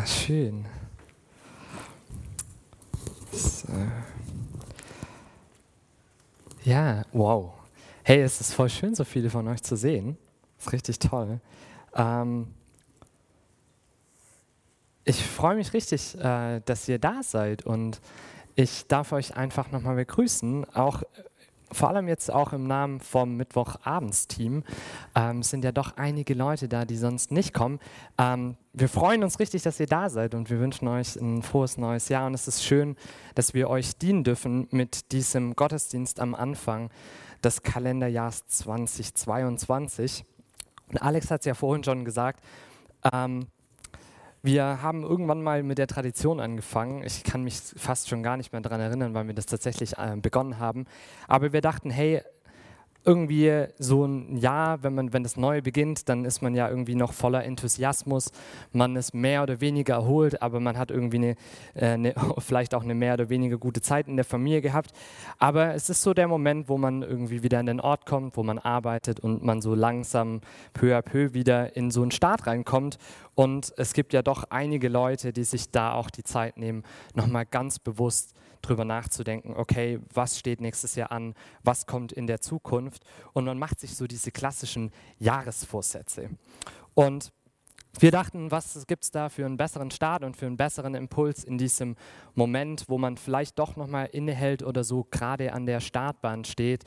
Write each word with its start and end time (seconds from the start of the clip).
Ah, 0.00 0.06
schön. 0.06 0.64
So. 3.32 3.66
Ja, 6.62 7.02
wow. 7.12 7.52
Hey, 8.04 8.20
es 8.22 8.40
ist 8.40 8.54
voll 8.54 8.68
schön, 8.68 8.94
so 8.94 9.02
viele 9.02 9.28
von 9.28 9.48
euch 9.48 9.60
zu 9.60 9.76
sehen. 9.76 10.16
Ist 10.56 10.72
richtig 10.72 11.00
toll. 11.00 11.40
Ähm, 11.94 12.54
ich 15.04 15.20
freue 15.26 15.56
mich 15.56 15.72
richtig, 15.72 16.16
äh, 16.16 16.60
dass 16.64 16.88
ihr 16.88 17.00
da 17.00 17.24
seid 17.24 17.66
und 17.66 18.00
ich 18.54 18.86
darf 18.86 19.10
euch 19.10 19.36
einfach 19.36 19.72
nochmal 19.72 19.96
begrüßen, 19.96 20.64
auch 20.76 21.02
vor 21.72 21.88
allem 21.88 22.08
jetzt 22.08 22.32
auch 22.32 22.52
im 22.52 22.66
Namen 22.66 23.00
vom 23.00 23.36
Mittwochabendsteam, 23.36 24.64
ähm, 25.14 25.42
sind 25.42 25.64
ja 25.64 25.72
doch 25.72 25.96
einige 25.96 26.34
Leute 26.34 26.68
da, 26.68 26.84
die 26.84 26.96
sonst 26.96 27.30
nicht 27.30 27.52
kommen. 27.52 27.78
Ähm, 28.18 28.56
wir 28.72 28.88
freuen 28.88 29.24
uns 29.24 29.38
richtig, 29.40 29.62
dass 29.62 29.80
ihr 29.80 29.86
da 29.86 30.08
seid 30.08 30.34
und 30.34 30.50
wir 30.50 30.60
wünschen 30.60 30.88
euch 30.88 31.16
ein 31.16 31.42
frohes 31.42 31.78
neues 31.78 32.08
Jahr. 32.08 32.26
Und 32.26 32.34
es 32.34 32.48
ist 32.48 32.64
schön, 32.64 32.96
dass 33.34 33.54
wir 33.54 33.68
euch 33.68 33.96
dienen 33.98 34.24
dürfen 34.24 34.68
mit 34.70 35.12
diesem 35.12 35.56
Gottesdienst 35.56 36.20
am 36.20 36.34
Anfang 36.34 36.90
des 37.42 37.62
Kalenderjahrs 37.62 38.46
2022. 38.46 40.24
Und 40.90 41.02
Alex 41.02 41.30
hat 41.30 41.40
es 41.40 41.46
ja 41.46 41.54
vorhin 41.54 41.84
schon 41.84 42.04
gesagt, 42.04 42.42
ähm, 43.12 43.46
wir 44.42 44.82
haben 44.82 45.02
irgendwann 45.02 45.42
mal 45.42 45.62
mit 45.62 45.78
der 45.78 45.86
Tradition 45.86 46.40
angefangen. 46.40 47.02
Ich 47.02 47.24
kann 47.24 47.42
mich 47.42 47.60
fast 47.76 48.08
schon 48.08 48.22
gar 48.22 48.36
nicht 48.36 48.52
mehr 48.52 48.60
daran 48.60 48.80
erinnern, 48.80 49.14
weil 49.14 49.26
wir 49.26 49.34
das 49.34 49.46
tatsächlich 49.46 49.98
äh, 49.98 50.16
begonnen 50.16 50.58
haben. 50.58 50.86
Aber 51.26 51.52
wir 51.52 51.60
dachten, 51.60 51.90
hey, 51.90 52.22
irgendwie 53.04 53.64
so 53.78 54.04
ein 54.04 54.36
Jahr, 54.36 54.82
wenn 54.82 54.94
man, 54.94 55.12
wenn 55.12 55.22
das 55.22 55.36
Neue 55.36 55.62
beginnt, 55.62 56.08
dann 56.08 56.24
ist 56.24 56.42
man 56.42 56.54
ja 56.54 56.68
irgendwie 56.68 56.94
noch 56.94 57.12
voller 57.12 57.44
Enthusiasmus. 57.44 58.32
Man 58.72 58.96
ist 58.96 59.14
mehr 59.14 59.42
oder 59.42 59.60
weniger 59.60 59.94
erholt, 59.94 60.42
aber 60.42 60.60
man 60.60 60.76
hat 60.76 60.90
irgendwie 60.90 61.16
eine, 61.16 61.36
äh, 61.74 61.86
eine, 61.92 62.14
vielleicht 62.38 62.74
auch 62.74 62.82
eine 62.82 62.94
mehr 62.94 63.14
oder 63.14 63.28
weniger 63.28 63.56
gute 63.56 63.80
Zeit 63.80 64.08
in 64.08 64.16
der 64.16 64.24
Familie 64.24 64.60
gehabt. 64.60 64.92
Aber 65.38 65.74
es 65.74 65.88
ist 65.88 66.02
so 66.02 66.12
der 66.12 66.28
Moment, 66.28 66.68
wo 66.68 66.76
man 66.76 67.02
irgendwie 67.02 67.42
wieder 67.42 67.58
an 67.58 67.66
den 67.66 67.80
Ort 67.80 68.04
kommt, 68.04 68.36
wo 68.36 68.42
man 68.42 68.58
arbeitet 68.58 69.20
und 69.20 69.42
man 69.42 69.62
so 69.62 69.74
langsam 69.74 70.40
peu 70.74 70.96
à 70.96 71.02
peu 71.02 71.32
wieder 71.34 71.76
in 71.76 71.90
so 71.90 72.02
einen 72.02 72.10
Start 72.10 72.46
reinkommt. 72.46 72.98
Und 73.34 73.72
es 73.76 73.92
gibt 73.92 74.12
ja 74.12 74.22
doch 74.22 74.44
einige 74.50 74.88
Leute, 74.88 75.32
die 75.32 75.44
sich 75.44 75.70
da 75.70 75.92
auch 75.92 76.10
die 76.10 76.24
Zeit 76.24 76.58
nehmen, 76.58 76.82
nochmal 77.14 77.46
ganz 77.46 77.78
bewusst 77.78 78.34
drüber 78.62 78.84
nachzudenken, 78.84 79.54
okay, 79.56 80.00
was 80.12 80.38
steht 80.38 80.60
nächstes 80.60 80.94
Jahr 80.94 81.12
an, 81.12 81.34
was 81.62 81.86
kommt 81.86 82.12
in 82.12 82.26
der 82.26 82.40
Zukunft 82.40 83.04
und 83.32 83.44
man 83.44 83.58
macht 83.58 83.80
sich 83.80 83.96
so 83.96 84.06
diese 84.06 84.30
klassischen 84.30 84.90
Jahresvorsätze. 85.18 86.30
Und 86.94 87.32
wir 88.00 88.10
dachten, 88.12 88.50
was 88.50 88.86
gibt 88.86 89.04
es 89.04 89.10
da 89.10 89.28
für 89.28 89.44
einen 89.44 89.56
besseren 89.56 89.90
Start 89.90 90.22
und 90.22 90.36
für 90.36 90.46
einen 90.46 90.56
besseren 90.56 90.94
Impuls 90.94 91.42
in 91.42 91.58
diesem 91.58 91.96
Moment, 92.34 92.84
wo 92.88 92.98
man 92.98 93.16
vielleicht 93.16 93.58
doch 93.58 93.76
nochmal 93.76 94.06
innehält 94.12 94.62
oder 94.62 94.84
so 94.84 95.06
gerade 95.10 95.52
an 95.52 95.66
der 95.66 95.80
Startbahn 95.80 96.44
steht, 96.44 96.84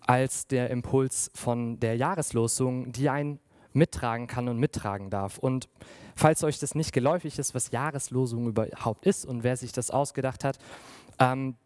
als 0.00 0.46
der 0.46 0.70
Impuls 0.70 1.30
von 1.34 1.78
der 1.78 1.96
Jahreslosung, 1.96 2.92
die 2.92 3.08
einen 3.08 3.38
mittragen 3.74 4.26
kann 4.26 4.48
und 4.48 4.58
mittragen 4.58 5.10
darf. 5.10 5.38
Und 5.38 5.68
falls 6.16 6.42
euch 6.44 6.58
das 6.58 6.74
nicht 6.74 6.92
geläufig 6.92 7.38
ist, 7.38 7.54
was 7.54 7.70
Jahreslosung 7.70 8.48
überhaupt 8.48 9.06
ist 9.06 9.24
und 9.26 9.42
wer 9.42 9.56
sich 9.56 9.72
das 9.72 9.90
ausgedacht 9.90 10.44
hat, 10.44 10.58
ähm, 11.18 11.56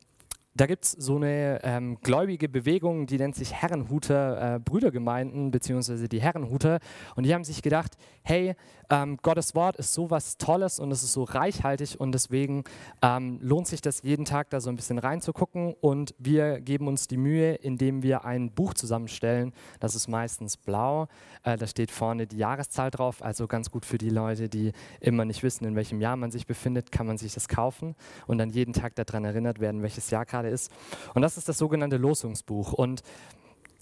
da 0.59 0.67
gibt 0.67 0.85
es 0.85 0.93
so 0.93 1.17
eine 1.17 1.61
ähm, 1.63 1.99
gläubige 2.03 2.49
Bewegung, 2.49 3.07
die 3.07 3.17
nennt 3.17 3.37
sich 3.37 3.55
Herrenhuter 3.55 4.57
äh, 4.57 4.59
Brüdergemeinden, 4.59 5.53
beziehungsweise 5.53 6.09
die 6.09 6.21
Herrenhuter. 6.21 6.81
Und 7.15 7.25
die 7.25 7.33
haben 7.33 7.45
sich 7.45 7.63
gedacht, 7.63 7.97
hey, 8.25 8.57
ähm, 8.91 9.19
Gottes 9.23 9.55
Wort 9.55 9.77
ist 9.77 9.95
so 9.95 10.11
was 10.11 10.37
Tolles 10.37 10.81
und 10.81 10.91
es 10.91 11.03
ist 11.05 11.13
so 11.13 11.23
reichhaltig 11.23 12.01
und 12.01 12.13
deswegen 12.13 12.65
ähm, 13.03 13.39
lohnt 13.41 13.69
sich 13.69 13.83
das 13.83 14.03
jeden 14.03 14.25
Tag 14.25 14.51
da 14.51 14.61
so 14.61 14.69
ein 14.69 14.77
bisschen 14.77 14.99
reinzugucken. 14.99 15.75
Und 15.81 16.15
wir 16.19 16.61
geben 16.61 16.89
uns 16.89 17.07
die 17.07 17.19
Mühe, 17.19 17.55
indem 17.55 18.03
wir 18.03 18.25
ein 18.25 18.51
Buch 18.51 18.75
zusammenstellen. 18.75 19.53
Das 19.79 19.95
ist 19.95 20.09
meistens 20.09 20.57
blau. 20.57 21.07
Äh, 21.45 21.57
da 21.57 21.69
steht 21.69 21.93
vorne 21.93 22.27
die 22.27 22.39
Jahreszahl 22.39 22.91
drauf, 22.91 23.23
also 23.23 23.47
ganz 23.47 23.71
gut 23.71 23.87
für 23.87 23.99
die 23.99 24.11
Leute, 24.11 24.49
die 24.49 24.73
immer 25.01 25.25
nicht 25.25 25.45
wissen, 25.45 25.65
in 25.67 25.77
welchem 25.77 26.01
Jahr 26.01 26.17
man 26.17 26.33
sich 26.33 26.47
befindet, 26.47 26.91
kann 26.91 27.07
man 27.07 27.17
sich 27.17 27.35
das 27.35 27.47
kaufen 27.47 27.95
und 28.27 28.39
dann 28.39 28.51
jeden 28.51 28.73
Tag 28.73 28.97
daran 28.97 29.25
erinnert 29.25 29.61
werden, 29.61 29.83
welches 29.83 30.11
Jahr 30.11 30.27
gerade 30.27 30.48
ist. 30.49 30.73
Und 31.15 31.23
das 31.23 31.37
ist 31.37 31.49
das 31.49 31.59
sogenannte 31.59 31.97
Losungsbuch. 31.97 32.73
Und 32.73 33.03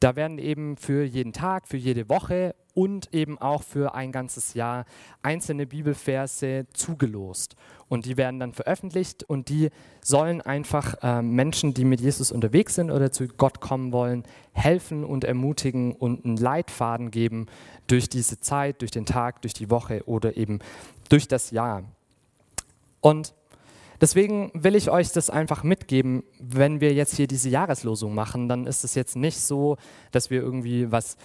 da 0.01 0.15
werden 0.15 0.39
eben 0.39 0.77
für 0.77 1.05
jeden 1.05 1.33
Tag, 1.33 1.67
für 1.67 1.79
jede 1.79 2.09
Woche 2.09 2.55
und 2.75 3.15
eben 3.15 3.39
auch 3.39 3.63
für 3.63 3.95
ein 3.95 4.13
ganzes 4.13 4.53
Jahr 4.53 4.85
einzelne 5.23 5.67
Bibelverse 5.67 6.67
zugelost. 6.75 7.57
Und 7.89 8.05
die 8.05 8.19
werden 8.19 8.39
dann 8.39 8.53
veröffentlicht 8.53 9.25
und 9.25 9.49
die 9.49 9.71
sollen 10.03 10.43
einfach 10.43 10.97
äh, 11.03 11.23
Menschen, 11.23 11.73
die 11.73 11.87
mit 11.87 12.03
Jesus 12.03 12.31
unterwegs 12.31 12.75
sind 12.75 12.91
oder 12.91 13.11
zu 13.11 13.27
Gott 13.27 13.61
kommen 13.63 13.93
wollen, 13.93 14.25
helfen 14.53 15.03
und 15.03 15.25
ermutigen 15.25 15.95
und 15.95 16.27
einen 16.27 16.37
Leitfaden 16.37 17.11
geben 17.11 17.47
durch 17.87 18.11
diese 18.11 18.39
Zeit, 18.39 18.83
durch 18.83 18.91
den 18.91 19.07
Tag, 19.07 19.41
durch 19.41 19.55
die 19.55 19.71
Woche 19.71 20.03
oder 20.05 20.37
eben 20.37 20.59
durch 21.09 21.27
das 21.27 21.53
Jahr. 21.53 21.85
Und 23.01 23.35
Deswegen 24.01 24.51
will 24.55 24.75
ich 24.75 24.91
euch 24.91 25.13
das 25.13 25.31
einfach 25.31 25.63
mitgeben, 25.63 26.23
wenn 26.39 26.81
wir 26.81 26.93
jetzt 26.93 27.17
hier 27.17 27.27
diese 27.27 27.49
Jahreslosung 27.49 28.15
machen, 28.15 28.49
dann 28.49 28.67
ist 28.67 28.85
es 28.85 28.95
jetzt 28.95 29.17
nicht 29.17 29.41
so, 29.41 29.77
dass 30.11 30.31
wir 30.31 30.41
irgendwie 30.41 30.91
was 30.93 31.17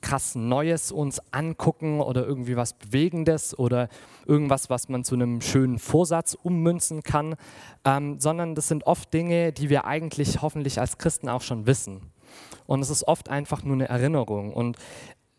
krass 0.00 0.34
Neues 0.34 0.92
uns 0.92 1.20
angucken 1.32 2.00
oder 2.00 2.26
irgendwie 2.26 2.56
was 2.56 2.72
Bewegendes 2.72 3.58
oder 3.58 3.88
irgendwas, 4.26 4.70
was 4.70 4.88
man 4.88 5.04
zu 5.04 5.14
einem 5.14 5.40
schönen 5.40 5.78
Vorsatz 5.78 6.34
ummünzen 6.34 7.02
kann, 7.02 7.36
ähm, 7.84 8.18
sondern 8.18 8.54
das 8.54 8.68
sind 8.68 8.86
oft 8.86 9.12
Dinge, 9.12 9.52
die 9.52 9.70
wir 9.70 9.84
eigentlich 9.84 10.42
hoffentlich 10.42 10.80
als 10.80 10.98
Christen 10.98 11.28
auch 11.28 11.42
schon 11.42 11.66
wissen. 11.66 12.10
Und 12.66 12.80
es 12.80 12.90
ist 12.90 13.06
oft 13.06 13.28
einfach 13.28 13.62
nur 13.62 13.74
eine 13.74 13.88
Erinnerung. 13.88 14.52
Und 14.52 14.76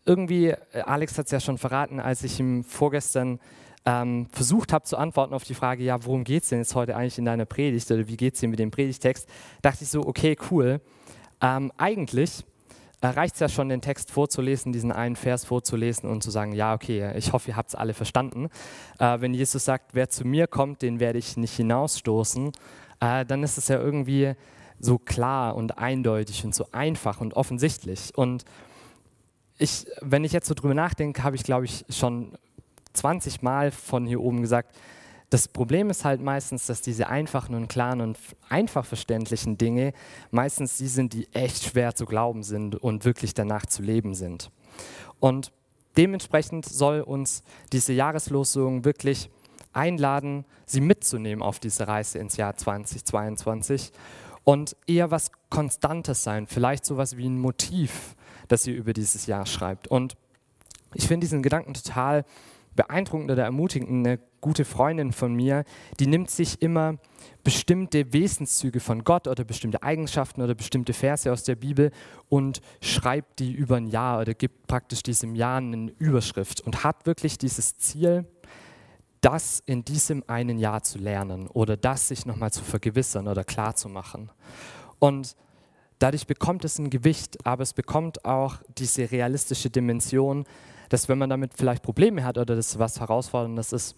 irgendwie, 0.08 0.48
äh, 0.48 0.80
Alex 0.84 1.18
hat 1.18 1.26
es 1.26 1.32
ja 1.32 1.40
schon 1.40 1.58
verraten, 1.58 2.00
als 2.00 2.24
ich 2.24 2.40
ihm 2.40 2.64
vorgestern 2.64 3.38
ähm, 3.84 4.26
versucht 4.32 4.72
habe 4.72 4.84
zu 4.84 4.96
antworten 4.96 5.34
auf 5.34 5.44
die 5.44 5.54
Frage, 5.54 5.84
ja, 5.84 6.04
worum 6.04 6.24
geht 6.24 6.42
es 6.42 6.48
denn 6.48 6.58
jetzt 6.58 6.74
heute 6.74 6.96
eigentlich 6.96 7.18
in 7.18 7.26
deiner 7.26 7.44
Predigt 7.44 7.90
oder 7.90 8.08
wie 8.08 8.16
geht 8.16 8.34
es 8.34 8.40
dir 8.40 8.48
mit 8.48 8.58
dem 8.58 8.70
Predigtext, 8.70 9.28
dachte 9.62 9.84
ich 9.84 9.90
so, 9.90 10.06
okay, 10.06 10.36
cool. 10.50 10.80
Ähm, 11.40 11.70
eigentlich 11.76 12.44
äh, 13.00 13.06
reicht 13.06 13.34
es 13.34 13.40
ja 13.40 13.48
schon, 13.48 13.68
den 13.68 13.80
Text 13.80 14.10
vorzulesen, 14.10 14.72
diesen 14.72 14.92
einen 14.92 15.14
Vers 15.14 15.44
vorzulesen 15.44 16.08
und 16.08 16.22
zu 16.22 16.30
sagen, 16.30 16.52
ja, 16.52 16.74
okay, 16.74 17.12
ich 17.16 17.32
hoffe, 17.32 17.50
ihr 17.50 17.56
habt 17.56 17.68
es 17.68 17.74
alle 17.74 17.94
verstanden. 17.94 18.48
Äh, 18.98 19.20
wenn 19.20 19.34
Jesus 19.34 19.64
sagt, 19.64 19.94
wer 19.94 20.08
zu 20.08 20.26
mir 20.26 20.46
kommt, 20.46 20.82
den 20.82 21.00
werde 21.00 21.18
ich 21.18 21.36
nicht 21.36 21.54
hinausstoßen, 21.54 22.52
äh, 23.00 23.24
dann 23.24 23.42
ist 23.42 23.58
es 23.58 23.68
ja 23.68 23.78
irgendwie 23.78 24.32
so 24.80 24.98
klar 24.98 25.54
und 25.54 25.78
eindeutig 25.78 26.44
und 26.44 26.54
so 26.54 26.66
einfach 26.72 27.20
und 27.20 27.34
offensichtlich. 27.34 28.16
Und 28.16 28.44
ich, 29.58 29.86
wenn 30.00 30.24
ich 30.24 30.32
jetzt 30.32 30.46
so 30.46 30.54
drüber 30.54 30.74
nachdenke, 30.74 31.24
habe 31.24 31.36
ich, 31.36 31.42
glaube 31.42 31.64
ich, 31.64 31.84
schon 31.90 32.38
20 32.92 33.42
Mal 33.42 33.70
von 33.70 34.06
hier 34.06 34.20
oben 34.20 34.40
gesagt, 34.40 34.74
das 35.30 35.46
Problem 35.46 35.90
ist 35.90 36.04
halt 36.04 36.22
meistens, 36.22 36.66
dass 36.66 36.80
diese 36.80 37.08
einfachen 37.08 37.54
und 37.54 37.68
klaren 37.68 38.00
und 38.00 38.18
einfach 38.48 38.86
verständlichen 38.86 39.58
Dinge 39.58 39.92
meistens 40.30 40.78
die 40.78 40.86
sind, 40.86 41.12
die 41.12 41.28
echt 41.34 41.64
schwer 41.64 41.94
zu 41.94 42.06
glauben 42.06 42.42
sind 42.42 42.76
und 42.76 43.04
wirklich 43.04 43.34
danach 43.34 43.66
zu 43.66 43.82
leben 43.82 44.14
sind. 44.14 44.50
Und 45.20 45.52
dementsprechend 45.98 46.64
soll 46.64 47.02
uns 47.02 47.42
diese 47.72 47.92
Jahreslosung 47.92 48.84
wirklich 48.84 49.28
einladen, 49.74 50.46
sie 50.64 50.80
mitzunehmen 50.80 51.42
auf 51.42 51.58
diese 51.58 51.86
Reise 51.86 52.18
ins 52.18 52.38
Jahr 52.38 52.56
2022 52.56 53.92
und 54.44 54.76
eher 54.86 55.10
was 55.10 55.30
Konstantes 55.50 56.22
sein, 56.24 56.46
vielleicht 56.46 56.86
sowas 56.86 57.18
wie 57.18 57.28
ein 57.28 57.38
Motiv, 57.38 58.16
das 58.48 58.66
ihr 58.66 58.74
über 58.74 58.92
dieses 58.92 59.26
Jahr 59.26 59.46
schreibt. 59.46 59.88
Und 59.88 60.16
ich 60.94 61.06
finde 61.06 61.24
diesen 61.24 61.42
Gedanken 61.42 61.74
total 61.74 62.24
beeindruckend 62.78 63.30
oder 63.30 63.44
ermutigend. 63.44 63.90
Eine 63.90 64.20
gute 64.40 64.64
Freundin 64.64 65.12
von 65.12 65.34
mir, 65.34 65.64
die 65.98 66.06
nimmt 66.06 66.30
sich 66.30 66.62
immer 66.62 66.94
bestimmte 67.42 68.12
Wesenszüge 68.12 68.78
von 68.78 69.02
Gott 69.02 69.26
oder 69.26 69.44
bestimmte 69.44 69.82
Eigenschaften 69.82 70.42
oder 70.42 70.54
bestimmte 70.54 70.92
Verse 70.92 71.30
aus 71.30 71.42
der 71.42 71.56
Bibel 71.56 71.90
und 72.28 72.60
schreibt 72.80 73.40
die 73.40 73.52
über 73.52 73.76
ein 73.76 73.88
Jahr 73.88 74.20
oder 74.20 74.32
gibt 74.34 74.68
praktisch 74.68 75.02
diesem 75.02 75.34
Jahr 75.34 75.58
eine 75.58 75.90
Überschrift 75.98 76.60
und 76.60 76.84
hat 76.84 77.04
wirklich 77.04 77.36
dieses 77.36 77.76
Ziel, 77.78 78.26
das 79.20 79.60
in 79.66 79.84
diesem 79.84 80.22
einen 80.28 80.58
Jahr 80.58 80.84
zu 80.84 80.98
lernen 80.98 81.48
oder 81.48 81.76
das 81.76 82.08
sich 82.08 82.26
nochmal 82.26 82.52
zu 82.52 82.62
vergewissern 82.62 83.26
oder 83.26 83.42
klar 83.42 83.74
zu 83.74 83.88
machen. 83.88 84.30
Und 85.00 85.34
dadurch 85.98 86.26
bekommt 86.26 86.64
es 86.64 86.78
ein 86.78 86.90
Gewicht, 86.90 87.44
aber 87.44 87.62
es 87.62 87.72
bekommt 87.72 88.24
auch 88.24 88.56
diese 88.76 89.10
realistische 89.10 89.70
Dimension, 89.70 90.44
dass 90.88 91.08
wenn 91.08 91.18
man 91.18 91.30
damit 91.30 91.52
vielleicht 91.54 91.82
Probleme 91.82 92.24
hat 92.24 92.38
oder 92.38 92.56
das 92.56 92.78
was 92.78 93.00
Herausforderndes 93.00 93.72
ist, 93.72 93.96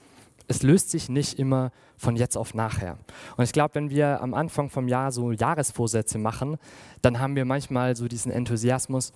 es 0.48 0.64
löst 0.64 0.90
sich 0.90 1.08
nicht 1.08 1.38
immer 1.38 1.70
von 1.96 2.16
jetzt 2.16 2.36
auf 2.36 2.54
nachher. 2.54 2.98
Und 3.36 3.44
ich 3.44 3.52
glaube, 3.52 3.76
wenn 3.76 3.90
wir 3.90 4.20
am 4.20 4.34
Anfang 4.34 4.68
vom 4.68 4.88
Jahr 4.88 5.12
so 5.12 5.30
Jahresvorsätze 5.30 6.18
machen, 6.18 6.56
dann 7.02 7.20
haben 7.20 7.36
wir 7.36 7.44
manchmal 7.44 7.94
so 7.94 8.08
diesen 8.08 8.32
Enthusiasmus, 8.32 9.12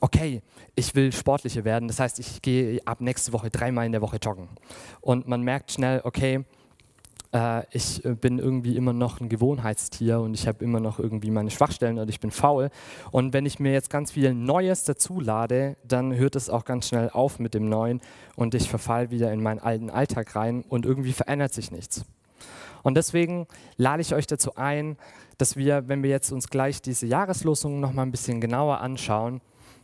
okay, 0.00 0.42
ich 0.74 0.94
will 0.94 1.10
sportlicher 1.12 1.64
werden, 1.64 1.88
das 1.88 2.00
heißt, 2.00 2.18
ich 2.18 2.42
gehe 2.42 2.80
ab 2.84 3.00
nächste 3.00 3.32
Woche 3.32 3.48
dreimal 3.48 3.86
in 3.86 3.92
der 3.92 4.02
Woche 4.02 4.18
joggen. 4.18 4.48
Und 5.00 5.26
man 5.26 5.42
merkt 5.42 5.72
schnell, 5.72 6.02
okay, 6.04 6.44
ich 7.72 8.04
äh, 8.04 8.14
bin 8.14 8.38
irgendwie 8.38 8.76
immer 8.76 8.92
noch 8.92 9.20
ein 9.20 9.28
Gewohnheitstier 9.28 10.20
und 10.20 10.34
ich 10.34 10.46
habe 10.46 10.64
immer 10.64 10.78
noch 10.78 11.00
irgendwie 11.00 11.32
meine 11.32 11.50
Schwachstellen 11.50 11.98
und 11.98 12.08
ich 12.08 12.20
bin 12.20 12.30
faul. 12.30 12.70
Und 13.10 13.32
wenn 13.32 13.44
ich 13.44 13.58
mir 13.58 13.72
jetzt 13.72 13.90
ganz 13.90 14.12
viel 14.12 14.32
Neues 14.32 14.84
dazu 14.84 15.18
lade, 15.18 15.76
dann 15.82 16.14
hört 16.14 16.36
es 16.36 16.48
auch 16.48 16.64
ganz 16.64 16.88
schnell 16.88 17.10
auf 17.10 17.40
mit 17.40 17.54
dem 17.54 17.68
Neuen 17.68 18.00
und 18.36 18.54
ich 18.54 18.70
verfall 18.70 19.10
wieder 19.10 19.32
in 19.32 19.42
meinen 19.42 19.58
alten 19.58 19.90
Alltag 19.90 20.36
rein 20.36 20.62
und 20.68 20.86
irgendwie 20.86 21.12
verändert 21.12 21.52
sich 21.52 21.72
nichts. 21.72 22.04
Und 22.84 22.96
deswegen 22.96 23.48
lade 23.76 24.02
ich 24.02 24.14
euch 24.14 24.28
dazu 24.28 24.54
ein, 24.54 24.96
dass 25.38 25.56
wir, 25.56 25.88
wenn 25.88 26.04
wir 26.04 26.10
jetzt 26.10 26.30
uns 26.30 26.48
gleich 26.48 26.82
diese 26.82 27.06
Jahreslosungen 27.06 27.80
noch 27.80 27.92
mal 27.92 28.02
ein 28.02 28.12
bisschen 28.12 28.40
genauer 28.40 28.80
anschauen, 28.80 29.40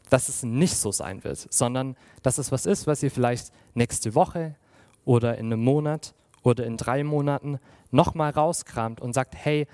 dass 0.08 0.29
es 0.29 0.44
nicht 0.44 0.76
so 0.76 0.93
sein 0.93 1.25
wird, 1.25 1.52
sondern 1.52 1.97
dass 2.23 2.38
es 2.38 2.52
was 2.52 2.67
ist, 2.67 2.87
was 2.87 3.02
ihr 3.02 3.11
vielleicht 3.11 3.50
nächste 3.75 4.14
Woche 4.14 4.55
oder 5.05 5.37
in 5.38 5.47
einem 5.47 5.64
Monat 5.64 6.14
oder 6.42 6.64
in 6.64 6.76
drei 6.76 7.04
Monaten 7.04 7.58
nochmal 7.90 8.31
rauskramt 8.31 9.00
und 9.00 9.12
sagt, 9.12 9.34
hey, 9.37 9.66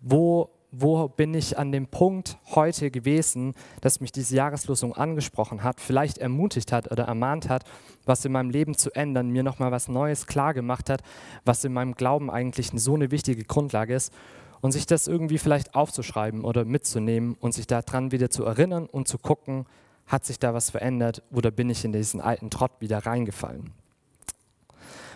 wo, 0.00 0.50
wo 0.70 1.08
bin 1.08 1.34
ich 1.34 1.58
an 1.58 1.72
dem 1.72 1.86
Punkt 1.86 2.36
heute 2.54 2.90
gewesen, 2.90 3.54
dass 3.80 4.00
mich 4.00 4.12
diese 4.12 4.36
Jahreslosung 4.36 4.94
angesprochen 4.94 5.62
hat, 5.62 5.80
vielleicht 5.80 6.18
ermutigt 6.18 6.72
hat 6.72 6.90
oder 6.90 7.04
ermahnt 7.04 7.48
hat, 7.48 7.64
was 8.04 8.24
in 8.24 8.32
meinem 8.32 8.50
Leben 8.50 8.74
zu 8.76 8.90
ändern, 8.90 9.30
mir 9.30 9.42
nochmal 9.42 9.72
was 9.72 9.88
Neues 9.88 10.26
klar 10.26 10.52
gemacht 10.52 10.90
hat, 10.90 11.02
was 11.44 11.64
in 11.64 11.72
meinem 11.72 11.94
Glauben 11.94 12.30
eigentlich 12.30 12.70
so 12.74 12.94
eine 12.94 13.10
wichtige 13.10 13.44
Grundlage 13.44 13.94
ist 13.94 14.12
und 14.60 14.72
sich 14.72 14.86
das 14.86 15.06
irgendwie 15.06 15.38
vielleicht 15.38 15.74
aufzuschreiben 15.74 16.44
oder 16.44 16.64
mitzunehmen 16.64 17.36
und 17.40 17.54
sich 17.54 17.66
daran 17.66 18.12
wieder 18.12 18.30
zu 18.30 18.44
erinnern 18.44 18.86
und 18.86 19.08
zu 19.08 19.18
gucken, 19.18 19.66
hat 20.06 20.26
sich 20.26 20.38
da 20.38 20.52
was 20.52 20.70
verändert 20.70 21.22
oder 21.30 21.50
bin 21.50 21.70
ich 21.70 21.84
in 21.84 21.92
diesen 21.92 22.20
alten 22.20 22.50
Trott 22.50 22.72
wieder 22.80 23.06
reingefallen 23.06 23.72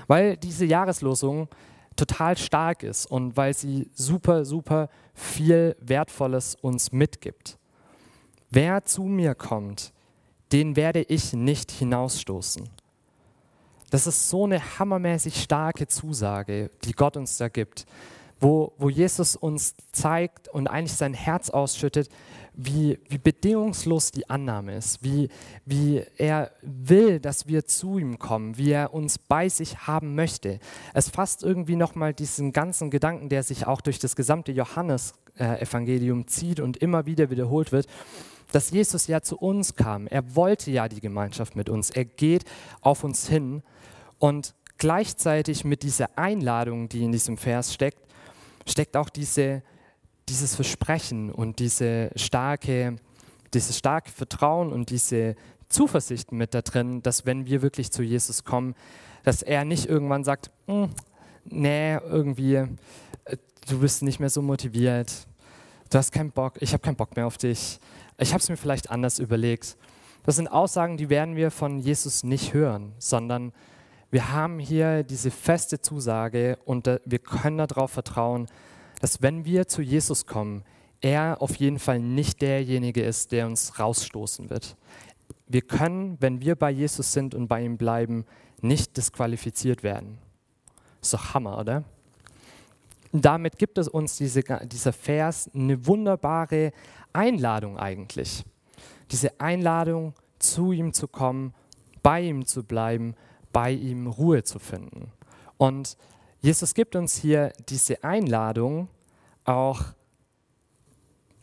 weil 0.09 0.37
diese 0.37 0.65
Jahreslosung 0.65 1.49
total 1.95 2.37
stark 2.37 2.83
ist 2.83 3.07
und 3.07 3.37
weil 3.37 3.55
sie 3.55 3.89
super, 3.95 4.45
super 4.45 4.89
viel 5.15 5.77
Wertvolles 5.81 6.57
uns 6.57 6.91
mitgibt. 6.91 7.59
Wer 8.51 8.85
zu 8.85 9.03
mir 9.03 9.35
kommt, 9.35 9.93
den 10.53 10.77
werde 10.77 11.03
ich 11.03 11.35
nicht 11.35 11.71
hinausstoßen. 11.71 12.69
Das 13.91 14.07
ist 14.07 14.29
so 14.29 14.45
eine 14.45 14.79
hammermäßig 14.79 15.43
starke 15.43 15.87
Zusage, 15.87 16.71
die 16.85 16.93
Gott 16.93 17.17
uns 17.17 17.37
da 17.37 17.49
gibt, 17.49 17.87
wo, 18.41 18.73
wo 18.79 18.89
Jesus 18.89 19.35
uns 19.37 19.75
zeigt 19.93 20.49
und 20.49 20.69
eigentlich 20.69 20.97
sein 20.97 21.15
Herz 21.15 21.51
ausschüttet, 21.51 22.09
wie, 22.61 22.99
wie 23.09 23.19
bedingungslos 23.19 24.11
die 24.11 24.29
Annahme 24.29 24.75
ist, 24.75 25.05
wie, 25.05 25.29
wie 25.65 26.03
er 26.17 26.51
will, 26.61 27.21
dass 27.21 27.47
wir 27.47 27.65
zu 27.65 27.99
ihm 27.99 28.19
kommen, 28.19 28.59
wie 28.59 28.73
er 28.73 28.93
uns 28.93 29.17
bei 29.17 29.49
sich 29.49 29.87
haben 29.87 30.17
möchte. 30.17 30.59
Es 30.93 31.09
fasst 31.09 31.45
irgendwie 31.45 31.77
nochmal 31.77 32.13
diesen 32.13 32.53
ganzen 32.53 32.91
Gedanken, 32.91 33.29
der 33.29 33.45
sich 33.45 33.69
auch 33.69 33.81
durch 33.81 34.01
das 34.01 34.17
gesamte 34.17 34.51
Johannesevangelium 34.51 36.27
zieht 36.27 36.59
und 36.59 36.77
immer 36.79 37.07
wieder 37.07 37.31
wiederholt 37.31 37.71
wird, 37.71 37.87
dass 38.51 38.71
Jesus 38.71 39.07
ja 39.07 39.21
zu 39.21 39.39
uns 39.39 39.77
kam. 39.77 40.09
Er 40.09 40.35
wollte 40.35 40.73
ja 40.73 40.89
die 40.89 41.01
Gemeinschaft 41.01 41.55
mit 41.55 41.69
uns. 41.69 41.91
Er 41.91 42.07
geht 42.07 42.45
auf 42.81 43.05
uns 43.05 43.29
hin 43.29 43.63
und 44.19 44.57
gleichzeitig 44.79 45.65
mit 45.65 45.85
dieser 45.85 46.19
Einladung, 46.19 46.89
die 46.89 47.05
in 47.05 47.13
diesem 47.13 47.37
Vers 47.37 47.73
steckt, 47.73 48.01
steckt 48.67 48.97
auch 48.97 49.11
diese 49.11 49.63
dieses 50.29 50.55
Versprechen 50.55 51.31
und 51.31 51.59
diese 51.59 52.11
starke, 52.17 52.97
dieses 53.55 53.79
starke 53.79 54.11
Vertrauen 54.11 54.73
und 54.73 54.91
diese 54.91 55.35
Zuversicht 55.69 56.33
mit 56.33 56.55
da 56.55 56.63
drin, 56.63 57.03
dass 57.03 57.27
wenn 57.27 57.47
wir 57.47 57.63
wirklich 57.63 57.91
zu 57.91 58.03
Jesus 58.03 58.45
kommen, 58.45 58.75
dass 59.25 59.43
er 59.43 59.65
nicht 59.65 59.87
irgendwann 59.87 60.25
sagt, 60.25 60.51
hm, 60.67 60.91
nee, 61.45 61.97
irgendwie, 61.97 62.55
äh, 62.55 62.67
du 63.69 63.81
bist 63.81 64.03
nicht 64.03 64.21
mehr 64.21 64.31
so 64.31 64.43
motiviert, 64.43 65.27
du 65.91 65.99
hast 65.99 66.13
keinen 66.13 66.31
Bock, 66.31 66.55
ich 66.61 66.73
habe 66.73 66.83
keinen 66.83 66.97
Bock 66.97 67.17
mehr 67.17 67.27
auf 67.27 67.39
dich, 67.39 67.79
ich 68.19 68.33
habe 68.33 68.41
es 68.41 68.49
mir 68.49 68.57
vielleicht 68.57 68.91
anders 68.91 69.19
überlegt. 69.19 69.77
Das 70.25 70.37
sind 70.37 70.49
Aussagen, 70.49 70.97
die 70.97 71.09
werden 71.09 71.37
wir 71.37 71.51
von 71.51 71.79
Jesus 71.79 72.23
nicht 72.23 72.53
hören, 72.53 72.93
sondern 72.99 73.53
wir 74.11 74.33
haben 74.33 74.59
hier 74.59 75.03
diese 75.03 75.31
feste 75.31 75.81
Zusage 75.81 76.59
und 76.65 76.87
wir 76.87 77.19
können 77.19 77.59
darauf 77.59 77.91
vertrauen, 77.91 78.47
dass 79.01 79.23
wenn 79.23 79.45
wir 79.45 79.69
zu 79.69 79.83
Jesus 79.83 80.27
kommen, 80.27 80.65
er 81.01 81.41
auf 81.41 81.57
jeden 81.57 81.79
Fall 81.79 82.01
nicht 82.01 82.43
derjenige 82.43 83.03
ist, 83.03 83.33
der 83.33 83.47
uns 83.47 83.79
rausstoßen 83.79 84.51
wird. 84.51 84.77
Wir 85.47 85.63
können, 85.63 86.17
wenn 86.21 86.41
wir 86.41 86.57
bei 86.57 86.71
Jesus 86.71 87.13
sind 87.13 87.35
und 87.35 87.49
bei 87.49 87.63
ihm 87.63 87.79
bleiben, 87.79 88.27
nicht 88.61 88.97
disqualifiziert 88.97 89.83
werden. 89.83 90.19
Ist 91.01 91.15
doch 91.15 91.35
Hammer, 91.35 91.59
oder? 91.59 91.85
Damit 93.13 93.59
gibt 93.59 93.79
es 93.79 93.89
uns 93.89 94.17
diese, 94.17 94.43
dieser 94.43 94.93
Vers 94.93 95.51
eine 95.55 95.87
wunderbare 95.87 96.73
Einladung 97.13 97.79
eigentlich. 97.79 98.45
Diese 99.11 99.41
Einladung, 99.41 100.15
zu 100.39 100.73
ihm 100.73 100.93
zu 100.93 101.09
kommen, 101.09 101.55
bei 102.03 102.23
ihm 102.23 102.47
zu 102.47 102.63
bleiben, 102.63 103.15
bei 103.53 103.73
ihm 103.73 104.07
Ruhe 104.07 104.45
zu 104.45 104.59
finden. 104.59 105.11
Und 105.57 105.97
Jesus 106.41 106.75
gibt 106.75 106.95
uns 106.95 107.17
hier 107.17 107.53
diese 107.69 108.05
Einladung 108.05 108.89
auch, 109.45 109.83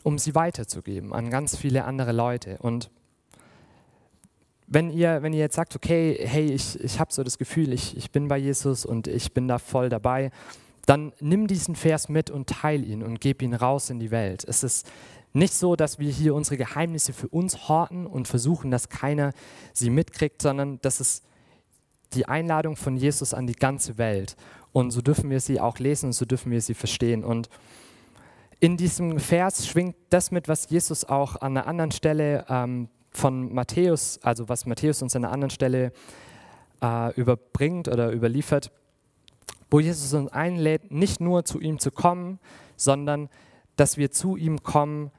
um 0.02 0.18
sie 0.18 0.34
weiterzugeben 0.34 1.12
an 1.12 1.30
ganz 1.30 1.56
viele 1.56 1.84
andere 1.84 2.12
Leute. 2.12 2.58
Und 2.60 2.90
wenn 4.66 4.90
ihr, 4.90 5.22
wenn 5.22 5.32
ihr 5.32 5.40
jetzt 5.40 5.56
sagt, 5.56 5.76
okay, 5.76 6.18
hey, 6.20 6.46
ich, 6.50 6.80
ich 6.80 6.98
habe 6.98 7.12
so 7.12 7.22
das 7.22 7.38
Gefühl, 7.38 7.72
ich, 7.72 7.96
ich 7.96 8.10
bin 8.10 8.28
bei 8.28 8.38
Jesus 8.38 8.86
und 8.86 9.06
ich 9.06 9.32
bin 9.32 9.48
da 9.48 9.58
voll 9.58 9.88
dabei, 9.88 10.30
dann 10.86 11.12
nimm 11.20 11.46
diesen 11.46 11.76
Vers 11.76 12.08
mit 12.08 12.30
und 12.30 12.48
teil 12.48 12.84
ihn 12.84 13.02
und 13.02 13.20
gib 13.20 13.42
ihn 13.42 13.54
raus 13.54 13.90
in 13.90 13.98
die 13.98 14.10
Welt. 14.10 14.44
Es 14.46 14.62
ist 14.62 14.88
nicht 15.32 15.52
so, 15.52 15.76
dass 15.76 15.98
wir 15.98 16.10
hier 16.10 16.34
unsere 16.34 16.56
Geheimnisse 16.56 17.12
für 17.12 17.28
uns 17.28 17.68
horten 17.68 18.06
und 18.06 18.26
versuchen, 18.28 18.70
dass 18.70 18.88
keiner 18.88 19.32
sie 19.72 19.90
mitkriegt, 19.90 20.40
sondern 20.40 20.78
das 20.80 21.00
ist 21.00 21.24
die 22.14 22.26
Einladung 22.26 22.76
von 22.76 22.96
Jesus 22.96 23.34
an 23.34 23.46
die 23.46 23.54
ganze 23.54 23.98
Welt. 23.98 24.36
Und 24.76 24.90
so 24.90 25.00
dürfen 25.00 25.30
wir 25.30 25.40
sie 25.40 25.58
auch 25.58 25.78
lesen 25.78 26.08
und 26.08 26.12
so 26.12 26.26
dürfen 26.26 26.52
wir 26.52 26.60
sie 26.60 26.74
verstehen. 26.74 27.24
Und 27.24 27.48
in 28.60 28.76
diesem 28.76 29.18
Vers 29.18 29.66
schwingt 29.66 29.96
das 30.10 30.30
mit, 30.30 30.48
was 30.48 30.68
Jesus 30.68 31.06
auch 31.06 31.36
an 31.36 31.56
einer 31.56 31.66
anderen 31.66 31.92
Stelle 31.92 32.44
ähm, 32.50 32.90
von 33.10 33.54
Matthäus, 33.54 34.18
also 34.22 34.50
was 34.50 34.66
Matthäus 34.66 35.00
uns 35.00 35.16
an 35.16 35.24
einer 35.24 35.32
anderen 35.32 35.48
Stelle 35.48 35.92
äh, 36.82 37.14
überbringt 37.18 37.88
oder 37.88 38.12
überliefert, 38.12 38.70
wo 39.70 39.80
Jesus 39.80 40.12
uns 40.12 40.30
einlädt, 40.30 40.92
nicht 40.92 41.22
nur 41.22 41.46
zu 41.46 41.58
ihm 41.58 41.78
zu 41.78 41.90
kommen, 41.90 42.38
sondern 42.76 43.30
dass 43.76 43.96
wir 43.96 44.10
zu 44.10 44.36
ihm 44.36 44.62
kommen, 44.62 45.10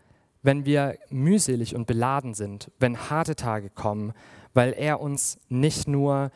wenn 0.43 0.65
wir 0.65 0.99
mühselig 1.09 1.75
und 1.75 1.87
beladen 1.87 2.35
sind, 2.35 2.69
wenn 2.77 3.09
harte 3.09 3.35
Tage 3.35 3.71
kommen, 3.71 4.13
weil 4.53 4.73
er 4.73 5.01
uns 5.01 5.39
nicht 5.49 5.87
nur 5.87 6.29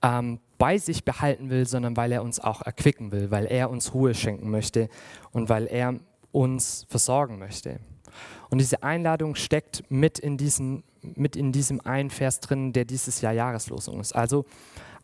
ähm, 0.00 0.40
bei 0.62 0.78
sich 0.78 1.04
behalten 1.04 1.50
will, 1.50 1.66
sondern 1.66 1.96
weil 1.96 2.12
er 2.12 2.22
uns 2.22 2.38
auch 2.38 2.62
erquicken 2.62 3.10
will, 3.10 3.32
weil 3.32 3.46
er 3.46 3.68
uns 3.68 3.94
Ruhe 3.94 4.14
schenken 4.14 4.48
möchte 4.48 4.88
und 5.32 5.48
weil 5.48 5.66
er 5.66 5.96
uns 6.30 6.86
versorgen 6.88 7.40
möchte. 7.40 7.80
Und 8.48 8.58
diese 8.58 8.84
Einladung 8.84 9.34
steckt 9.34 9.82
mit 9.90 10.20
in, 10.20 10.36
diesen, 10.36 10.84
mit 11.00 11.34
in 11.34 11.50
diesem 11.50 11.80
einen 11.80 12.10
Vers 12.10 12.38
drin, 12.38 12.72
der 12.72 12.84
dieses 12.84 13.22
Jahr 13.22 13.32
Jahreslosung 13.32 13.98
ist. 13.98 14.12
Also 14.12 14.44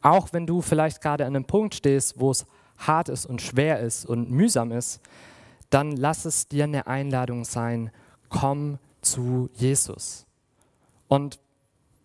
auch 0.01 0.33
wenn 0.33 0.47
du 0.47 0.63
vielleicht 0.63 1.01
gerade 1.01 1.27
an 1.27 1.35
einem 1.35 1.45
Punkt 1.45 1.75
stehst, 1.75 2.21
wo 2.21 2.31
es 2.31 2.47
hart 2.77 3.09
ist 3.09 3.27
und 3.27 3.43
schwer 3.43 3.81
ist 3.81 4.07
und 4.07 4.31
mühsam 4.31 4.71
ist, 4.71 5.01
dann 5.71 5.91
lass 5.91 6.25
es 6.25 6.47
dir 6.47 6.65
eine 6.65 6.87
Einladung 6.87 7.45
sein, 7.45 7.91
komm 8.29 8.79
zu 9.03 9.51
Jesus. 9.55 10.25
Und 11.09 11.41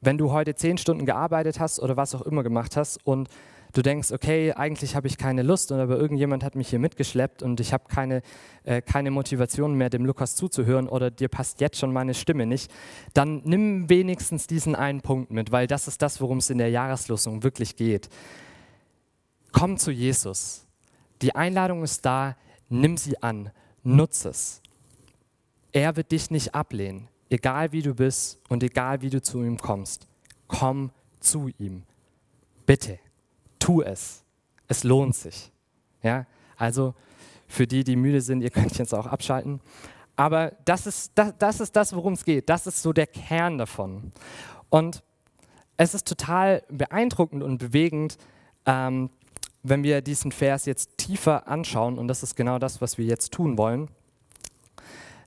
wenn 0.05 0.17
du 0.17 0.31
heute 0.31 0.55
zehn 0.55 0.77
Stunden 0.77 1.05
gearbeitet 1.05 1.59
hast 1.59 1.79
oder 1.79 1.97
was 1.97 2.15
auch 2.15 2.21
immer 2.21 2.43
gemacht 2.43 2.77
hast 2.77 3.05
und 3.05 3.29
du 3.73 3.81
denkst, 3.81 4.11
okay, 4.11 4.53
eigentlich 4.53 4.95
habe 4.95 5.07
ich 5.07 5.17
keine 5.17 5.41
Lust, 5.41 5.71
aber 5.71 5.97
irgendjemand 5.97 6.43
hat 6.43 6.55
mich 6.55 6.69
hier 6.69 6.79
mitgeschleppt 6.79 7.43
und 7.43 7.59
ich 7.59 7.73
habe 7.73 7.85
keine, 7.87 8.21
äh, 8.63 8.81
keine 8.81 9.11
Motivation 9.11 9.73
mehr, 9.73 9.89
dem 9.89 10.05
Lukas 10.05 10.35
zuzuhören 10.35 10.87
oder 10.87 11.11
dir 11.11 11.27
passt 11.27 11.59
jetzt 11.59 11.79
schon 11.79 11.91
meine 11.91 12.13
Stimme 12.13 12.45
nicht, 12.45 12.71
dann 13.13 13.41
nimm 13.43 13.89
wenigstens 13.89 14.47
diesen 14.47 14.75
einen 14.75 15.01
Punkt 15.01 15.31
mit, 15.31 15.51
weil 15.51 15.67
das 15.67 15.87
ist 15.87 16.01
das, 16.01 16.21
worum 16.21 16.37
es 16.37 16.49
in 16.49 16.59
der 16.59 16.69
Jahreslosung 16.69 17.43
wirklich 17.43 17.75
geht. 17.75 18.09
Komm 19.51 19.77
zu 19.77 19.91
Jesus. 19.91 20.65
Die 21.21 21.35
Einladung 21.35 21.83
ist 21.83 22.05
da, 22.05 22.35
nimm 22.69 22.97
sie 22.97 23.21
an, 23.21 23.51
nutze 23.83 24.29
es. 24.29 24.61
Er 25.71 25.95
wird 25.95 26.11
dich 26.11 26.29
nicht 26.29 26.53
ablehnen, 26.53 27.07
egal 27.33 27.71
wie 27.71 27.81
du 27.81 27.93
bist 27.93 28.39
und 28.49 28.63
egal 28.63 29.01
wie 29.01 29.09
du 29.09 29.21
zu 29.21 29.43
ihm 29.43 29.57
kommst. 29.57 30.07
Komm 30.47 30.91
zu 31.19 31.49
ihm. 31.57 31.83
Bitte 32.65 32.99
tu 33.59 33.81
es. 33.81 34.23
Es 34.67 34.83
lohnt 34.83 35.15
sich. 35.15 35.51
Ja? 36.01 36.25
Also 36.57 36.93
für 37.47 37.67
die, 37.67 37.83
die 37.83 37.95
müde 37.95 38.21
sind, 38.21 38.41
ihr 38.41 38.49
könnt 38.49 38.77
jetzt 38.77 38.93
auch 38.93 39.07
abschalten. 39.07 39.59
Aber 40.15 40.53
das 40.65 40.85
ist 40.85 41.11
das, 41.15 41.33
das, 41.37 41.59
ist 41.59 41.75
das 41.75 41.95
worum 41.95 42.13
es 42.13 42.23
geht. 42.23 42.49
Das 42.49 42.67
ist 42.67 42.81
so 42.81 42.93
der 42.93 43.07
Kern 43.07 43.57
davon. 43.57 44.11
Und 44.69 45.03
es 45.75 45.93
ist 45.93 46.07
total 46.07 46.63
beeindruckend 46.69 47.41
und 47.41 47.57
bewegend, 47.57 48.17
ähm, 48.65 49.09
wenn 49.63 49.83
wir 49.83 50.01
diesen 50.01 50.31
Vers 50.31 50.65
jetzt 50.65 50.97
tiefer 50.97 51.47
anschauen, 51.47 51.97
und 51.97 52.07
das 52.07 52.21
ist 52.21 52.35
genau 52.35 52.59
das, 52.59 52.81
was 52.81 52.97
wir 52.97 53.05
jetzt 53.05 53.31
tun 53.31 53.57
wollen, 53.57 53.89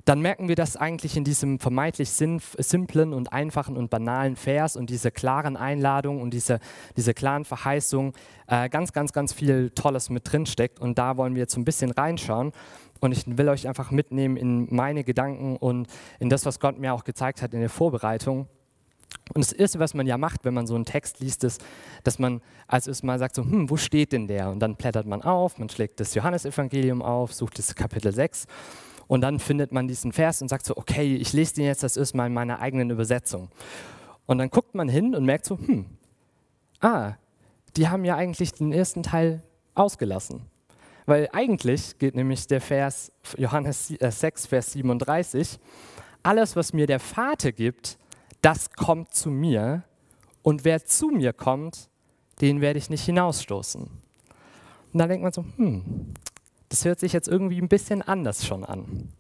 dann 0.06 0.20
merken 0.20 0.46
wir, 0.46 0.54
dass 0.54 0.76
eigentlich 0.76 1.16
in 1.16 1.25
diesem 1.25 1.58
vermeintlich 1.58 2.10
simplen 2.10 3.12
und 3.12 3.32
einfachen 3.32 3.76
und 3.76 3.90
banalen 3.90 4.36
Vers 4.36 4.76
und 4.76 4.88
dieser 4.88 5.10
klaren 5.10 5.56
Einladung 5.56 6.22
und 6.22 6.32
dieser 6.32 6.60
diese 6.96 7.12
klaren 7.12 7.44
Verheißung 7.44 8.12
äh, 8.46 8.68
ganz, 8.68 8.92
ganz, 8.92 9.12
ganz 9.12 9.32
viel 9.32 9.70
Tolles 9.70 10.08
mit 10.08 10.32
drin 10.32 10.46
steckt. 10.46 10.78
Und 10.78 10.96
da 10.96 11.16
wollen 11.16 11.34
wir 11.34 11.40
jetzt 11.40 11.56
ein 11.56 11.64
bisschen 11.64 11.90
reinschauen. 11.90 12.52
Und 13.00 13.10
ich 13.10 13.25
will 13.26 13.48
euch 13.48 13.66
einfach 13.66 13.90
mitnehmen 13.90 14.36
in 14.36 14.72
meine 14.72 15.02
Gedanken 15.02 15.56
und 15.56 15.88
in 16.20 16.30
das, 16.30 16.46
was 16.46 16.60
Gott 16.60 16.78
mir 16.78 16.94
auch 16.94 17.02
gezeigt 17.02 17.42
hat 17.42 17.52
in 17.52 17.58
der 17.58 17.68
Vorbereitung. 17.68 18.46
Und 19.34 19.44
das 19.44 19.52
Erste, 19.52 19.80
was 19.80 19.92
man 19.92 20.06
ja 20.06 20.18
macht, 20.18 20.44
wenn 20.44 20.54
man 20.54 20.68
so 20.68 20.76
einen 20.76 20.84
Text 20.84 21.18
liest, 21.18 21.42
ist, 21.42 21.60
dass 22.04 22.20
man 22.20 22.40
als 22.68 22.86
erstes 22.86 23.02
mal 23.02 23.18
sagt, 23.18 23.34
so, 23.34 23.42
hm, 23.42 23.68
wo 23.70 23.76
steht 23.76 24.12
denn 24.12 24.28
der? 24.28 24.50
Und 24.50 24.60
dann 24.60 24.76
blättert 24.76 25.06
man 25.06 25.22
auf, 25.22 25.58
man 25.58 25.68
schlägt 25.68 25.98
das 25.98 26.14
Johannesevangelium 26.14 27.02
auf, 27.02 27.34
sucht 27.34 27.58
das 27.58 27.75
Kapitel 27.75 28.12
6 28.12 28.46
und 29.08 29.20
dann 29.20 29.38
findet 29.38 29.72
man 29.72 29.88
diesen 29.88 30.12
Vers 30.12 30.42
und 30.42 30.48
sagt 30.48 30.66
so, 30.66 30.76
okay, 30.76 31.16
ich 31.16 31.32
lese 31.32 31.54
den 31.54 31.64
jetzt 31.64 31.82
das 31.82 31.96
erste 31.96 32.16
Mal 32.16 32.26
in 32.26 32.34
meiner 32.34 32.60
eigenen 32.60 32.90
Übersetzung. 32.90 33.48
Und 34.26 34.38
dann 34.38 34.50
guckt 34.50 34.75
man 34.75 34.88
hin 34.88 35.14
und 35.14 35.25
merkt 35.25 35.44
so, 35.44 35.58
hm, 35.58 35.86
ah, 36.80 37.14
die 37.76 37.88
haben 37.88 38.04
ja 38.04 38.16
eigentlich 38.16 38.52
den 38.52 38.72
ersten 38.72 39.02
Teil 39.02 39.42
ausgelassen. 39.75 40.42
Weil 41.04 41.28
eigentlich 41.32 41.98
geht 41.98 42.16
nämlich 42.16 42.48
der 42.48 42.60
Vers 42.60 43.12
Johannes 43.36 43.88
6, 43.88 44.44
äh, 44.44 44.48
Vers 44.48 44.72
37, 44.72 45.60
alles, 46.25 46.56
was 46.56 46.72
mir 46.72 46.88
der 46.88 46.98
Vater 46.98 47.52
gibt, 47.52 47.98
das 48.42 48.72
kommt 48.72 49.14
zu 49.14 49.30
mir 49.30 49.84
und 50.42 50.64
wer 50.64 50.84
zu 50.84 51.08
mir 51.08 51.32
kommt, 51.32 51.88
den 52.40 52.60
werde 52.60 52.80
ich 52.80 52.90
nicht 52.90 53.04
hinausstoßen. 53.04 53.82
Und 53.82 54.98
dann 54.98 55.08
denkt 55.08 55.22
man 55.22 55.32
so, 55.32 55.44
hm, 55.56 56.14
das 56.68 56.85
hört 56.85 57.00
sich 57.00 57.12
jetzt 57.12 57.28
irgendwie 57.28 57.61
ein 57.61 57.68
bisschen 57.68 58.02
anders 58.02 58.46
schon 58.46 58.64
an. 58.64 59.12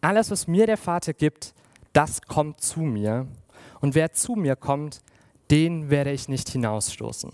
Alles, 0.00 0.30
was 0.30 0.46
mir 0.46 0.66
der 0.66 0.76
Vater 0.76 1.12
gibt, 1.12 1.54
das 1.92 2.22
kommt 2.22 2.60
zu 2.60 2.80
mir. 2.80 3.26
Und 3.80 3.94
wer 3.94 4.12
zu 4.12 4.34
mir 4.34 4.56
kommt, 4.56 5.02
den 5.50 5.90
werde 5.90 6.12
ich 6.12 6.28
nicht 6.28 6.48
hinausstoßen. 6.48 7.32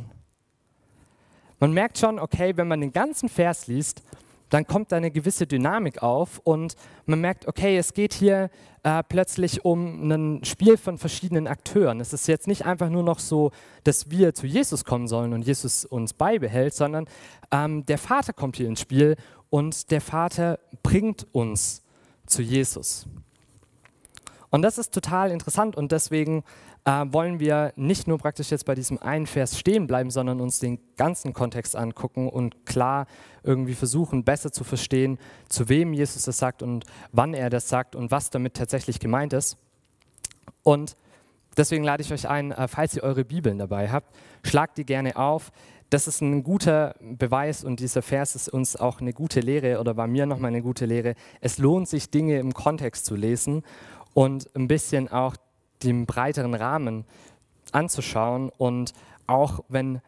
Man 1.61 1.73
merkt 1.73 1.99
schon, 1.99 2.19
okay, 2.19 2.57
wenn 2.57 2.69
man 2.69 2.81
den 2.81 2.93
ganzen 2.93 3.29
Vers 3.29 3.67
liest, 3.67 4.03
dann 4.51 4.67
kommt 4.67 4.93
da 4.93 4.97
eine 4.97 5.11
gewisse 5.11 5.47
Dynamik 5.47 6.03
auf 6.03 6.41
und 6.43 6.75
man 7.07 7.21
merkt, 7.21 7.47
okay, 7.47 7.77
es 7.77 7.93
geht 7.93 8.15
hier 8.15 8.51
äh, 8.83 9.03
plötzlich 9.07 9.65
um 9.65 10.11
ein 10.11 10.45
Spiel 10.45 10.77
von 10.77 10.99
verschiedenen 10.99 11.47
Akteuren. 11.47 12.01
Es 12.01 12.13
ist 12.13 12.29
jetzt 12.29 12.47
nicht 12.47 12.65
einfach 12.65 12.89
nur 12.89 13.03
noch 13.03 13.19
so, 13.19 13.51
dass 13.85 14.11
wir 14.11 14.35
zu 14.35 14.47
Jesus 14.47 14.85
kommen 14.85 15.09
sollen 15.09 15.33
und 15.33 15.43
Jesus 15.43 15.85
uns 15.85 16.15
beibehält, 16.15 16.75
sondern 16.75 17.07
ähm, 17.51 17.85
der 17.87 17.99
Vater 17.99 18.33
kommt 18.33 18.57
hier 18.57 18.69
ins 18.69 18.81
Spiel 18.81 19.17
und 19.51 19.91
der 19.91 20.01
Vater 20.01 20.59
bringt 20.83 21.27
uns 21.33 21.83
zu 22.27 22.43
Jesus. 22.43 23.07
Und 24.51 24.63
das 24.63 24.79
ist 24.79 24.95
total 24.95 25.31
interessant 25.31 25.77
und 25.77 25.93
deswegen 25.93 26.43
äh, 26.85 27.05
wollen 27.11 27.39
wir 27.39 27.73
nicht 27.77 28.09
nur 28.09 28.19
praktisch 28.19 28.51
jetzt 28.51 28.65
bei 28.65 28.75
diesem 28.75 28.99
einen 28.99 29.27
Vers 29.27 29.59
stehen 29.59 29.87
bleiben, 29.87 30.11
sondern 30.11 30.41
uns 30.41 30.59
den 30.59 30.79
ganzen 30.97 31.35
Kontext 31.35 31.77
angucken 31.77 32.29
und 32.29 32.65
klar 32.65 33.07
irgendwie 33.43 33.75
versuchen, 33.75 34.25
besser 34.25 34.53
zu 34.53 34.65
verstehen, 34.65 35.19
zu 35.49 35.69
wem 35.69 35.93
Jesus 35.93 36.23
das 36.23 36.39
sagt 36.39 36.63
und 36.63 36.85
wann 37.13 37.35
er 37.35 37.51
das 37.51 37.69
sagt 37.69 37.95
und 37.95 38.11
was 38.11 38.31
damit 38.31 38.55
tatsächlich 38.55 39.01
gemeint 39.01 39.35
ist. 39.35 39.59
Und 40.63 40.97
deswegen 41.59 41.85
lade 41.85 42.03
ich 42.03 42.13
euch 42.13 42.27
ein, 42.29 42.53
äh, 42.53 42.69
falls 42.69 42.97
ihr 42.97 43.03
eure 43.03 43.25
Bibeln 43.25 43.59
dabei 43.59 43.91
habt, 43.91 44.15
schlagt 44.43 44.79
die 44.79 44.87
gerne 44.87 45.17
auf. 45.17 45.53
Das 45.91 46.07
ist 46.07 46.21
ein 46.21 46.43
guter 46.43 46.95
Beweis 47.01 47.65
und 47.65 47.81
dieser 47.81 48.03
Vers 48.03 48.35
ist 48.35 48.51
uns 48.51 48.77
auch 48.77 49.01
eine 49.01 49.15
gute 49.15 49.41
Lehre 49.41 49.81
oder 49.81 49.97
war 49.97 50.07
mir 50.07 50.27
nochmal 50.27 50.51
eine 50.51 50.61
gute 50.61 50.85
Lehre. 50.85 51.15
Es 51.41 51.57
lohnt 51.57 51.89
sich, 51.89 52.11
Dinge 52.11 52.39
im 52.39 52.53
Kontext 52.53 53.07
zu 53.07 53.17
lesen 53.17 53.63
und 54.13 54.55
ein 54.55 54.69
bisschen 54.69 55.09
auch 55.09 55.37
den 55.83 56.05
breiteren 56.05 56.55
Rahmen 56.55 57.05
anzuschauen 57.73 58.51
und 58.59 58.93
auch 59.27 59.65
wenn 59.69 60.03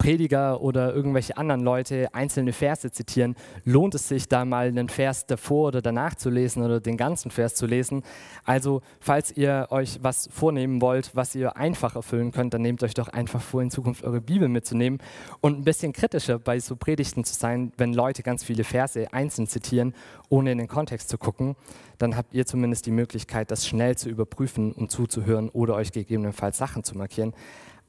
Prediger 0.00 0.62
oder 0.62 0.94
irgendwelche 0.94 1.36
anderen 1.36 1.60
Leute 1.60 2.08
einzelne 2.14 2.54
Verse 2.54 2.90
zitieren, 2.90 3.36
lohnt 3.66 3.94
es 3.94 4.08
sich 4.08 4.28
da 4.28 4.46
mal 4.46 4.68
einen 4.68 4.88
Vers 4.88 5.26
davor 5.26 5.68
oder 5.68 5.82
danach 5.82 6.14
zu 6.14 6.30
lesen 6.30 6.62
oder 6.62 6.80
den 6.80 6.96
ganzen 6.96 7.30
Vers 7.30 7.54
zu 7.54 7.66
lesen. 7.66 8.02
Also 8.44 8.80
falls 8.98 9.30
ihr 9.36 9.66
euch 9.68 9.98
was 10.02 10.30
vornehmen 10.32 10.80
wollt, 10.80 11.14
was 11.14 11.34
ihr 11.34 11.54
einfach 11.58 11.96
erfüllen 11.96 12.32
könnt, 12.32 12.54
dann 12.54 12.62
nehmt 12.62 12.82
euch 12.82 12.94
doch 12.94 13.08
einfach 13.08 13.42
vor, 13.42 13.60
in 13.60 13.70
Zukunft 13.70 14.02
eure 14.02 14.22
Bibel 14.22 14.48
mitzunehmen 14.48 15.00
und 15.42 15.58
ein 15.58 15.64
bisschen 15.64 15.92
kritischer 15.92 16.38
bei 16.38 16.58
so 16.60 16.76
Predigten 16.76 17.24
zu 17.24 17.34
sein, 17.34 17.70
wenn 17.76 17.92
Leute 17.92 18.22
ganz 18.22 18.42
viele 18.42 18.64
Verse 18.64 19.12
einzeln 19.12 19.48
zitieren, 19.48 19.94
ohne 20.30 20.52
in 20.52 20.58
den 20.58 20.68
Kontext 20.68 21.10
zu 21.10 21.18
gucken. 21.18 21.56
Dann 21.98 22.16
habt 22.16 22.32
ihr 22.32 22.46
zumindest 22.46 22.86
die 22.86 22.90
Möglichkeit, 22.90 23.50
das 23.50 23.66
schnell 23.66 23.98
zu 23.98 24.08
überprüfen 24.08 24.72
und 24.72 24.90
zuzuhören 24.90 25.50
oder 25.50 25.74
euch 25.74 25.92
gegebenenfalls 25.92 26.56
Sachen 26.56 26.84
zu 26.84 26.96
markieren. 26.96 27.34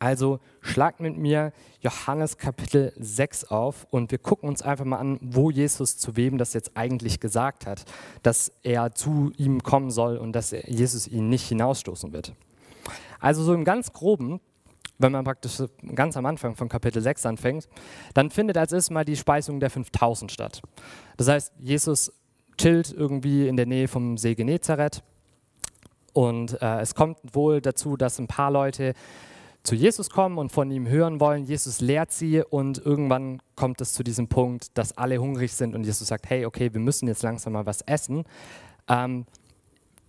Also 0.01 0.39
schlagt 0.61 0.99
mit 0.99 1.15
mir 1.15 1.53
Johannes 1.79 2.39
Kapitel 2.39 2.91
6 2.97 3.43
auf 3.51 3.85
und 3.91 4.09
wir 4.09 4.17
gucken 4.17 4.49
uns 4.49 4.63
einfach 4.63 4.83
mal 4.83 4.97
an, 4.97 5.19
wo 5.21 5.51
Jesus 5.51 5.95
zu 5.99 6.15
wem 6.15 6.39
das 6.39 6.53
jetzt 6.53 6.71
eigentlich 6.73 7.19
gesagt 7.19 7.67
hat, 7.67 7.85
dass 8.23 8.51
er 8.63 8.95
zu 8.95 9.31
ihm 9.37 9.61
kommen 9.61 9.91
soll 9.91 10.17
und 10.17 10.31
dass 10.31 10.55
Jesus 10.65 11.07
ihn 11.07 11.29
nicht 11.29 11.47
hinausstoßen 11.47 12.13
wird. 12.13 12.33
Also 13.19 13.43
so 13.43 13.53
im 13.53 13.63
ganz 13.63 13.93
groben, 13.93 14.41
wenn 14.97 15.11
man 15.11 15.23
praktisch 15.23 15.61
ganz 15.93 16.17
am 16.17 16.25
Anfang 16.25 16.55
von 16.55 16.67
Kapitel 16.67 17.03
6 17.03 17.27
anfängt, 17.27 17.69
dann 18.15 18.31
findet 18.31 18.57
als 18.57 18.71
erstes 18.71 18.89
mal 18.89 19.05
die 19.05 19.15
Speisung 19.15 19.59
der 19.59 19.69
5000 19.69 20.31
statt. 20.31 20.63
Das 21.17 21.27
heißt, 21.27 21.53
Jesus 21.59 22.11
chillt 22.57 22.91
irgendwie 22.91 23.47
in 23.47 23.55
der 23.55 23.67
Nähe 23.67 23.87
vom 23.87 24.17
See 24.17 24.33
Genezareth 24.33 25.03
und 26.13 26.59
äh, 26.59 26.79
es 26.79 26.95
kommt 26.95 27.19
wohl 27.33 27.61
dazu, 27.61 27.97
dass 27.97 28.17
ein 28.17 28.27
paar 28.27 28.49
Leute 28.49 28.95
zu 29.63 29.75
Jesus 29.75 30.09
kommen 30.09 30.37
und 30.37 30.51
von 30.51 30.71
ihm 30.71 30.87
hören 30.87 31.19
wollen. 31.19 31.45
Jesus 31.45 31.81
lehrt 31.81 32.11
sie 32.11 32.41
und 32.41 32.83
irgendwann 32.83 33.41
kommt 33.55 33.79
es 33.81 33.93
zu 33.93 34.03
diesem 34.03 34.27
Punkt, 34.27 34.77
dass 34.77 34.97
alle 34.97 35.19
hungrig 35.19 35.53
sind 35.53 35.75
und 35.75 35.83
Jesus 35.83 36.07
sagt, 36.07 36.29
hey, 36.29 36.45
okay, 36.45 36.73
wir 36.73 36.81
müssen 36.81 37.07
jetzt 37.07 37.21
langsam 37.21 37.53
mal 37.53 37.65
was 37.65 37.81
essen. 37.81 38.23
Ähm, 38.87 39.25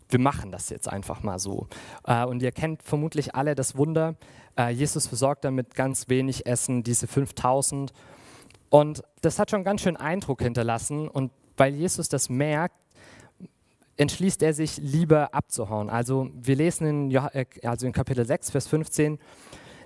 wir 0.09 0.19
machen 0.19 0.51
das 0.51 0.69
jetzt 0.71 0.89
einfach 0.89 1.23
mal 1.23 1.39
so. 1.39 1.67
Äh, 2.05 2.25
und 2.25 2.43
ihr 2.43 2.53
kennt 2.53 2.83
vermutlich 2.83 3.35
alle 3.35 3.55
das 3.55 3.77
Wunder. 3.77 4.17
Äh, 4.59 4.71
Jesus 4.71 5.07
versorgt 5.07 5.45
damit 5.45 5.75
ganz 5.75 6.09
wenig 6.09 6.47
Essen, 6.47 6.83
diese 6.83 7.07
5000. 7.07 7.93
Und 8.71 9.03
das 9.21 9.39
hat 9.39 9.51
schon 9.51 9.65
ganz 9.65 9.83
schön 9.83 9.97
Eindruck 9.97 10.43
hinterlassen. 10.43 11.09
Und 11.09 11.33
weil 11.57 11.75
Jesus 11.75 12.09
das 12.09 12.29
merkt, 12.29 12.77
entschließt 13.97 14.43
er 14.43 14.55
sich 14.55 14.79
lieber 14.79 15.35
abzuhauen. 15.35 15.91
Also 15.91 16.31
wir 16.35 16.57
lesen 16.57 16.87
in, 16.87 17.11
äh, 17.11 17.47
also 17.63 17.87
in 17.87 17.93
Kapitel 17.93 18.25
6, 18.25 18.51
Vers 18.51 18.67
15, 18.67 19.19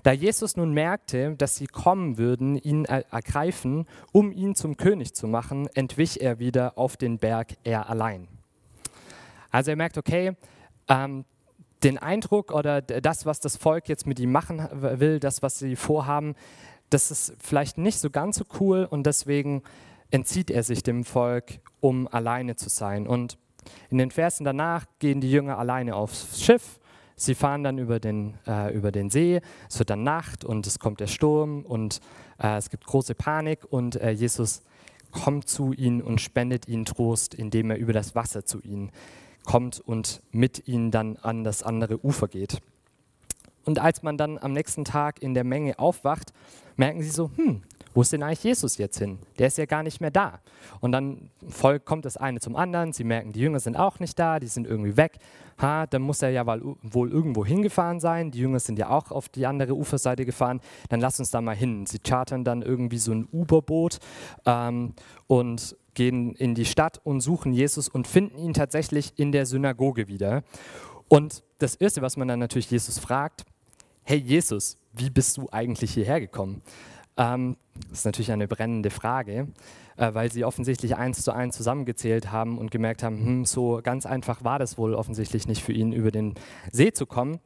da 0.02 0.12
Jesus 0.12 0.56
nun 0.56 0.72
merkte, 0.72 1.34
dass 1.36 1.56
sie 1.56 1.66
kommen 1.66 2.16
würden, 2.16 2.56
ihn 2.56 2.84
ergreifen, 2.84 3.86
um 4.12 4.30
ihn 4.30 4.54
zum 4.54 4.76
König 4.76 5.14
zu 5.14 5.26
machen, 5.26 5.68
entwich 5.74 6.20
er 6.20 6.38
wieder 6.38 6.78
auf 6.78 6.96
den 6.96 7.18
Berg 7.18 7.56
er 7.64 7.90
allein. 7.90 8.28
Also 9.50 9.72
er 9.72 9.76
merkt, 9.76 9.98
okay, 9.98 10.36
ähm, 10.86 11.24
den 11.82 11.98
Eindruck 11.98 12.52
oder 12.52 12.82
das, 12.82 13.26
was 13.26 13.40
das 13.40 13.56
Volk 13.56 13.88
jetzt 13.88 14.06
mit 14.06 14.20
ihm 14.20 14.30
machen 14.30 14.68
will, 14.72 15.18
das, 15.18 15.42
was 15.42 15.58
sie 15.58 15.74
vorhaben, 15.74 16.36
das 16.90 17.10
ist 17.10 17.34
vielleicht 17.40 17.76
nicht 17.76 17.98
so 17.98 18.08
ganz 18.10 18.36
so 18.36 18.44
cool 18.60 18.86
und 18.88 19.06
deswegen 19.06 19.62
entzieht 20.10 20.50
er 20.50 20.62
sich 20.62 20.82
dem 20.82 21.04
Volk, 21.04 21.58
um 21.80 22.06
alleine 22.06 22.54
zu 22.54 22.68
sein. 22.68 23.08
Und 23.08 23.38
in 23.90 23.98
den 23.98 24.10
Versen 24.10 24.44
danach 24.44 24.86
gehen 24.98 25.20
die 25.20 25.30
Jünger 25.30 25.58
alleine 25.58 25.94
aufs 25.94 26.40
Schiff. 26.42 26.78
Sie 27.16 27.34
fahren 27.34 27.64
dann 27.64 27.78
über 27.78 27.98
den, 27.98 28.34
äh, 28.46 28.74
über 28.74 28.92
den 28.92 29.08
See. 29.08 29.40
Es 29.68 29.78
wird 29.78 29.90
dann 29.90 30.02
Nacht 30.02 30.44
und 30.44 30.66
es 30.66 30.78
kommt 30.78 31.00
der 31.00 31.06
Sturm 31.06 31.62
und 31.62 32.00
äh, 32.38 32.56
es 32.56 32.68
gibt 32.68 32.84
große 32.86 33.14
Panik 33.14 33.64
und 33.64 33.96
äh, 33.96 34.10
Jesus 34.10 34.62
kommt 35.12 35.48
zu 35.48 35.72
ihnen 35.72 36.02
und 36.02 36.20
spendet 36.20 36.68
ihnen 36.68 36.84
Trost, 36.84 37.34
indem 37.34 37.70
er 37.70 37.78
über 37.78 37.94
das 37.94 38.14
Wasser 38.14 38.44
zu 38.44 38.60
ihnen 38.60 38.90
kommt 39.44 39.80
und 39.80 40.20
mit 40.30 40.68
ihnen 40.68 40.90
dann 40.90 41.16
an 41.16 41.42
das 41.42 41.62
andere 41.62 42.04
Ufer 42.04 42.28
geht. 42.28 42.60
Und 43.64 43.78
als 43.78 44.02
man 44.02 44.18
dann 44.18 44.38
am 44.38 44.52
nächsten 44.52 44.84
Tag 44.84 45.22
in 45.22 45.34
der 45.34 45.44
Menge 45.44 45.78
aufwacht, 45.78 46.32
merken 46.76 47.02
sie 47.02 47.10
so, 47.10 47.30
hm, 47.36 47.62
wo 47.96 48.02
ist 48.02 48.12
denn 48.12 48.22
eigentlich 48.22 48.44
Jesus 48.44 48.76
jetzt 48.76 48.98
hin? 48.98 49.18
Der 49.38 49.46
ist 49.46 49.56
ja 49.56 49.64
gar 49.64 49.82
nicht 49.82 50.02
mehr 50.02 50.10
da. 50.10 50.40
Und 50.80 50.92
dann 50.92 51.30
kommt 51.86 52.04
das 52.04 52.18
eine 52.18 52.40
zum 52.40 52.54
anderen, 52.54 52.92
sie 52.92 53.04
merken, 53.04 53.32
die 53.32 53.40
Jünger 53.40 53.58
sind 53.58 53.74
auch 53.74 54.00
nicht 54.00 54.18
da, 54.18 54.38
die 54.38 54.48
sind 54.48 54.66
irgendwie 54.66 54.98
weg. 54.98 55.16
Ha, 55.62 55.86
dann 55.86 56.02
muss 56.02 56.20
er 56.20 56.28
ja 56.28 56.46
wohl 56.46 57.10
irgendwo 57.10 57.46
hingefahren 57.46 57.98
sein, 57.98 58.30
die 58.30 58.40
Jünger 58.40 58.60
sind 58.60 58.78
ja 58.78 58.90
auch 58.90 59.10
auf 59.10 59.30
die 59.30 59.46
andere 59.46 59.74
Uferseite 59.74 60.26
gefahren, 60.26 60.60
dann 60.90 61.00
lass 61.00 61.18
uns 61.18 61.30
da 61.30 61.40
mal 61.40 61.56
hin. 61.56 61.86
Sie 61.86 61.98
chartern 61.98 62.44
dann 62.44 62.60
irgendwie 62.60 62.98
so 62.98 63.12
ein 63.12 63.26
Uberboot 63.32 63.98
ähm, 64.44 64.92
und 65.26 65.74
gehen 65.94 66.34
in 66.34 66.54
die 66.54 66.66
Stadt 66.66 67.00
und 67.02 67.22
suchen 67.22 67.54
Jesus 67.54 67.88
und 67.88 68.06
finden 68.06 68.36
ihn 68.36 68.52
tatsächlich 68.52 69.14
in 69.16 69.32
der 69.32 69.46
Synagoge 69.46 70.06
wieder. 70.06 70.42
Und 71.08 71.42
das 71.60 71.76
Erste, 71.76 72.02
was 72.02 72.18
man 72.18 72.28
dann 72.28 72.40
natürlich 72.40 72.70
Jesus 72.70 72.98
fragt, 72.98 73.46
hey 74.02 74.18
Jesus, 74.18 74.76
wie 74.92 75.08
bist 75.08 75.38
du 75.38 75.48
eigentlich 75.50 75.94
hierher 75.94 76.20
gekommen? 76.20 76.60
Ähm, 77.16 77.56
das 77.88 78.00
ist 78.00 78.04
natürlich 78.04 78.32
eine 78.32 78.48
brennende 78.48 78.90
Frage, 78.90 79.48
äh, 79.96 80.14
weil 80.14 80.30
sie 80.30 80.44
offensichtlich 80.44 80.96
eins 80.96 81.22
zu 81.22 81.32
eins 81.32 81.56
zusammengezählt 81.56 82.30
haben 82.32 82.58
und 82.58 82.70
gemerkt 82.70 83.02
haben, 83.02 83.18
hm, 83.18 83.44
so 83.44 83.80
ganz 83.82 84.06
einfach 84.06 84.44
war 84.44 84.58
das 84.58 84.78
wohl 84.78 84.94
offensichtlich 84.94 85.46
nicht 85.46 85.62
für 85.62 85.72
ihn, 85.72 85.92
über 85.92 86.10
den 86.10 86.34
See 86.72 86.92
zu 86.92 87.06
kommen. 87.06 87.40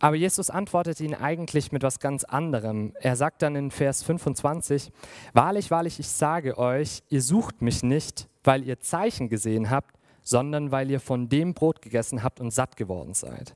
Aber 0.00 0.16
Jesus 0.16 0.50
antwortet 0.50 1.00
ihnen 1.00 1.14
eigentlich 1.14 1.70
mit 1.70 1.84
was 1.84 2.00
ganz 2.00 2.24
anderem. 2.24 2.92
Er 3.00 3.14
sagt 3.14 3.40
dann 3.40 3.54
in 3.54 3.70
Vers 3.70 4.02
25, 4.02 4.90
Wahrlich, 5.32 5.70
wahrlich, 5.70 6.00
ich 6.00 6.08
sage 6.08 6.58
euch, 6.58 7.04
ihr 7.08 7.22
sucht 7.22 7.62
mich 7.62 7.84
nicht, 7.84 8.28
weil 8.42 8.64
ihr 8.64 8.80
Zeichen 8.80 9.28
gesehen 9.28 9.70
habt, 9.70 9.96
sondern 10.24 10.72
weil 10.72 10.90
ihr 10.90 10.98
von 10.98 11.28
dem 11.28 11.54
Brot 11.54 11.82
gegessen 11.82 12.24
habt 12.24 12.40
und 12.40 12.50
satt 12.50 12.76
geworden 12.76 13.14
seid. 13.14 13.54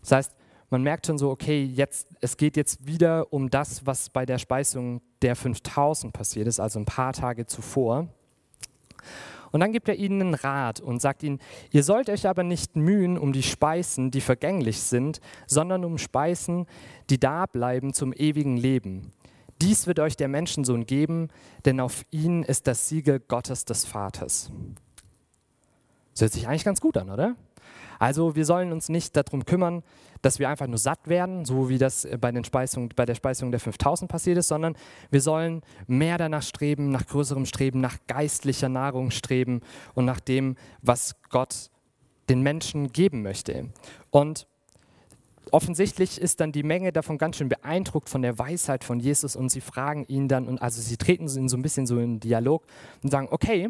Das 0.00 0.10
heißt, 0.10 0.36
man 0.70 0.82
merkt 0.82 1.06
schon 1.06 1.18
so, 1.18 1.30
okay, 1.30 1.62
jetzt, 1.62 2.08
es 2.20 2.36
geht 2.36 2.56
jetzt 2.56 2.86
wieder 2.86 3.32
um 3.32 3.50
das, 3.50 3.86
was 3.86 4.10
bei 4.10 4.26
der 4.26 4.38
Speisung 4.38 5.00
der 5.22 5.36
5000 5.36 6.12
passiert 6.12 6.48
ist, 6.48 6.60
also 6.60 6.78
ein 6.78 6.84
paar 6.84 7.12
Tage 7.12 7.46
zuvor. 7.46 8.08
Und 9.52 9.60
dann 9.60 9.72
gibt 9.72 9.88
er 9.88 9.94
ihnen 9.94 10.20
einen 10.20 10.34
Rat 10.34 10.80
und 10.80 11.00
sagt 11.00 11.22
ihnen, 11.22 11.38
ihr 11.70 11.82
sollt 11.82 12.10
euch 12.10 12.28
aber 12.28 12.42
nicht 12.42 12.76
mühen 12.76 13.16
um 13.16 13.32
die 13.32 13.44
Speisen, 13.44 14.10
die 14.10 14.20
vergänglich 14.20 14.80
sind, 14.80 15.20
sondern 15.46 15.84
um 15.84 15.98
Speisen, 15.98 16.66
die 17.08 17.18
da 17.18 17.46
bleiben 17.46 17.94
zum 17.94 18.12
ewigen 18.12 18.56
Leben. 18.56 19.12
Dies 19.62 19.86
wird 19.86 20.00
euch 20.00 20.16
der 20.16 20.28
Menschensohn 20.28 20.84
geben, 20.84 21.28
denn 21.64 21.80
auf 21.80 22.04
ihn 22.10 22.42
ist 22.42 22.66
das 22.66 22.88
Siegel 22.88 23.20
Gottes 23.20 23.64
des 23.64 23.86
Vaters. 23.86 24.50
Das 26.16 26.22
hört 26.22 26.32
sich 26.32 26.48
eigentlich 26.48 26.64
ganz 26.64 26.80
gut 26.80 26.96
an, 26.96 27.10
oder? 27.10 27.36
Also 27.98 28.36
wir 28.36 28.46
sollen 28.46 28.72
uns 28.72 28.88
nicht 28.88 29.14
darum 29.16 29.44
kümmern, 29.44 29.82
dass 30.22 30.38
wir 30.38 30.48
einfach 30.48 30.66
nur 30.66 30.78
satt 30.78 31.08
werden, 31.08 31.44
so 31.44 31.68
wie 31.68 31.76
das 31.76 32.08
bei, 32.20 32.32
den 32.32 32.42
Speisung, 32.42 32.88
bei 32.96 33.04
der 33.04 33.14
Speisung 33.14 33.50
der 33.50 33.60
5000 33.60 34.10
passiert 34.10 34.38
ist, 34.38 34.48
sondern 34.48 34.76
wir 35.10 35.20
sollen 35.20 35.60
mehr 35.86 36.16
danach 36.16 36.42
streben, 36.42 36.90
nach 36.90 37.06
größerem 37.06 37.44
Streben, 37.44 37.80
nach 37.80 37.98
geistlicher 38.06 38.70
Nahrung 38.70 39.10
streben 39.10 39.60
und 39.92 40.06
nach 40.06 40.20
dem, 40.20 40.56
was 40.80 41.16
Gott 41.28 41.70
den 42.30 42.40
Menschen 42.40 42.92
geben 42.92 43.20
möchte. 43.22 43.68
Und 44.10 44.46
offensichtlich 45.50 46.18
ist 46.18 46.40
dann 46.40 46.50
die 46.50 46.62
Menge 46.62 46.92
davon 46.92 47.18
ganz 47.18 47.36
schön 47.36 47.50
beeindruckt 47.50 48.08
von 48.08 48.22
der 48.22 48.38
Weisheit 48.38 48.84
von 48.84 49.00
Jesus 49.00 49.36
und 49.36 49.50
sie 49.50 49.60
fragen 49.60 50.06
ihn 50.06 50.28
dann, 50.28 50.48
und 50.48 50.62
also 50.62 50.80
sie 50.80 50.96
treten 50.96 51.28
in 51.28 51.50
so 51.50 51.58
ein 51.58 51.62
bisschen 51.62 51.86
so 51.86 51.98
in 51.98 52.20
Dialog 52.20 52.64
und 53.02 53.10
sagen, 53.10 53.28
okay, 53.30 53.68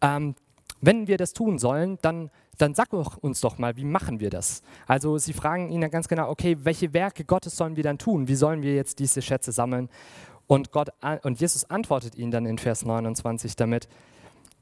ähm, 0.00 0.36
wenn 0.80 1.06
wir 1.06 1.16
das 1.16 1.32
tun 1.32 1.58
sollen, 1.58 1.98
dann 2.02 2.30
dann 2.60 2.74
sag 2.74 2.92
uns 2.92 3.40
doch 3.40 3.58
mal, 3.58 3.76
wie 3.76 3.84
machen 3.84 4.20
wir 4.20 4.30
das? 4.30 4.62
Also 4.86 5.18
sie 5.18 5.32
fragen 5.32 5.70
ihn 5.70 5.80
dann 5.80 5.90
ganz 5.90 6.08
genau, 6.08 6.28
okay, 6.28 6.56
welche 6.62 6.92
Werke 6.92 7.24
Gottes 7.24 7.56
sollen 7.56 7.76
wir 7.76 7.82
dann 7.82 7.98
tun? 7.98 8.28
Wie 8.28 8.34
sollen 8.34 8.62
wir 8.62 8.74
jetzt 8.74 8.98
diese 8.98 9.22
Schätze 9.22 9.52
sammeln? 9.52 9.88
Und, 10.46 10.72
Gott, 10.72 10.90
und 11.22 11.40
Jesus 11.40 11.64
antwortet 11.70 12.16
ihnen 12.16 12.30
dann 12.30 12.44
in 12.44 12.58
Vers 12.58 12.84
29 12.84 13.56
damit, 13.56 13.88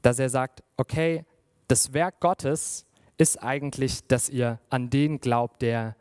dass 0.01 0.19
er 0.19 0.29
sagt, 0.29 0.63
okay, 0.77 1.25
das 1.67 1.93
Werk 1.93 2.19
Gottes 2.19 2.85
ist 3.17 3.41
eigentlich, 3.43 4.07
dass 4.07 4.29
ihr 4.29 4.59
an 4.69 4.89
den 4.89 5.19
glaubt, 5.19 5.61
der, 5.61 5.95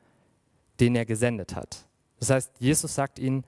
den 0.78 0.94
er 0.94 1.04
gesendet 1.04 1.56
hat. 1.56 1.86
Das 2.20 2.30
heißt, 2.30 2.52
Jesus 2.60 2.94
sagt 2.94 3.18
ihnen, 3.18 3.44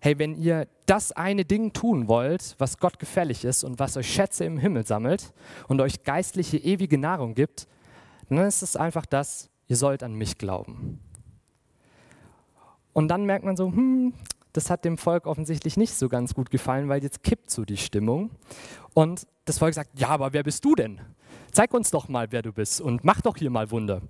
hey, 0.00 0.18
wenn 0.18 0.34
ihr 0.34 0.66
das 0.86 1.12
eine 1.12 1.44
Ding 1.44 1.72
tun 1.72 2.08
wollt, 2.08 2.54
was 2.58 2.78
Gott 2.78 2.98
gefällig 2.98 3.44
ist 3.44 3.64
und 3.64 3.78
was 3.78 3.96
euch 3.96 4.12
Schätze 4.12 4.44
im 4.44 4.58
Himmel 4.58 4.86
sammelt 4.86 5.32
und 5.68 5.80
euch 5.80 6.02
geistliche 6.02 6.56
ewige 6.56 6.98
Nahrung 6.98 7.34
gibt, 7.34 7.68
dann 8.28 8.38
ist 8.38 8.62
es 8.62 8.76
einfach 8.76 9.06
das, 9.06 9.50
ihr 9.68 9.76
sollt 9.76 10.02
an 10.02 10.14
mich 10.14 10.38
glauben. 10.38 11.00
Und 12.92 13.08
dann 13.08 13.24
merkt 13.24 13.44
man 13.44 13.56
so, 13.56 13.66
hm, 13.66 14.14
das 14.52 14.70
hat 14.70 14.84
dem 14.84 14.98
Volk 14.98 15.26
offensichtlich 15.26 15.76
nicht 15.76 15.94
so 15.94 16.08
ganz 16.08 16.34
gut 16.34 16.50
gefallen, 16.50 16.88
weil 16.88 17.02
jetzt 17.02 17.22
kippt 17.22 17.50
so 17.50 17.64
die 17.64 17.76
Stimmung. 17.76 18.30
Und 18.94 19.26
das 19.44 19.58
Volk 19.58 19.74
sagt, 19.74 19.98
ja, 19.98 20.08
aber 20.08 20.32
wer 20.32 20.42
bist 20.42 20.64
du 20.64 20.74
denn? 20.74 21.00
zeig 21.52 21.74
uns 21.74 21.90
doch 21.90 22.08
mal, 22.08 22.28
wer 22.30 22.42
du 22.42 22.52
bist 22.52 22.80
und 22.80 23.04
mach 23.04 23.20
doch 23.20 23.36
hier 23.36 23.50
mal 23.50 23.70
Wunder. 23.70 24.02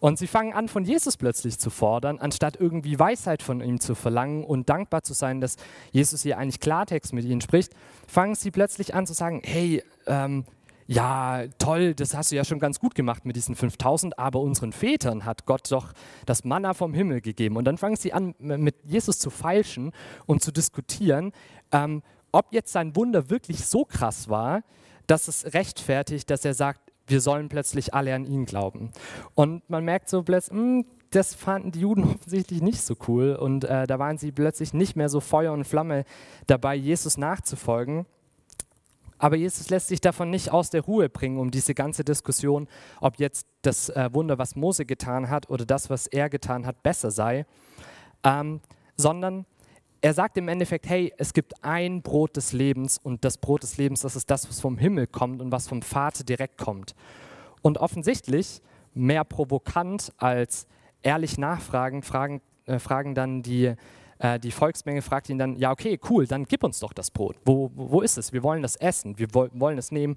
Und 0.00 0.18
sie 0.18 0.26
fangen 0.26 0.52
an, 0.52 0.68
von 0.68 0.84
Jesus 0.84 1.16
plötzlich 1.16 1.58
zu 1.58 1.70
fordern, 1.70 2.18
anstatt 2.18 2.56
irgendwie 2.58 2.98
Weisheit 2.98 3.42
von 3.42 3.60
ihm 3.60 3.80
zu 3.80 3.94
verlangen 3.94 4.44
und 4.44 4.68
dankbar 4.68 5.02
zu 5.02 5.14
sein, 5.14 5.40
dass 5.40 5.56
Jesus 5.92 6.22
hier 6.22 6.38
eigentlich 6.38 6.60
Klartext 6.60 7.12
mit 7.12 7.24
ihnen 7.24 7.40
spricht, 7.40 7.72
fangen 8.06 8.34
sie 8.34 8.50
plötzlich 8.50 8.94
an 8.94 9.06
zu 9.06 9.12
sagen, 9.12 9.42
hey, 9.44 9.82
ähm, 10.06 10.44
ja, 10.90 11.44
toll, 11.58 11.94
das 11.94 12.16
hast 12.16 12.32
du 12.32 12.36
ja 12.36 12.46
schon 12.46 12.58
ganz 12.58 12.80
gut 12.80 12.94
gemacht 12.94 13.26
mit 13.26 13.36
diesen 13.36 13.54
5000, 13.54 14.18
aber 14.18 14.40
unseren 14.40 14.72
Vätern 14.72 15.26
hat 15.26 15.44
Gott 15.44 15.70
doch 15.70 15.92
das 16.24 16.44
Manna 16.44 16.72
vom 16.72 16.94
Himmel 16.94 17.20
gegeben. 17.20 17.56
Und 17.58 17.66
dann 17.66 17.76
fangen 17.76 17.96
sie 17.96 18.14
an, 18.14 18.34
mit 18.38 18.74
Jesus 18.84 19.18
zu 19.18 19.28
feilschen 19.28 19.92
und 20.24 20.42
zu 20.42 20.50
diskutieren, 20.50 21.32
ähm, 21.72 22.02
ob 22.32 22.54
jetzt 22.54 22.72
sein 22.72 22.96
Wunder 22.96 23.28
wirklich 23.28 23.66
so 23.66 23.84
krass 23.84 24.30
war, 24.30 24.62
dass 25.06 25.28
es 25.28 25.52
rechtfertigt, 25.52 26.30
dass 26.30 26.46
er 26.46 26.54
sagt, 26.54 26.80
wir 27.06 27.20
sollen 27.20 27.50
plötzlich 27.50 27.92
alle 27.92 28.14
an 28.14 28.24
ihn 28.24 28.46
glauben. 28.46 28.90
Und 29.34 29.68
man 29.68 29.84
merkt 29.84 30.08
so 30.08 30.22
plötzlich, 30.22 30.58
hm, 30.58 30.86
das 31.10 31.34
fanden 31.34 31.70
die 31.70 31.80
Juden 31.80 32.04
offensichtlich 32.14 32.62
nicht 32.62 32.80
so 32.80 32.96
cool 33.08 33.34
und 33.34 33.64
äh, 33.64 33.86
da 33.86 33.98
waren 33.98 34.16
sie 34.16 34.32
plötzlich 34.32 34.72
nicht 34.72 34.96
mehr 34.96 35.10
so 35.10 35.20
Feuer 35.20 35.52
und 35.52 35.64
Flamme 35.64 36.04
dabei, 36.46 36.74
Jesus 36.76 37.18
nachzufolgen. 37.18 38.06
Aber 39.18 39.36
Jesus 39.36 39.68
lässt 39.70 39.88
sich 39.88 40.00
davon 40.00 40.30
nicht 40.30 40.50
aus 40.50 40.70
der 40.70 40.82
Ruhe 40.82 41.08
bringen, 41.08 41.38
um 41.38 41.50
diese 41.50 41.74
ganze 41.74 42.04
Diskussion, 42.04 42.68
ob 43.00 43.18
jetzt 43.18 43.46
das 43.62 43.88
äh, 43.90 44.08
Wunder, 44.12 44.38
was 44.38 44.56
Mose 44.56 44.86
getan 44.86 45.28
hat 45.28 45.50
oder 45.50 45.66
das, 45.66 45.90
was 45.90 46.06
er 46.06 46.28
getan 46.28 46.66
hat, 46.66 46.82
besser 46.82 47.10
sei, 47.10 47.46
ähm, 48.24 48.60
sondern 48.96 49.44
er 50.00 50.14
sagt 50.14 50.36
im 50.36 50.48
Endeffekt, 50.48 50.88
hey, 50.88 51.12
es 51.18 51.32
gibt 51.32 51.64
ein 51.64 52.02
Brot 52.02 52.36
des 52.36 52.52
Lebens 52.52 52.98
und 52.98 53.24
das 53.24 53.38
Brot 53.38 53.64
des 53.64 53.76
Lebens, 53.78 54.02
das 54.02 54.14
ist 54.14 54.30
das, 54.30 54.48
was 54.48 54.60
vom 54.60 54.78
Himmel 54.78 55.08
kommt 55.08 55.42
und 55.42 55.50
was 55.50 55.66
vom 55.66 55.82
Vater 55.82 56.22
direkt 56.22 56.58
kommt. 56.58 56.94
Und 57.62 57.78
offensichtlich, 57.78 58.62
mehr 58.94 59.24
provokant 59.24 60.12
als 60.16 60.66
ehrlich 61.02 61.38
nachfragen, 61.38 62.02
fragen, 62.02 62.40
äh, 62.66 62.78
fragen 62.78 63.14
dann 63.14 63.42
die, 63.42 63.74
äh, 64.18 64.38
die 64.38 64.50
Volksmenge, 64.50 65.02
fragt 65.02 65.28
ihn 65.28 65.38
dann, 65.38 65.56
ja 65.56 65.70
okay, 65.70 65.98
cool, 66.10 66.26
dann 66.26 66.44
gib 66.44 66.64
uns 66.64 66.80
doch 66.80 66.92
das 66.92 67.10
Brot. 67.10 67.36
Wo, 67.44 67.70
wo 67.74 68.00
ist 68.00 68.18
es? 68.18 68.32
Wir 68.32 68.42
wollen 68.42 68.62
das 68.62 68.76
essen, 68.76 69.18
wir 69.18 69.28
wollen 69.32 69.78
es 69.78 69.92
nehmen. 69.92 70.16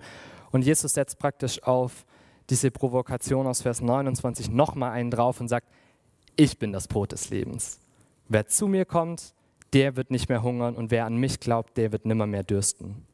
Und 0.52 0.64
Jesus 0.64 0.94
setzt 0.94 1.20
praktisch 1.20 1.62
auf 1.64 2.06
diese 2.50 2.72
Provokation 2.72 3.48
aus 3.48 3.62
Vers 3.62 3.82
29 3.82 4.50
nochmal 4.50 4.92
einen 4.92 5.12
drauf 5.12 5.40
und 5.40 5.48
sagt, 5.48 5.68
ich 6.36 6.58
bin 6.58 6.72
das 6.72 6.88
Brot 6.88 7.12
des 7.12 7.30
Lebens. 7.30 7.80
Wer 8.28 8.48
zu 8.48 8.68
mir 8.68 8.86
kommt, 8.86 9.34
der 9.74 9.96
wird 9.96 10.12
nicht 10.12 10.28
mehr 10.30 10.44
hungern 10.44 10.76
und 10.76 10.92
wer 10.92 11.06
an 11.06 11.16
mich 11.16 11.40
glaubt, 11.40 11.78
der 11.78 11.92
wird 11.92 12.06
nimmer 12.06 12.26
mehr 12.26 12.44
dürsten. 12.44 13.06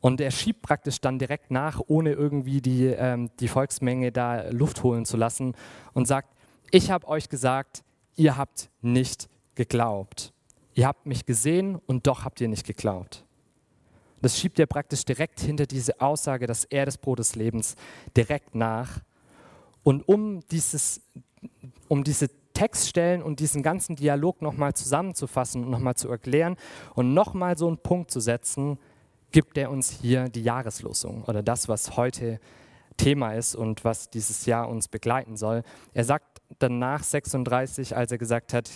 Und 0.00 0.20
er 0.20 0.30
schiebt 0.30 0.62
praktisch 0.62 1.00
dann 1.00 1.18
direkt 1.18 1.50
nach, 1.50 1.80
ohne 1.86 2.12
irgendwie 2.12 2.60
die, 2.60 2.86
ähm, 2.86 3.30
die 3.40 3.48
Volksmenge 3.48 4.12
da 4.12 4.50
Luft 4.50 4.82
holen 4.82 5.06
zu 5.06 5.16
lassen 5.16 5.54
und 5.94 6.06
sagt, 6.06 6.28
ich 6.70 6.90
habe 6.90 7.08
euch 7.08 7.28
gesagt, 7.28 7.84
ihr 8.16 8.36
habt 8.36 8.70
nicht 8.80 9.28
geglaubt. 9.54 10.32
Ihr 10.74 10.86
habt 10.86 11.06
mich 11.06 11.24
gesehen 11.26 11.76
und 11.86 12.06
doch 12.06 12.24
habt 12.24 12.40
ihr 12.40 12.48
nicht 12.48 12.66
geglaubt. 12.66 13.24
Das 14.20 14.38
schiebt 14.38 14.58
er 14.58 14.66
praktisch 14.66 15.04
direkt 15.04 15.40
hinter 15.40 15.66
diese 15.66 16.00
Aussage, 16.00 16.46
dass 16.46 16.64
er 16.64 16.86
das 16.86 16.98
Brot 16.98 17.18
des 17.18 17.36
Lebens 17.36 17.76
direkt 18.16 18.54
nach. 18.54 19.00
Und 19.82 20.08
um, 20.08 20.40
dieses, 20.48 21.02
um 21.88 22.04
diese 22.04 22.30
Textstellen 22.54 23.22
und 23.22 23.40
diesen 23.40 23.62
ganzen 23.62 23.96
Dialog 23.96 24.40
nochmal 24.40 24.72
zusammenzufassen 24.74 25.64
und 25.64 25.70
nochmal 25.70 25.94
zu 25.94 26.08
erklären 26.08 26.56
und 26.94 27.12
nochmal 27.12 27.58
so 27.58 27.68
einen 27.68 27.78
Punkt 27.78 28.10
zu 28.10 28.20
setzen, 28.20 28.78
gibt 29.30 29.58
er 29.58 29.70
uns 29.70 29.90
hier 29.90 30.28
die 30.28 30.42
Jahreslosung 30.42 31.24
oder 31.24 31.42
das, 31.42 31.68
was 31.68 31.96
heute 31.96 32.40
Thema 32.96 33.34
ist 33.34 33.56
und 33.56 33.84
was 33.84 34.08
dieses 34.08 34.46
Jahr 34.46 34.68
uns 34.68 34.88
begleiten 34.88 35.36
soll. 35.36 35.64
Er 35.92 36.04
sagt 36.04 36.33
danach 36.58 37.02
36, 37.02 37.96
als 37.96 38.12
er 38.12 38.18
gesagt 38.18 38.52
hat, 38.52 38.70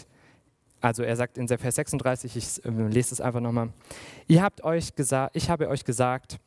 also 0.81 1.03
er 1.03 1.17
sagt 1.17 1.39
in 1.39 1.49
Vers 1.49 1.75
36, 1.75 2.37
ich 2.37 2.65
äh, 2.65 2.71
lese 2.71 3.15
es 3.15 3.21
einfach 3.21 3.41
nochmal, 3.41 3.73
ihr 4.27 4.43
habt 4.43 4.63
euch 4.63 4.95
gesagt, 4.95 5.35
ich 5.37 5.51
habe 5.51 5.69
euch 5.69 5.85
gesagt, 5.85 6.39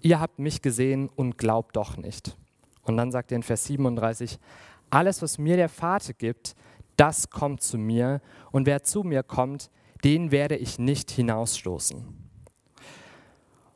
ihr 0.00 0.20
habt 0.20 0.38
mich 0.38 0.62
gesehen 0.62 1.08
und 1.14 1.38
glaubt 1.38 1.76
doch 1.76 1.96
nicht. 1.96 2.36
Und 2.82 2.96
dann 2.96 3.12
sagt 3.12 3.32
er 3.32 3.36
in 3.36 3.42
Vers 3.42 3.64
37, 3.64 4.38
alles, 4.90 5.22
was 5.22 5.38
mir 5.38 5.56
der 5.56 5.68
Vater 5.68 6.12
gibt, 6.14 6.54
das 6.96 7.30
kommt 7.30 7.62
zu 7.62 7.78
mir 7.78 8.20
und 8.50 8.66
wer 8.66 8.82
zu 8.82 9.02
mir 9.02 9.22
kommt, 9.22 9.70
den 10.04 10.30
werde 10.30 10.56
ich 10.56 10.78
nicht 10.78 11.10
hinausstoßen. 11.10 12.04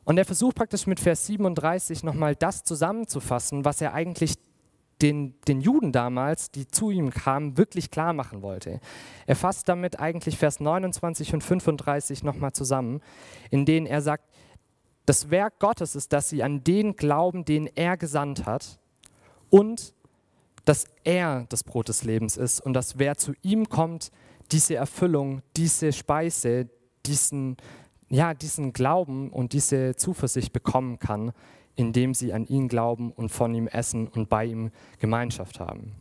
Und 0.05 0.17
er 0.17 0.25
versucht 0.25 0.55
praktisch 0.55 0.87
mit 0.87 0.99
Vers 0.99 1.25
37 1.27 2.03
nochmal 2.03 2.35
das 2.35 2.63
zusammenzufassen, 2.63 3.63
was 3.63 3.79
er 3.79 3.93
eigentlich 3.93 4.35
den, 5.01 5.35
den 5.47 5.61
Juden 5.61 5.91
damals, 5.91 6.51
die 6.51 6.67
zu 6.67 6.89
ihm 6.89 7.09
kamen, 7.09 7.57
wirklich 7.57 7.91
klar 7.91 8.13
machen 8.13 8.41
wollte. 8.41 8.79
Er 9.25 9.35
fasst 9.35 9.67
damit 9.67 9.99
eigentlich 9.99 10.37
Vers 10.37 10.59
29 10.59 11.33
und 11.33 11.43
35 11.43 12.23
nochmal 12.23 12.53
zusammen, 12.53 13.01
in 13.49 13.65
denen 13.65 13.85
er 13.85 14.01
sagt, 14.01 14.25
das 15.05 15.29
Werk 15.29 15.59
Gottes 15.59 15.95
ist, 15.95 16.13
dass 16.13 16.29
sie 16.29 16.43
an 16.43 16.63
den 16.63 16.95
glauben, 16.95 17.43
den 17.43 17.67
er 17.67 17.97
gesandt 17.97 18.45
hat 18.45 18.79
und 19.49 19.93
dass 20.65 20.85
er 21.03 21.45
das 21.49 21.63
Brot 21.63 21.89
des 21.89 22.03
Lebens 22.03 22.37
ist 22.37 22.61
und 22.61 22.73
dass 22.73 22.97
wer 22.97 23.17
zu 23.17 23.33
ihm 23.41 23.67
kommt, 23.67 24.11
diese 24.51 24.75
Erfüllung, 24.75 25.41
diese 25.57 25.91
Speise, 25.91 26.69
diesen, 27.05 27.57
ja, 28.09 28.33
diesen 28.33 28.71
Glauben 28.71 29.29
und 29.29 29.53
diese 29.53 29.95
Zuversicht 29.95 30.53
bekommen 30.53 30.99
kann, 30.99 31.33
indem 31.75 32.13
sie 32.13 32.33
an 32.33 32.45
ihn 32.45 32.67
glauben 32.67 33.11
und 33.11 33.29
von 33.29 33.53
ihm 33.53 33.67
essen 33.67 34.07
und 34.07 34.29
bei 34.29 34.45
ihm 34.45 34.71
Gemeinschaft 34.99 35.59
haben. 35.59 35.93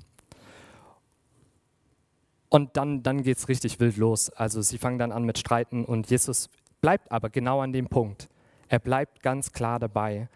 Und 2.48 2.76
dann, 2.76 3.02
dann 3.02 3.22
geht 3.22 3.38
es 3.38 3.48
richtig 3.48 3.80
wild 3.80 3.96
los. 3.96 4.28
Also 4.28 4.60
sie 4.60 4.76
fangen 4.76 4.98
dann 4.98 5.10
an 5.12 5.24
mit 5.24 5.38
Streiten 5.38 5.84
und 5.84 6.10
Jesus 6.10 6.50
bleibt 6.82 7.10
aber 7.10 7.30
genau 7.30 7.60
an 7.60 7.72
dem 7.72 7.86
Punkt. 7.88 8.28
Er 8.68 8.78
bleibt 8.78 9.22
ganz 9.22 9.52
klar 9.52 9.78
dabei, 9.78 10.28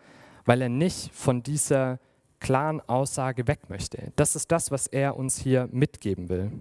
weil 0.47 0.63
er 0.63 0.71
nicht 0.71 1.15
von 1.15 1.43
dieser 1.43 1.99
klaren 2.41 2.81
Aussage 2.89 3.47
weg 3.47 3.69
möchte. 3.69 4.13
Das 4.17 4.37
ist 4.37 4.51
das, 4.51 4.71
was 4.71 4.87
er 4.87 5.17
uns 5.17 5.39
hier 5.39 5.69
mitgeben 5.73 6.29
will. 6.29 6.53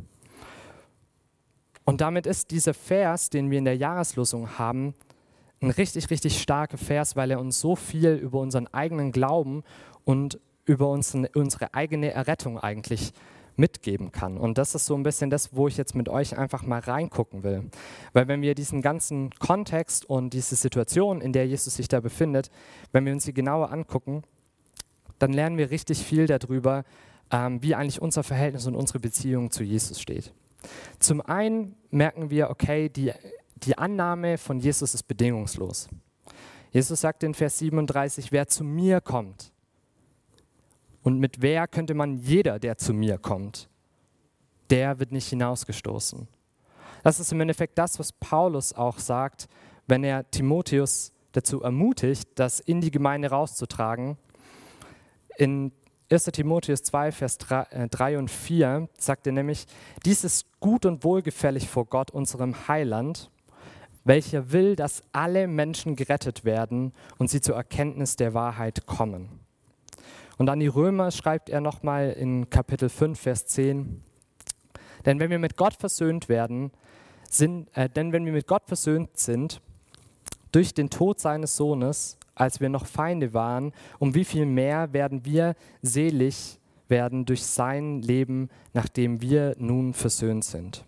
Und 1.85 2.01
damit 2.01 2.25
ist 2.25 2.51
dieser 2.51 2.73
Vers, 2.73 3.29
den 3.29 3.51
wir 3.51 3.59
in 3.59 3.65
der 3.65 3.77
Jahreslosung 3.77 4.57
haben, 4.57 4.95
ein 5.61 5.69
richtig, 5.69 6.09
richtig 6.09 6.41
starker 6.41 6.77
Vers, 6.77 7.15
weil 7.15 7.31
er 7.31 7.39
uns 7.39 7.59
so 7.59 7.75
viel 7.75 8.13
über 8.15 8.39
unseren 8.39 8.67
eigenen 8.67 9.11
Glauben 9.11 9.63
und 10.03 10.39
über 10.65 10.89
unsere, 10.89 11.29
unsere 11.35 11.73
eigene 11.73 12.11
Errettung 12.11 12.59
eigentlich 12.59 13.13
mitgeben 13.57 14.11
kann. 14.11 14.37
Und 14.37 14.57
das 14.57 14.75
ist 14.75 14.85
so 14.85 14.95
ein 14.95 15.03
bisschen 15.03 15.29
das, 15.29 15.55
wo 15.55 15.67
ich 15.67 15.77
jetzt 15.77 15.95
mit 15.95 16.09
euch 16.09 16.37
einfach 16.37 16.63
mal 16.63 16.79
reingucken 16.79 17.43
will. 17.43 17.69
Weil 18.13 18.27
wenn 18.27 18.41
wir 18.41 18.53
diesen 18.53 18.81
ganzen 18.81 19.29
Kontext 19.31 20.05
und 20.09 20.33
diese 20.33 20.55
Situation, 20.55 21.21
in 21.21 21.31
der 21.31 21.47
Jesus 21.47 21.75
sich 21.75 21.87
da 21.87 22.01
befindet, 22.01 22.49
wenn 22.91 23.05
wir 23.05 23.13
uns 23.13 23.23
sie 23.23 23.33
genauer 23.33 23.71
angucken, 23.71 24.23
dann 25.19 25.31
lernen 25.31 25.57
wir 25.57 25.71
richtig 25.71 26.03
viel 26.03 26.27
darüber, 26.27 26.83
ähm, 27.31 27.61
wie 27.63 27.75
eigentlich 27.75 28.01
unser 28.01 28.23
Verhältnis 28.23 28.67
und 28.67 28.75
unsere 28.75 28.99
Beziehung 28.99 29.51
zu 29.51 29.63
Jesus 29.63 30.01
steht. 30.01 30.33
Zum 30.99 31.21
einen 31.21 31.75
merken 31.91 32.29
wir, 32.29 32.49
okay, 32.49 32.89
die 32.89 33.13
die 33.55 33.77
Annahme 33.77 34.37
von 34.37 34.59
Jesus 34.59 34.93
ist 34.93 35.03
bedingungslos. 35.03 35.87
Jesus 36.71 37.01
sagt 37.01 37.23
in 37.23 37.33
Vers 37.33 37.59
37, 37.59 38.31
wer 38.31 38.47
zu 38.47 38.63
mir 38.63 38.99
kommt. 39.01 39.51
Und 41.03 41.19
mit 41.19 41.41
wer 41.41 41.67
könnte 41.67 41.93
man 41.93 42.17
jeder, 42.17 42.59
der 42.59 42.77
zu 42.77 42.93
mir 42.93 43.17
kommt, 43.17 43.69
der 44.69 44.99
wird 44.99 45.11
nicht 45.11 45.27
hinausgestoßen. 45.29 46.27
Das 47.03 47.19
ist 47.19 47.31
im 47.31 47.39
Endeffekt 47.41 47.77
das, 47.77 47.99
was 47.99 48.11
Paulus 48.11 48.73
auch 48.73 48.97
sagt, 48.97 49.47
wenn 49.87 50.03
er 50.03 50.29
Timotheus 50.31 51.11
dazu 51.33 51.61
ermutigt, 51.61 52.27
das 52.35 52.59
in 52.59 52.81
die 52.81 52.91
Gemeinde 52.91 53.29
rauszutragen. 53.29 54.17
In 55.37 55.71
1 56.11 56.25
Timotheus 56.25 56.83
2, 56.83 57.11
Vers 57.11 57.37
3, 57.37 57.87
3 57.89 58.13
äh, 58.13 58.17
und 58.17 58.31
4 58.31 58.89
sagt 58.97 59.27
er 59.27 59.33
nämlich, 59.33 59.65
dies 60.05 60.23
ist 60.23 60.59
gut 60.59 60.85
und 60.85 61.03
wohlgefällig 61.03 61.67
vor 61.69 61.85
Gott, 61.85 62.11
unserem 62.11 62.67
Heiland, 62.67 63.29
welcher 64.05 64.53
will, 64.53 64.75
dass 64.77 65.03
alle 65.11 65.47
Menschen 65.47 65.97
gerettet 65.97 66.45
werden 66.45 66.93
und 67.17 67.29
sie 67.29 67.41
zur 67.41 67.55
Erkenntnis 67.55 68.15
der 68.15 68.33
Wahrheit 68.33 68.85
kommen. 68.85 69.27
Und 70.37 70.49
an 70.49 70.59
die 70.59 70.67
Römer 70.67 71.11
schreibt 71.11 71.49
er 71.49 71.59
nochmal 71.59 72.11
in 72.11 72.49
Kapitel 72.49 72.89
5, 72.89 73.19
Vers 73.19 73.47
10, 73.47 74.01
denn 75.05 75.19
wenn 75.19 75.29
wir 75.29 75.39
mit 75.39 75.57
Gott 75.57 75.75
versöhnt 75.75 76.29
werden, 76.29 76.71
sind, 77.29 77.67
äh, 77.75 77.89
denn 77.89 78.11
wenn 78.11 78.25
wir 78.25 78.33
mit 78.33 78.47
Gott 78.47 78.63
versöhnt 78.65 79.17
sind, 79.17 79.61
durch 80.51 80.73
den 80.73 80.89
Tod 80.89 81.19
seines 81.19 81.55
Sohnes, 81.55 82.17
als 82.33 82.59
wir 82.59 82.69
noch 82.69 82.85
Feinde 82.85 83.33
waren, 83.33 83.73
um 83.99 84.15
wie 84.15 84.25
viel 84.25 84.45
mehr 84.45 84.93
werden 84.93 85.25
wir 85.25 85.55
selig 85.81 86.59
werden 86.87 87.25
durch 87.25 87.43
sein 87.43 88.01
Leben, 88.01 88.49
nachdem 88.73 89.21
wir 89.21 89.55
nun 89.57 89.93
versöhnt 89.93 90.43
sind. 90.43 90.85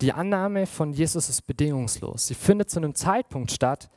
Die 0.00 0.12
Annahme 0.12 0.66
von 0.66 0.92
Jesus 0.92 1.28
ist 1.28 1.42
bedingungslos. 1.42 2.26
Sie 2.26 2.34
findet 2.34 2.70
zu 2.70 2.78
einem 2.78 2.94
Zeitpunkt 2.94 3.50
statt, 3.50 3.90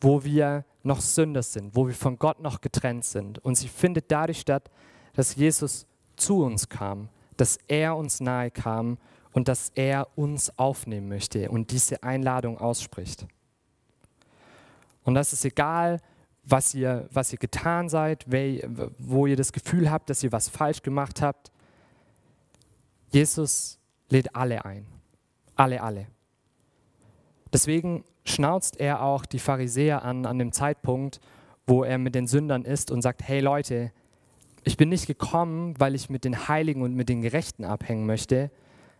wo 0.00 0.24
wir 0.24 0.64
noch 0.82 1.00
Sünder 1.00 1.42
sind, 1.42 1.74
wo 1.76 1.86
wir 1.86 1.94
von 1.94 2.18
Gott 2.18 2.40
noch 2.40 2.60
getrennt 2.60 3.04
sind. 3.04 3.38
Und 3.44 3.56
sie 3.56 3.68
findet 3.68 4.10
dadurch 4.10 4.40
statt, 4.40 4.70
dass 5.14 5.36
Jesus 5.36 5.86
zu 6.16 6.42
uns 6.42 6.68
kam, 6.68 7.08
dass 7.36 7.58
er 7.68 7.96
uns 7.96 8.20
nahe 8.20 8.50
kam 8.50 8.98
und 9.32 9.48
dass 9.48 9.70
er 9.74 10.08
uns 10.16 10.56
aufnehmen 10.58 11.08
möchte 11.08 11.50
und 11.50 11.70
diese 11.70 12.02
Einladung 12.02 12.58
ausspricht. 12.58 13.26
Und 15.04 15.14
das 15.14 15.32
ist 15.32 15.44
egal, 15.44 16.00
was 16.42 16.74
ihr, 16.74 17.08
was 17.12 17.32
ihr 17.32 17.38
getan 17.38 17.88
seid, 17.88 18.24
wo 18.98 19.26
ihr 19.26 19.36
das 19.36 19.52
Gefühl 19.52 19.90
habt, 19.90 20.10
dass 20.10 20.22
ihr 20.22 20.32
was 20.32 20.48
falsch 20.48 20.82
gemacht 20.82 21.22
habt. 21.22 21.52
Jesus 23.10 23.78
lädt 24.08 24.34
alle 24.34 24.64
ein. 24.64 24.95
Alle, 25.56 25.82
alle. 25.82 26.06
Deswegen 27.52 28.04
schnauzt 28.24 28.78
er 28.78 29.02
auch 29.02 29.24
die 29.24 29.38
Pharisäer 29.38 30.04
an, 30.04 30.26
an 30.26 30.38
dem 30.38 30.52
Zeitpunkt, 30.52 31.20
wo 31.66 31.84
er 31.84 31.98
mit 31.98 32.14
den 32.14 32.26
Sündern 32.26 32.64
ist 32.64 32.90
und 32.90 33.02
sagt, 33.02 33.26
hey 33.26 33.40
Leute, 33.40 33.92
ich 34.64 34.76
bin 34.76 34.88
nicht 34.88 35.06
gekommen, 35.06 35.74
weil 35.78 35.94
ich 35.94 36.10
mit 36.10 36.24
den 36.24 36.48
Heiligen 36.48 36.82
und 36.82 36.94
mit 36.94 37.08
den 37.08 37.22
Gerechten 37.22 37.64
abhängen 37.64 38.04
möchte, 38.06 38.50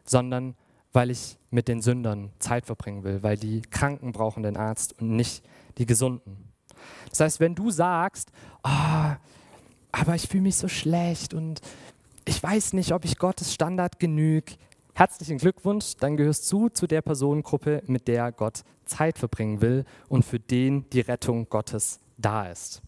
sondern 0.04 0.54
weil 0.92 1.10
ich 1.10 1.36
mit 1.50 1.68
den 1.68 1.82
Sündern 1.82 2.30
Zeit 2.38 2.66
verbringen 2.66 3.04
will, 3.04 3.22
weil 3.22 3.36
die 3.36 3.62
Kranken 3.62 4.12
brauchen 4.12 4.42
den 4.42 4.56
Arzt 4.56 5.00
und 5.00 5.16
nicht 5.16 5.44
die 5.76 5.86
Gesunden. 5.86 6.52
Das 7.10 7.20
heißt, 7.20 7.40
wenn 7.40 7.54
du 7.54 7.70
sagst, 7.70 8.30
oh, 8.62 9.14
aber 9.92 10.14
ich 10.14 10.28
fühle 10.28 10.44
mich 10.44 10.56
so 10.56 10.68
schlecht 10.68 11.34
und 11.34 11.60
ich 12.24 12.42
weiß 12.42 12.72
nicht, 12.72 12.92
ob 12.92 13.04
ich 13.04 13.18
Gottes 13.18 13.52
Standard 13.52 13.98
genüge, 13.98 14.54
Herzlichen 14.98 15.36
Glückwunsch, 15.36 15.96
dann 16.00 16.16
gehörst 16.16 16.50
du 16.50 16.70
zu 16.70 16.86
der 16.86 17.02
Personengruppe, 17.02 17.82
mit 17.86 18.08
der 18.08 18.32
Gott 18.32 18.64
Zeit 18.86 19.18
verbringen 19.18 19.60
will 19.60 19.84
und 20.08 20.24
für 20.24 20.40
den 20.40 20.88
die 20.88 21.02
Rettung 21.02 21.50
Gottes 21.50 22.00
da 22.16 22.50
ist. 22.50 22.80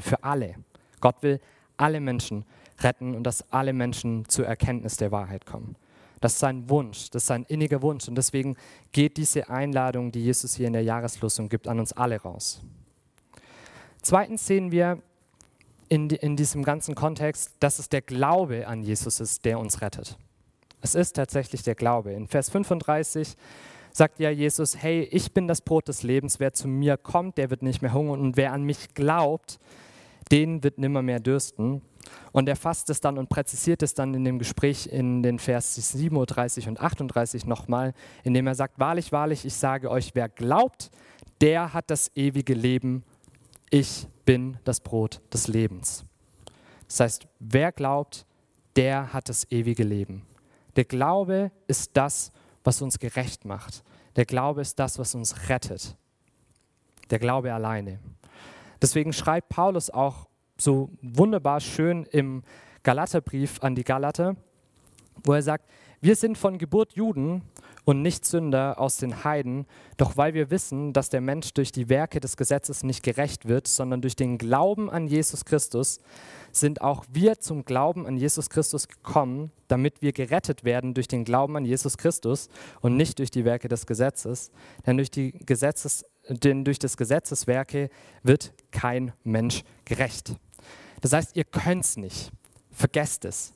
Für 0.00 0.24
alle. 0.24 0.56
Gott 1.00 1.22
will 1.22 1.38
alle 1.76 2.00
Menschen 2.00 2.44
retten 2.80 3.14
und 3.14 3.22
dass 3.22 3.52
alle 3.52 3.72
Menschen 3.72 4.28
zur 4.28 4.48
Erkenntnis 4.48 4.96
der 4.96 5.12
Wahrheit 5.12 5.46
kommen. 5.46 5.76
Das 6.20 6.32
ist 6.32 6.40
sein 6.40 6.68
Wunsch, 6.68 7.08
das 7.10 7.22
ist 7.22 7.28
sein 7.28 7.44
inniger 7.44 7.82
Wunsch 7.82 8.08
und 8.08 8.16
deswegen 8.16 8.56
geht 8.90 9.16
diese 9.16 9.48
Einladung, 9.48 10.10
die 10.10 10.24
Jesus 10.24 10.56
hier 10.56 10.66
in 10.66 10.72
der 10.72 10.82
Jahreslosung 10.82 11.48
gibt, 11.48 11.68
an 11.68 11.78
uns 11.78 11.92
alle 11.92 12.20
raus. 12.20 12.62
Zweitens 14.02 14.44
sehen 14.44 14.72
wir 14.72 15.00
in, 15.88 16.10
in 16.10 16.34
diesem 16.34 16.64
ganzen 16.64 16.96
Kontext, 16.96 17.52
dass 17.60 17.78
es 17.78 17.88
der 17.88 18.02
Glaube 18.02 18.66
an 18.66 18.82
Jesus 18.82 19.20
ist, 19.20 19.44
der 19.44 19.60
uns 19.60 19.82
rettet. 19.82 20.18
Es 20.80 20.94
ist 20.94 21.16
tatsächlich 21.16 21.62
der 21.62 21.74
Glaube. 21.74 22.12
In 22.12 22.28
Vers 22.28 22.50
35 22.50 23.36
sagt 23.92 24.20
ja 24.20 24.30
Jesus, 24.30 24.76
hey, 24.80 25.02
ich 25.10 25.32
bin 25.32 25.48
das 25.48 25.60
Brot 25.60 25.88
des 25.88 26.02
Lebens, 26.02 26.40
wer 26.40 26.52
zu 26.52 26.68
mir 26.68 26.96
kommt, 26.96 27.38
der 27.38 27.50
wird 27.50 27.62
nicht 27.62 27.82
mehr 27.82 27.92
hungern 27.92 28.20
und 28.20 28.36
wer 28.36 28.52
an 28.52 28.62
mich 28.62 28.94
glaubt, 28.94 29.58
den 30.30 30.62
wird 30.62 30.78
nimmer 30.78 31.02
mehr 31.02 31.20
dürsten. 31.20 31.82
Und 32.32 32.48
er 32.48 32.56
fasst 32.56 32.90
es 32.90 33.00
dann 33.00 33.18
und 33.18 33.28
präzisiert 33.28 33.82
es 33.82 33.94
dann 33.94 34.14
in 34.14 34.24
dem 34.24 34.38
Gespräch 34.38 34.86
in 34.86 35.22
den 35.22 35.38
Vers 35.38 35.74
37 35.74 36.68
und 36.68 36.80
38 36.80 37.46
nochmal, 37.46 37.92
indem 38.24 38.46
er 38.46 38.54
sagt, 38.54 38.78
wahrlich, 38.78 39.12
wahrlich, 39.12 39.44
ich 39.44 39.54
sage 39.54 39.90
euch, 39.90 40.14
wer 40.14 40.28
glaubt, 40.28 40.90
der 41.40 41.74
hat 41.74 41.90
das 41.90 42.10
ewige 42.14 42.54
Leben. 42.54 43.04
Ich 43.70 44.06
bin 44.24 44.58
das 44.64 44.80
Brot 44.80 45.20
des 45.32 45.48
Lebens. 45.48 46.04
Das 46.86 47.00
heißt, 47.00 47.28
wer 47.38 47.72
glaubt, 47.72 48.24
der 48.76 49.12
hat 49.12 49.28
das 49.28 49.50
ewige 49.50 49.84
Leben. 49.84 50.22
Der 50.78 50.84
Glaube 50.84 51.50
ist 51.66 51.96
das, 51.96 52.30
was 52.62 52.80
uns 52.82 53.00
gerecht 53.00 53.44
macht. 53.44 53.82
Der 54.14 54.24
Glaube 54.24 54.60
ist 54.60 54.78
das, 54.78 54.96
was 54.96 55.12
uns 55.16 55.48
rettet. 55.48 55.96
Der 57.10 57.18
Glaube 57.18 57.52
alleine. 57.52 57.98
Deswegen 58.80 59.12
schreibt 59.12 59.48
Paulus 59.48 59.90
auch 59.90 60.28
so 60.56 60.90
wunderbar 61.02 61.58
schön 61.58 62.04
im 62.04 62.44
Galaterbrief 62.84 63.60
an 63.60 63.74
die 63.74 63.82
Galater, 63.82 64.36
wo 65.24 65.32
er 65.32 65.42
sagt, 65.42 65.68
wir 66.00 66.14
sind 66.14 66.38
von 66.38 66.58
Geburt 66.58 66.92
Juden 66.92 67.42
und 67.84 68.02
nicht 68.02 68.24
Sünder 68.24 68.78
aus 68.78 68.98
den 68.98 69.24
Heiden, 69.24 69.66
doch 69.96 70.16
weil 70.16 70.32
wir 70.32 70.48
wissen, 70.52 70.92
dass 70.92 71.08
der 71.08 71.20
Mensch 71.20 71.54
durch 71.54 71.72
die 71.72 71.88
Werke 71.88 72.20
des 72.20 72.36
Gesetzes 72.36 72.84
nicht 72.84 73.02
gerecht 73.02 73.48
wird, 73.48 73.66
sondern 73.66 74.00
durch 74.00 74.14
den 74.14 74.38
Glauben 74.38 74.90
an 74.90 75.08
Jesus 75.08 75.44
Christus, 75.44 75.98
sind 76.52 76.80
auch 76.80 77.04
wir 77.10 77.40
zum 77.40 77.64
Glauben 77.64 78.06
an 78.06 78.16
Jesus 78.16 78.50
Christus 78.50 78.88
gekommen, 78.88 79.52
damit 79.68 80.02
wir 80.02 80.12
gerettet 80.12 80.64
werden 80.64 80.94
durch 80.94 81.08
den 81.08 81.24
Glauben 81.24 81.56
an 81.56 81.64
Jesus 81.64 81.98
Christus 81.98 82.48
und 82.80 82.96
nicht 82.96 83.18
durch 83.18 83.30
die 83.30 83.44
Werke 83.44 83.68
des 83.68 83.86
Gesetzes. 83.86 84.50
Denn 84.86 84.96
durch, 84.96 85.10
die 85.10 85.32
Gesetzes, 85.32 86.04
denn 86.28 86.64
durch 86.64 86.78
das 86.78 86.96
Gesetzeswerke 86.96 87.90
wird 88.22 88.52
kein 88.70 89.12
Mensch 89.24 89.62
gerecht. 89.84 90.34
Das 91.00 91.12
heißt, 91.12 91.36
ihr 91.36 91.44
könnt 91.44 91.84
es 91.84 91.96
nicht. 91.96 92.30
Vergesst 92.70 93.24
es. 93.24 93.52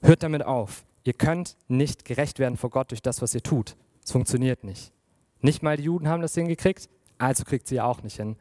Hört 0.00 0.22
damit 0.22 0.44
auf. 0.44 0.84
Ihr 1.04 1.12
könnt 1.12 1.56
nicht 1.68 2.04
gerecht 2.04 2.38
werden 2.38 2.56
vor 2.56 2.70
Gott 2.70 2.90
durch 2.90 3.02
das, 3.02 3.22
was 3.22 3.34
ihr 3.34 3.42
tut. 3.42 3.76
Es 4.04 4.12
funktioniert 4.12 4.64
nicht. 4.64 4.92
Nicht 5.40 5.62
mal 5.62 5.76
die 5.76 5.84
Juden 5.84 6.08
haben 6.08 6.22
das 6.22 6.34
hingekriegt, 6.34 6.88
also 7.18 7.44
kriegt 7.44 7.66
sie 7.68 7.80
auch 7.80 8.02
nicht 8.02 8.16
hin. 8.16 8.36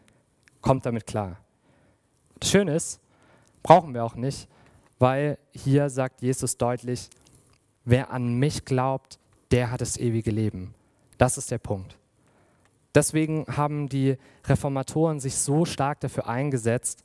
Kommt 0.62 0.86
damit 0.86 1.06
klar. 1.06 1.38
Das 2.40 2.50
Schöne 2.50 2.76
ist, 2.76 3.00
brauchen 3.64 3.94
wir 3.94 4.04
auch 4.04 4.16
nicht, 4.16 4.48
weil 5.00 5.38
hier 5.52 5.90
sagt 5.90 6.22
Jesus 6.22 6.58
deutlich, 6.58 7.10
wer 7.86 8.12
an 8.12 8.36
mich 8.36 8.66
glaubt, 8.66 9.20
der 9.52 9.72
hat 9.72 9.82
das 9.82 9.98
ewige 9.98 10.32
Leben. 10.32 10.74
Das 11.18 11.38
ist 11.38 11.52
der 11.52 11.58
Punkt. 11.58 11.98
Deswegen 12.96 13.46
haben 13.48 13.90
die 13.90 14.18
Reformatoren 14.46 15.20
sich 15.20 15.36
so 15.36 15.66
stark 15.66 16.00
dafür 16.02 16.28
eingesetzt, 16.28 17.04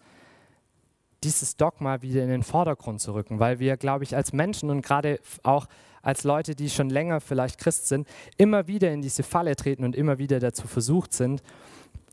dieses 1.25 1.57
Dogma 1.57 2.03
wieder 2.03 2.23
in 2.23 2.29
den 2.29 2.42
Vordergrund 2.42 3.01
zu 3.01 3.14
rücken, 3.14 3.40
weil 3.40 3.59
wir, 3.59 3.77
glaube 3.77 4.05
ich, 4.05 4.14
als 4.14 4.33
Menschen 4.33 4.71
und 4.71 4.83
gerade 4.83 5.18
auch 5.42 5.66
als 6.03 6.25
Leute, 6.25 6.55
die 6.55 6.71
schon 6.71 6.90
länger 6.90 7.21
vielleicht 7.21 7.59
Christ 7.59 7.88
sind, 7.88 8.07
immer 8.37 8.68
wieder 8.68 8.92
in 8.92 9.03
diese 9.03 9.23
Falle 9.23 9.57
treten 9.57 9.85
und 9.85 9.97
immer 9.97 10.18
wieder 10.18 10.38
dazu 10.38 10.68
versucht 10.68 11.12
sind, 11.12 11.42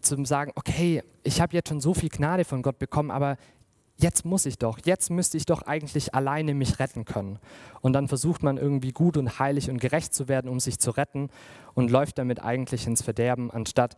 zu 0.01 0.23
sagen, 0.25 0.51
okay, 0.55 1.03
ich 1.23 1.41
habe 1.41 1.53
jetzt 1.53 1.69
schon 1.69 1.81
so 1.81 1.93
viel 1.93 2.09
Gnade 2.09 2.45
von 2.45 2.61
Gott 2.61 2.79
bekommen, 2.79 3.11
aber 3.11 3.37
jetzt 3.97 4.25
muss 4.25 4.45
ich 4.45 4.57
doch, 4.57 4.79
jetzt 4.83 5.09
müsste 5.09 5.37
ich 5.37 5.45
doch 5.45 5.61
eigentlich 5.61 6.13
alleine 6.13 6.53
mich 6.53 6.79
retten 6.79 7.05
können. 7.05 7.39
Und 7.81 7.93
dann 7.93 8.07
versucht 8.07 8.43
man 8.43 8.57
irgendwie 8.57 8.91
gut 8.91 9.17
und 9.17 9.39
heilig 9.39 9.69
und 9.69 9.79
gerecht 9.79 10.13
zu 10.13 10.27
werden, 10.27 10.49
um 10.49 10.59
sich 10.59 10.79
zu 10.79 10.91
retten 10.91 11.29
und 11.73 11.91
läuft 11.91 12.17
damit 12.17 12.41
eigentlich 12.41 12.87
ins 12.87 13.01
Verderben, 13.01 13.51
anstatt 13.51 13.95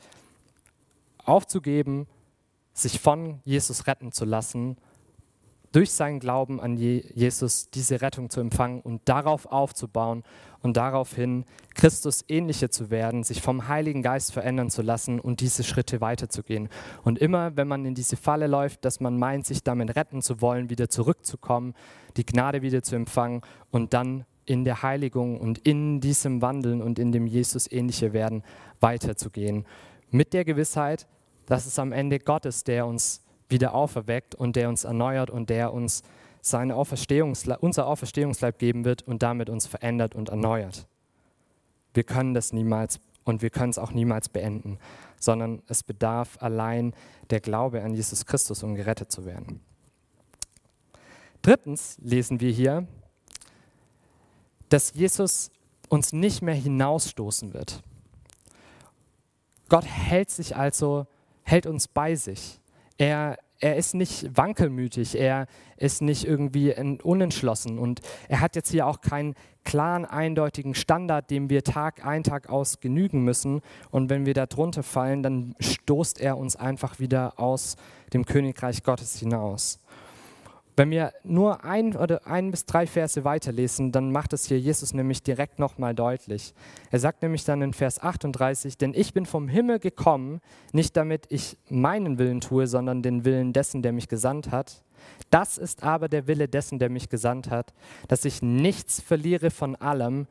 aufzugeben, 1.23 2.07
sich 2.73 2.99
von 2.99 3.41
Jesus 3.43 3.87
retten 3.87 4.11
zu 4.11 4.25
lassen 4.25 4.77
durch 5.71 5.91
seinen 5.91 6.19
Glauben 6.19 6.59
an 6.61 6.77
Jesus 6.77 7.69
diese 7.69 8.01
Rettung 8.01 8.29
zu 8.29 8.39
empfangen 8.39 8.81
und 8.81 9.01
darauf 9.05 9.45
aufzubauen 9.47 10.23
und 10.67 10.75
daraufhin 10.75 11.45
Christus 11.75 12.25
ähnlicher 12.27 12.69
zu 12.69 12.89
werden, 12.89 13.23
sich 13.23 13.41
vom 13.41 13.69
Heiligen 13.69 14.01
Geist 14.01 14.33
verändern 14.33 14.69
zu 14.69 14.81
lassen 14.81 15.17
und 15.17 15.39
diese 15.39 15.63
Schritte 15.63 16.01
weiterzugehen. 16.01 16.67
Und 17.03 17.19
immer, 17.19 17.55
wenn 17.55 17.69
man 17.69 17.85
in 17.85 17.95
diese 17.95 18.17
Falle 18.17 18.47
läuft, 18.47 18.83
dass 18.83 18.99
man 18.99 19.17
meint, 19.17 19.45
sich 19.45 19.63
damit 19.63 19.95
retten 19.95 20.21
zu 20.21 20.41
wollen, 20.41 20.69
wieder 20.69 20.89
zurückzukommen, 20.89 21.73
die 22.17 22.25
Gnade 22.25 22.61
wieder 22.61 22.83
zu 22.83 22.97
empfangen 22.97 23.41
und 23.71 23.93
dann 23.93 24.25
in 24.45 24.65
der 24.65 24.83
Heiligung 24.83 25.39
und 25.39 25.59
in 25.59 26.01
diesem 26.01 26.41
Wandeln 26.41 26.81
und 26.81 26.99
in 26.99 27.13
dem 27.13 27.27
Jesus 27.27 27.71
ähnliche 27.71 28.11
werden 28.11 28.43
weiterzugehen. 28.81 29.65
Mit 30.11 30.33
der 30.33 30.43
Gewissheit, 30.43 31.07
dass 31.45 31.65
es 31.65 31.79
am 31.79 31.93
Ende 31.93 32.19
Gott 32.19 32.45
ist, 32.45 32.67
der 32.67 32.85
uns 32.85 33.21
wieder 33.47 33.73
auferweckt 33.73 34.35
und 34.35 34.57
der 34.57 34.67
uns 34.67 34.83
erneuert 34.83 35.29
und 35.29 35.49
der 35.49 35.71
uns 35.71 36.03
seine 36.41 36.75
Auferstehungsleib, 36.75 37.61
unser 37.61 37.87
Auferstehungsleib 37.87 38.59
geben 38.59 38.85
wird 38.85 39.03
und 39.03 39.23
damit 39.23 39.49
uns 39.49 39.67
verändert 39.67 40.15
und 40.15 40.29
erneuert. 40.29 40.87
Wir 41.93 42.03
können 42.03 42.33
das 42.33 42.53
niemals 42.53 42.99
und 43.23 43.41
wir 43.41 43.49
können 43.49 43.71
es 43.71 43.77
auch 43.77 43.91
niemals 43.91 44.29
beenden, 44.29 44.79
sondern 45.19 45.61
es 45.67 45.83
bedarf 45.83 46.37
allein 46.41 46.93
der 47.29 47.39
Glaube 47.39 47.81
an 47.83 47.93
Jesus 47.93 48.25
Christus, 48.25 48.63
um 48.63 48.75
gerettet 48.75 49.11
zu 49.11 49.25
werden. 49.25 49.61
Drittens 51.41 51.97
lesen 52.01 52.39
wir 52.39 52.51
hier, 52.51 52.87
dass 54.69 54.93
Jesus 54.93 55.51
uns 55.89 56.13
nicht 56.13 56.41
mehr 56.41 56.55
hinausstoßen 56.55 57.53
wird. 57.53 57.81
Gott 59.69 59.85
hält 59.85 60.29
sich 60.29 60.55
also, 60.55 61.07
hält 61.43 61.65
uns 61.65 61.87
bei 61.87 62.15
sich. 62.15 62.59
Er, 62.97 63.37
er 63.59 63.75
ist 63.75 63.95
nicht 63.95 64.37
wankelmütig, 64.37 65.19
er 65.19 65.47
ist 65.77 66.01
nicht 66.01 66.25
irgendwie 66.25 66.73
unentschlossen 67.03 67.79
und 67.79 68.01
er 68.27 68.41
hat 68.41 68.55
jetzt 68.55 68.71
hier 68.71 68.87
auch 68.87 69.01
keinen 69.01 69.35
klaren, 69.67 70.05
eindeutigen 70.05 70.75
Standard, 70.75 71.29
dem 71.29 71.49
wir 71.49 71.63
Tag 71.63 72.05
ein, 72.05 72.23
Tag 72.23 72.49
aus 72.49 72.79
genügen 72.79 73.23
müssen. 73.23 73.61
Und 73.91 74.09
wenn 74.09 74.25
wir 74.25 74.33
da 74.33 74.45
drunter 74.45 74.81
fallen, 74.81 75.23
dann 75.23 75.55
stoßt 75.59 76.21
er 76.21 76.37
uns 76.37 76.55
einfach 76.55 76.99
wieder 76.99 77.37
aus 77.37 77.75
dem 78.13 78.25
Königreich 78.25 78.83
Gottes 78.83 79.19
hinaus. 79.19 79.79
Wenn 80.79 80.91
wir 80.91 81.11
nur 81.23 81.63
ein 81.63 81.95
oder 81.95 82.27
ein 82.27 82.51
bis 82.51 82.65
drei 82.67 82.85
Verse 82.85 83.23
weiterlesen, 83.23 83.91
dann 83.91 84.11
macht 84.11 84.31
es 84.33 84.45
hier 84.45 84.59
Jesus 84.59 84.93
nämlich 84.93 85.23
direkt 85.23 85.57
nochmal 85.57 85.95
deutlich. 85.95 86.53
Er 86.91 86.99
sagt 86.99 87.23
nämlich 87.23 87.43
dann 87.45 87.63
in 87.63 87.73
Vers 87.73 87.99
38, 87.99 88.77
denn 88.77 88.93
ich 88.93 89.11
bin 89.11 89.25
vom 89.25 89.47
Himmel 89.47 89.79
gekommen, 89.79 90.39
nicht 90.73 90.95
damit 90.95 91.25
ich 91.29 91.57
meinen 91.67 92.19
Willen 92.19 92.41
tue, 92.41 92.67
sondern 92.67 93.01
den 93.01 93.25
Willen 93.25 93.53
dessen, 93.53 93.81
der 93.81 93.91
mich 93.91 94.07
gesandt 94.07 94.51
hat. 94.51 94.83
Das 95.31 95.57
ist 95.57 95.81
aber 95.81 96.09
der 96.09 96.27
Wille 96.27 96.47
dessen, 96.47 96.77
der 96.77 96.91
mich 96.91 97.09
gesandt 97.09 97.49
hat, 97.49 97.73
dass 98.07 98.23
ich 98.23 98.43
nichts 98.43 99.01
verliere 99.01 99.49
von 99.49 99.75
allem, 99.75 100.27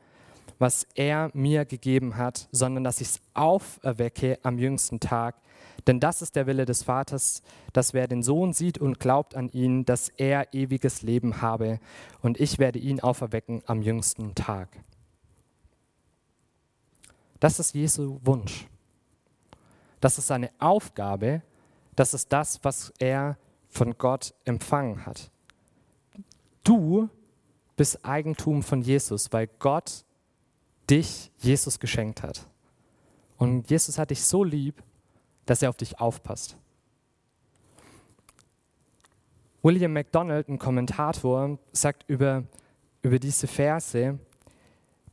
was 0.59 0.87
er 0.95 1.29
mir 1.33 1.65
gegeben 1.65 2.15
hat, 2.15 2.47
sondern 2.53 2.85
dass 2.85 3.01
ich 3.01 3.09
es 3.09 3.21
auferwecke 3.33 4.39
am 4.43 4.57
jüngsten 4.57 5.01
Tag. 5.01 5.35
Denn 5.87 6.01
das 6.01 6.21
ist 6.21 6.35
der 6.35 6.45
Wille 6.47 6.65
des 6.65 6.83
Vaters, 6.83 7.41
dass 7.71 7.93
wer 7.93 8.07
den 8.07 8.21
Sohn 8.21 8.51
sieht 8.51 8.77
und 8.77 8.99
glaubt 8.99 9.35
an 9.35 9.49
ihn, 9.49 9.85
dass 9.85 10.09
er 10.09 10.53
ewiges 10.53 11.01
Leben 11.01 11.41
habe, 11.41 11.79
und 12.21 12.39
ich 12.39 12.59
werde 12.59 12.77
ihn 12.77 12.99
auferwecken 12.99 13.63
am 13.65 13.81
jüngsten 13.81 14.35
Tag. 14.35 14.69
Das 17.39 17.59
ist 17.59 17.73
Jesu 17.73 18.19
Wunsch. 18.23 18.67
Das 20.01 20.17
ist 20.17 20.27
seine 20.27 20.51
Aufgabe. 20.59 21.41
Das 21.95 22.13
ist 22.13 22.31
das, 22.33 22.59
was 22.63 22.91
er 22.99 23.37
von 23.69 23.97
Gott 23.97 24.33
empfangen 24.45 25.05
hat. 25.05 25.31
Du 26.63 27.09
bist 27.75 28.03
Eigentum 28.03 28.61
von 28.63 28.81
Jesus, 28.81 29.31
weil 29.31 29.47
Gott 29.59 30.03
dich 30.89 31.31
Jesus 31.37 31.79
geschenkt 31.79 32.23
hat. 32.23 32.45
Und 33.37 33.69
Jesus 33.69 33.97
hat 33.97 34.09
dich 34.09 34.23
so 34.23 34.43
lieb, 34.43 34.83
dass 35.47 35.63
er 35.63 35.69
auf 35.69 35.77
dich 35.77 35.99
aufpasst. 35.99 36.55
William 39.63 39.91
MacDonald, 39.91 40.47
ein 40.47 40.59
Kommentator, 40.59 41.57
sagt 41.71 42.05
über, 42.07 42.43
über 43.01 43.17
diese 43.17 43.47
Verse, 43.47 44.19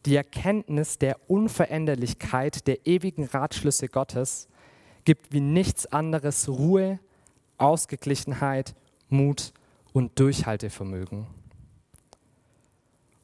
die 0.04 0.16
Erkenntnis 0.16 0.98
der 0.98 1.18
Unveränderlichkeit 1.28 2.66
der 2.66 2.86
ewigen 2.86 3.24
Ratschlüsse 3.24 3.88
Gottes 3.88 4.48
gibt 5.04 5.32
wie 5.32 5.40
nichts 5.40 5.86
anderes 5.86 6.48
Ruhe, 6.48 6.98
Ausgeglichenheit, 7.58 8.74
Mut 9.08 9.52
und 9.92 10.18
Durchhaltevermögen. 10.18 11.26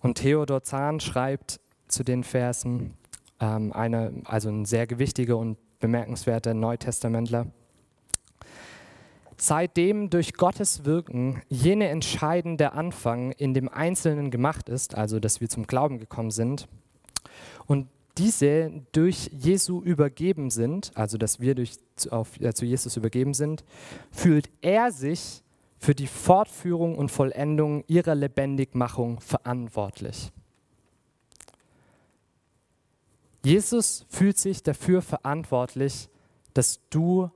Und 0.01 0.15
Theodor 0.17 0.63
Zahn 0.63 1.01
schreibt 1.01 1.61
zu 1.89 2.05
den 2.05 2.25
Versen, 2.25 2.95
ähm, 3.41 3.73
eine, 3.73 4.13
also 4.25 4.49
ein 4.49 4.65
sehr 4.65 4.87
gewichtiger 4.87 5.37
und 5.37 5.59
bemerkenswerter 5.81 6.55
Neutestamentler. 6.55 7.47
Seitdem 9.37 10.11
durch 10.11 10.35
Gottes 10.35 10.85
Wirken 10.85 11.41
jene 11.49 11.89
entscheidende 11.89 12.75
Anfang 12.75 13.33
in 13.33 13.55
dem 13.55 13.69
Einzelnen 13.71 14.31
gemacht 14.31 14.69
ist, 14.69 14.95
also 14.95 15.19
dass 15.19 15.41
wir 15.41 15.49
zum 15.49 15.67
Glauben 15.67 15.99
gekommen 15.99 16.31
sind, 16.31 16.69
und 17.67 17.89
diese 18.19 18.71
durch 18.93 19.31
Jesu 19.33 19.81
übergeben 19.81 20.51
sind, 20.51 20.93
also 20.95 21.17
dass 21.17 21.41
wir 21.41 21.55
durch, 21.55 21.77
auf, 22.11 22.39
äh, 22.41 22.53
zu 22.53 22.67
Jesus 22.67 22.97
übergeben 22.97 23.33
sind, 23.33 23.65
fühlt 24.11 24.51
er 24.61 24.93
sich 24.93 25.43
für 25.79 25.95
die 25.95 26.07
Fortführung 26.07 26.99
und 26.99 27.11
Vollendung 27.11 27.85
ihrer 27.87 28.15
Lebendigmachung 28.15 29.21
verantwortlich. 29.21 30.31
Jesus 33.45 34.05
fühlt 34.09 34.39
sich 34.39 34.63
dafür 34.63 35.03
verantwortlich, 35.03 36.09
dass 36.55 36.81
du 36.91 37.31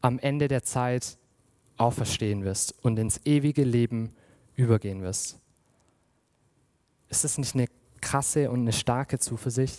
am 0.00 0.18
Ende 0.18 0.48
der 0.48 0.62
Zeit 0.62 1.18
auferstehen 1.76 2.44
wirst 2.44 2.74
und 2.82 2.98
ins 2.98 3.20
ewige 3.24 3.64
Leben 3.64 4.14
übergehen 4.54 5.02
wirst. 5.02 5.40
Ist 7.08 7.24
das 7.24 7.38
nicht 7.38 7.54
eine 7.54 7.66
krasse 8.00 8.50
und 8.50 8.60
eine 8.60 8.72
starke 8.72 9.18
Zuversicht? 9.18 9.78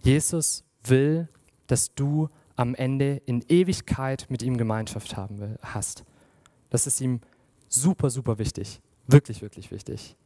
Jesus 0.00 0.64
will, 0.82 1.28
dass 1.66 1.94
du 1.94 2.28
am 2.56 2.74
Ende 2.74 3.22
in 3.24 3.44
Ewigkeit 3.48 4.26
mit 4.28 4.42
ihm 4.42 4.58
Gemeinschaft 4.58 5.16
haben 5.16 5.38
will, 5.40 5.58
hast. 5.62 6.04
Das 6.70 6.86
ist 6.86 7.00
ihm 7.00 7.20
super, 7.68 8.10
super 8.10 8.38
wichtig. 8.38 8.80
Wirklich, 9.06 9.42
wirklich 9.42 9.70
wichtig. 9.70 10.16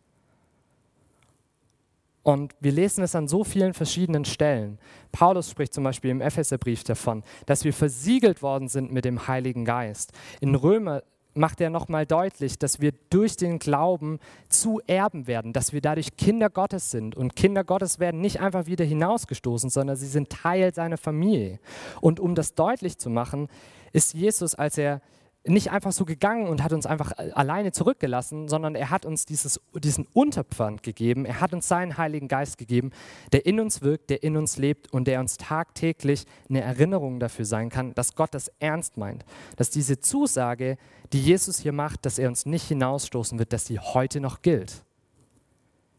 Und 2.29 2.55
wir 2.61 2.73
lesen 2.73 3.03
es 3.03 3.15
an 3.15 3.27
so 3.27 3.43
vielen 3.43 3.73
verschiedenen 3.73 4.27
Stellen. 4.27 4.79
Paulus 5.13 5.51
spricht 5.51 5.73
zum 5.73 5.85
Beispiel 5.85 6.11
im 6.11 6.21
Epheserbrief 6.21 6.85
davon, 6.85 7.23
dass 7.47 7.65
wir 7.65 7.73
versiegelt 7.73 8.43
worden 8.43 8.69
sind 8.69 8.93
mit 8.93 9.07
dem 9.07 9.29
Heiligen 9.29 9.65
Geist. 9.65 10.13
In 10.43 10.55
Römer 10.55 11.03
macht 11.33 11.59
er 11.63 11.71
nochmal 11.71 12.05
deutlich, 12.05 12.59
dass 12.59 12.83
wir 12.83 12.93
durch 13.09 13.39
den 13.39 13.59
Glauben 13.59 14.19
zu 14.51 14.79
Erben 14.87 15.27
werden, 15.27 15.55
dass 15.55 15.73
wir 15.73 15.81
dadurch 15.81 16.19
Kinder 16.19 16.51
Gottes 16.51 16.91
sind. 16.91 17.17
Und 17.17 17.35
Kinder 17.35 17.65
Gottes 17.65 17.99
werden 17.99 18.21
nicht 18.21 18.41
einfach 18.41 18.67
wieder 18.67 18.85
hinausgestoßen, 18.85 19.71
sondern 19.71 19.97
sie 19.97 20.07
sind 20.07 20.29
Teil 20.29 20.75
seiner 20.75 20.99
Familie. 20.99 21.59
Und 22.03 22.21
um 22.21 22.35
das 22.35 22.53
deutlich 22.53 22.99
zu 22.99 23.09
machen, 23.09 23.49
ist 23.95 24.13
Jesus, 24.13 24.55
als 24.55 24.77
er 24.77 25.01
nicht 25.49 25.71
einfach 25.71 25.93
so 25.93 26.05
gegangen 26.05 26.47
und 26.47 26.63
hat 26.63 26.73
uns 26.73 26.87
einfach 26.87 27.13
alleine 27.35 27.73
zurückgelassen, 27.73 28.49
sondern 28.49 28.75
er 28.75 28.91
hat 28.91 29.05
uns 29.07 29.25
dieses, 29.27 29.61
diesen 29.75 30.07
Unterpfand 30.13 30.83
gegeben. 30.83 31.25
Er 31.25 31.41
hat 31.41 31.53
uns 31.53 31.69
seinen 31.69 31.97
Heiligen 31.97 32.29
Geist 32.29 32.59
gegeben, 32.59 32.91
der 33.33 33.47
in 33.47 33.61
uns 33.61 33.83
wirkt, 33.83 34.11
der 34.11 34.23
in 34.23 34.37
uns 34.37 34.57
lebt 34.59 34.93
und 34.93 35.07
der 35.07 35.21
uns 35.21 35.37
tagtäglich 35.37 36.27
eine 36.49 36.61
Erinnerung 36.61 37.21
dafür 37.21 37.45
sein 37.45 37.71
kann, 37.71 37.95
dass 37.95 38.15
Gott 38.15 38.35
das 38.35 38.51
ernst 38.59 38.97
meint. 38.97 39.25
Dass 39.57 39.71
diese 39.71 40.01
Zusage, 40.01 40.79
die 41.13 41.21
Jesus 41.21 41.59
hier 41.59 41.73
macht, 41.73 42.05
dass 42.07 42.19
er 42.19 42.29
uns 42.29 42.47
nicht 42.47 42.69
hinausstoßen 42.69 43.39
wird, 43.39 43.53
dass 43.53 43.67
sie 43.67 43.79
heute 43.79 44.21
noch 44.21 44.43
gilt. 44.43 44.85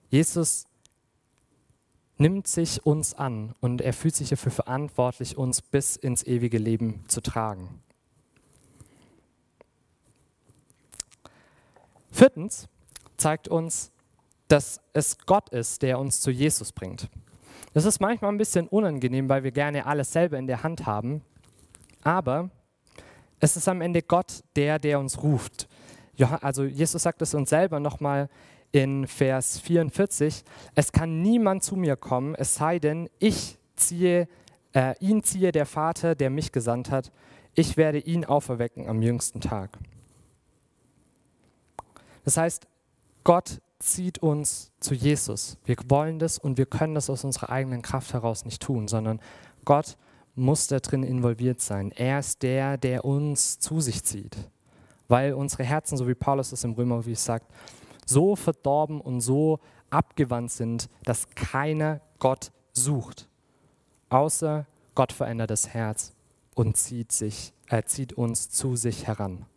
Jesus 0.10 0.66
nimmt 2.18 2.48
sich 2.48 2.86
uns 2.86 3.14
an 3.14 3.54
und 3.62 3.82
er 3.82 3.94
fühlt 3.94 4.16
sich 4.16 4.30
dafür 4.30 4.52
verantwortlich, 4.52 5.38
uns 5.38 5.62
bis 5.62 5.96
ins 5.96 6.24
ewige 6.24 6.58
Leben 6.58 7.06
zu 7.08 7.22
tragen. 7.22 7.82
Viertens 12.20 12.68
zeigt 13.16 13.48
uns, 13.48 13.94
dass 14.50 14.82
es 14.92 15.20
Gott 15.20 15.48
ist, 15.52 15.82
der 15.82 15.98
uns 16.00 16.20
zu 16.20 16.32
Jesus 16.32 16.74
bringt. 16.74 17.08
Das 17.74 17.86
ist 17.86 18.02
manchmal 18.02 18.34
ein 18.34 18.38
bisschen 18.38 18.68
unangenehm, 18.68 19.30
weil 19.30 19.46
wir 19.46 19.52
gerne 19.52 19.86
alles 19.86 20.12
selber 20.12 20.38
in 20.38 20.46
der 20.46 20.62
Hand 20.62 20.86
haben. 20.86 21.22
Aber 22.04 22.50
es 23.40 23.56
ist 23.56 23.70
am 23.70 23.80
Ende 23.80 24.02
Gott, 24.02 24.44
der, 24.58 24.80
der 24.80 25.00
uns 25.00 25.24
ruft. 25.24 25.70
Also 26.42 26.66
Jesus 26.66 27.04
sagt 27.04 27.22
es 27.22 27.34
uns 27.34 27.52
selber 27.52 27.80
nochmal 27.80 28.28
in 28.74 29.08
Vers 29.08 29.58
44. 29.60 30.44
Es 30.76 30.92
kann 30.92 31.22
niemand 31.22 31.64
zu 31.64 31.78
mir 31.78 31.96
kommen, 31.96 32.36
es 32.36 32.54
sei 32.54 32.80
denn, 32.80 33.10
ich 33.20 33.58
ziehe, 33.78 34.28
äh, 34.74 34.94
ihn 35.00 35.24
ziehe 35.24 35.54
der 35.54 35.66
Vater, 35.66 36.16
der 36.16 36.30
mich 36.30 36.52
gesandt 36.52 36.92
hat. 36.92 37.14
Ich 37.56 37.78
werde 37.78 38.00
ihn 38.00 38.26
auferwecken 38.26 38.90
am 38.90 39.02
jüngsten 39.02 39.40
Tag. 39.40 39.80
Das 42.30 42.38
heißt, 42.38 42.68
Gott 43.24 43.60
zieht 43.80 44.20
uns 44.20 44.72
zu 44.80 44.94
Jesus. 44.94 45.58
Wir 45.66 45.78
wollen 45.88 46.20
das 46.20 46.38
und 46.38 46.60
wir 46.60 46.68
können 46.68 46.94
das 46.94 47.10
aus 47.10 47.24
unserer 47.24 47.50
eigenen 47.50 47.82
Kraft 47.82 48.14
heraus 48.14 48.46
nicht 48.46 48.62
tun, 48.62 48.88
sondern 48.88 49.20
Gott 49.66 49.98
muss 50.36 50.68
da 50.68 50.80
drin 50.80 51.02
involviert 51.02 51.60
sein. 51.60 51.92
Er 51.92 52.20
ist 52.20 52.44
der, 52.44 52.78
der 52.78 53.04
uns 53.04 53.58
zu 53.58 53.82
sich 53.82 54.04
zieht. 54.04 54.38
Weil 55.08 55.34
unsere 55.34 55.64
Herzen, 55.64 55.98
so 55.98 56.08
wie 56.08 56.14
Paulus 56.14 56.52
es 56.52 56.64
im 56.64 56.74
Römerbrief 56.74 57.18
sagt, 57.18 57.52
so 58.06 58.36
verdorben 58.36 59.02
und 59.02 59.22
so 59.22 59.60
abgewandt 59.90 60.52
sind, 60.52 60.88
dass 61.06 61.32
keiner 61.32 62.00
Gott 62.20 62.52
sucht. 62.74 63.28
Außer 64.12 64.68
Gott 64.94 65.14
verändert 65.14 65.50
das 65.50 65.70
Herz 65.70 66.14
und 66.54 66.78
zieht, 66.78 67.12
sich, 67.12 67.54
er 67.66 67.88
zieht 67.88 68.14
uns 68.14 68.52
zu 68.52 68.76
sich 68.76 69.08
heran. 69.08 69.48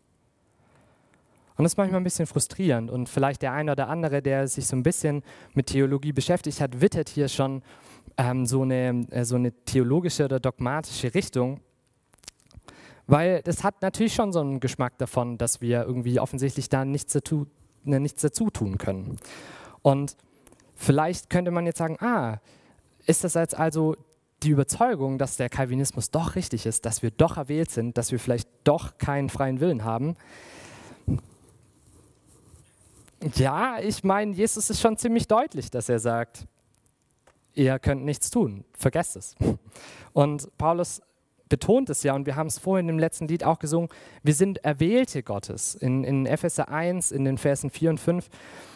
Und 1.56 1.64
das 1.64 1.72
ist 1.72 1.76
manchmal 1.76 2.00
ein 2.00 2.04
bisschen 2.04 2.26
frustrierend. 2.26 2.90
Und 2.90 3.08
vielleicht 3.08 3.42
der 3.42 3.52
eine 3.52 3.72
oder 3.72 3.88
andere, 3.88 4.22
der 4.22 4.48
sich 4.48 4.66
so 4.66 4.76
ein 4.76 4.82
bisschen 4.82 5.22
mit 5.54 5.66
Theologie 5.66 6.12
beschäftigt 6.12 6.60
hat, 6.60 6.80
wittert 6.80 7.08
hier 7.08 7.28
schon 7.28 7.62
ähm, 8.16 8.46
so, 8.46 8.62
eine, 8.62 9.06
äh, 9.10 9.24
so 9.24 9.36
eine 9.36 9.52
theologische 9.64 10.24
oder 10.24 10.40
dogmatische 10.40 11.14
Richtung. 11.14 11.60
Weil 13.06 13.42
das 13.42 13.64
hat 13.64 13.82
natürlich 13.82 14.14
schon 14.14 14.32
so 14.32 14.40
einen 14.40 14.60
Geschmack 14.60 14.96
davon, 14.98 15.36
dass 15.36 15.60
wir 15.60 15.84
irgendwie 15.84 16.20
offensichtlich 16.20 16.68
da 16.68 16.84
nichts 16.84 17.12
dazu, 17.12 17.46
ne, 17.84 18.00
nichts 18.00 18.22
dazu 18.22 18.50
tun 18.50 18.78
können. 18.78 19.18
Und 19.82 20.16
vielleicht 20.74 21.28
könnte 21.28 21.50
man 21.50 21.66
jetzt 21.66 21.78
sagen, 21.78 21.96
ah, 22.00 22.38
ist 23.06 23.24
das 23.24 23.34
jetzt 23.34 23.58
also 23.58 23.96
die 24.42 24.50
Überzeugung, 24.50 25.18
dass 25.18 25.36
der 25.36 25.48
Calvinismus 25.48 26.10
doch 26.10 26.36
richtig 26.36 26.66
ist, 26.66 26.86
dass 26.86 27.02
wir 27.02 27.10
doch 27.10 27.36
erwählt 27.36 27.70
sind, 27.70 27.98
dass 27.98 28.12
wir 28.12 28.18
vielleicht 28.18 28.48
doch 28.64 28.98
keinen 28.98 29.28
freien 29.28 29.60
Willen 29.60 29.84
haben? 29.84 30.16
Ja, 33.36 33.78
ich 33.78 34.02
meine, 34.02 34.32
Jesus 34.32 34.68
ist 34.68 34.80
schon 34.80 34.96
ziemlich 34.96 35.28
deutlich, 35.28 35.70
dass 35.70 35.88
er 35.88 36.00
sagt, 36.00 36.46
ihr 37.54 37.78
könnt 37.78 38.04
nichts 38.04 38.30
tun, 38.30 38.64
vergesst 38.72 39.16
es. 39.16 39.36
Und 40.12 40.56
Paulus 40.58 41.02
betont 41.48 41.90
es 41.90 42.02
ja, 42.02 42.14
und 42.14 42.26
wir 42.26 42.34
haben 42.34 42.48
es 42.48 42.58
vorhin 42.58 42.88
im 42.88 42.98
letzten 42.98 43.28
Lied 43.28 43.44
auch 43.44 43.58
gesungen, 43.58 43.90
wir 44.22 44.34
sind 44.34 44.64
Erwählte 44.64 45.22
Gottes. 45.22 45.74
In, 45.74 46.02
in 46.02 46.26
Epheser 46.26 46.68
1, 46.68 47.12
in 47.12 47.24
den 47.24 47.38
Versen 47.38 47.70
4 47.70 47.90
und 47.90 48.00
5, 48.00 48.28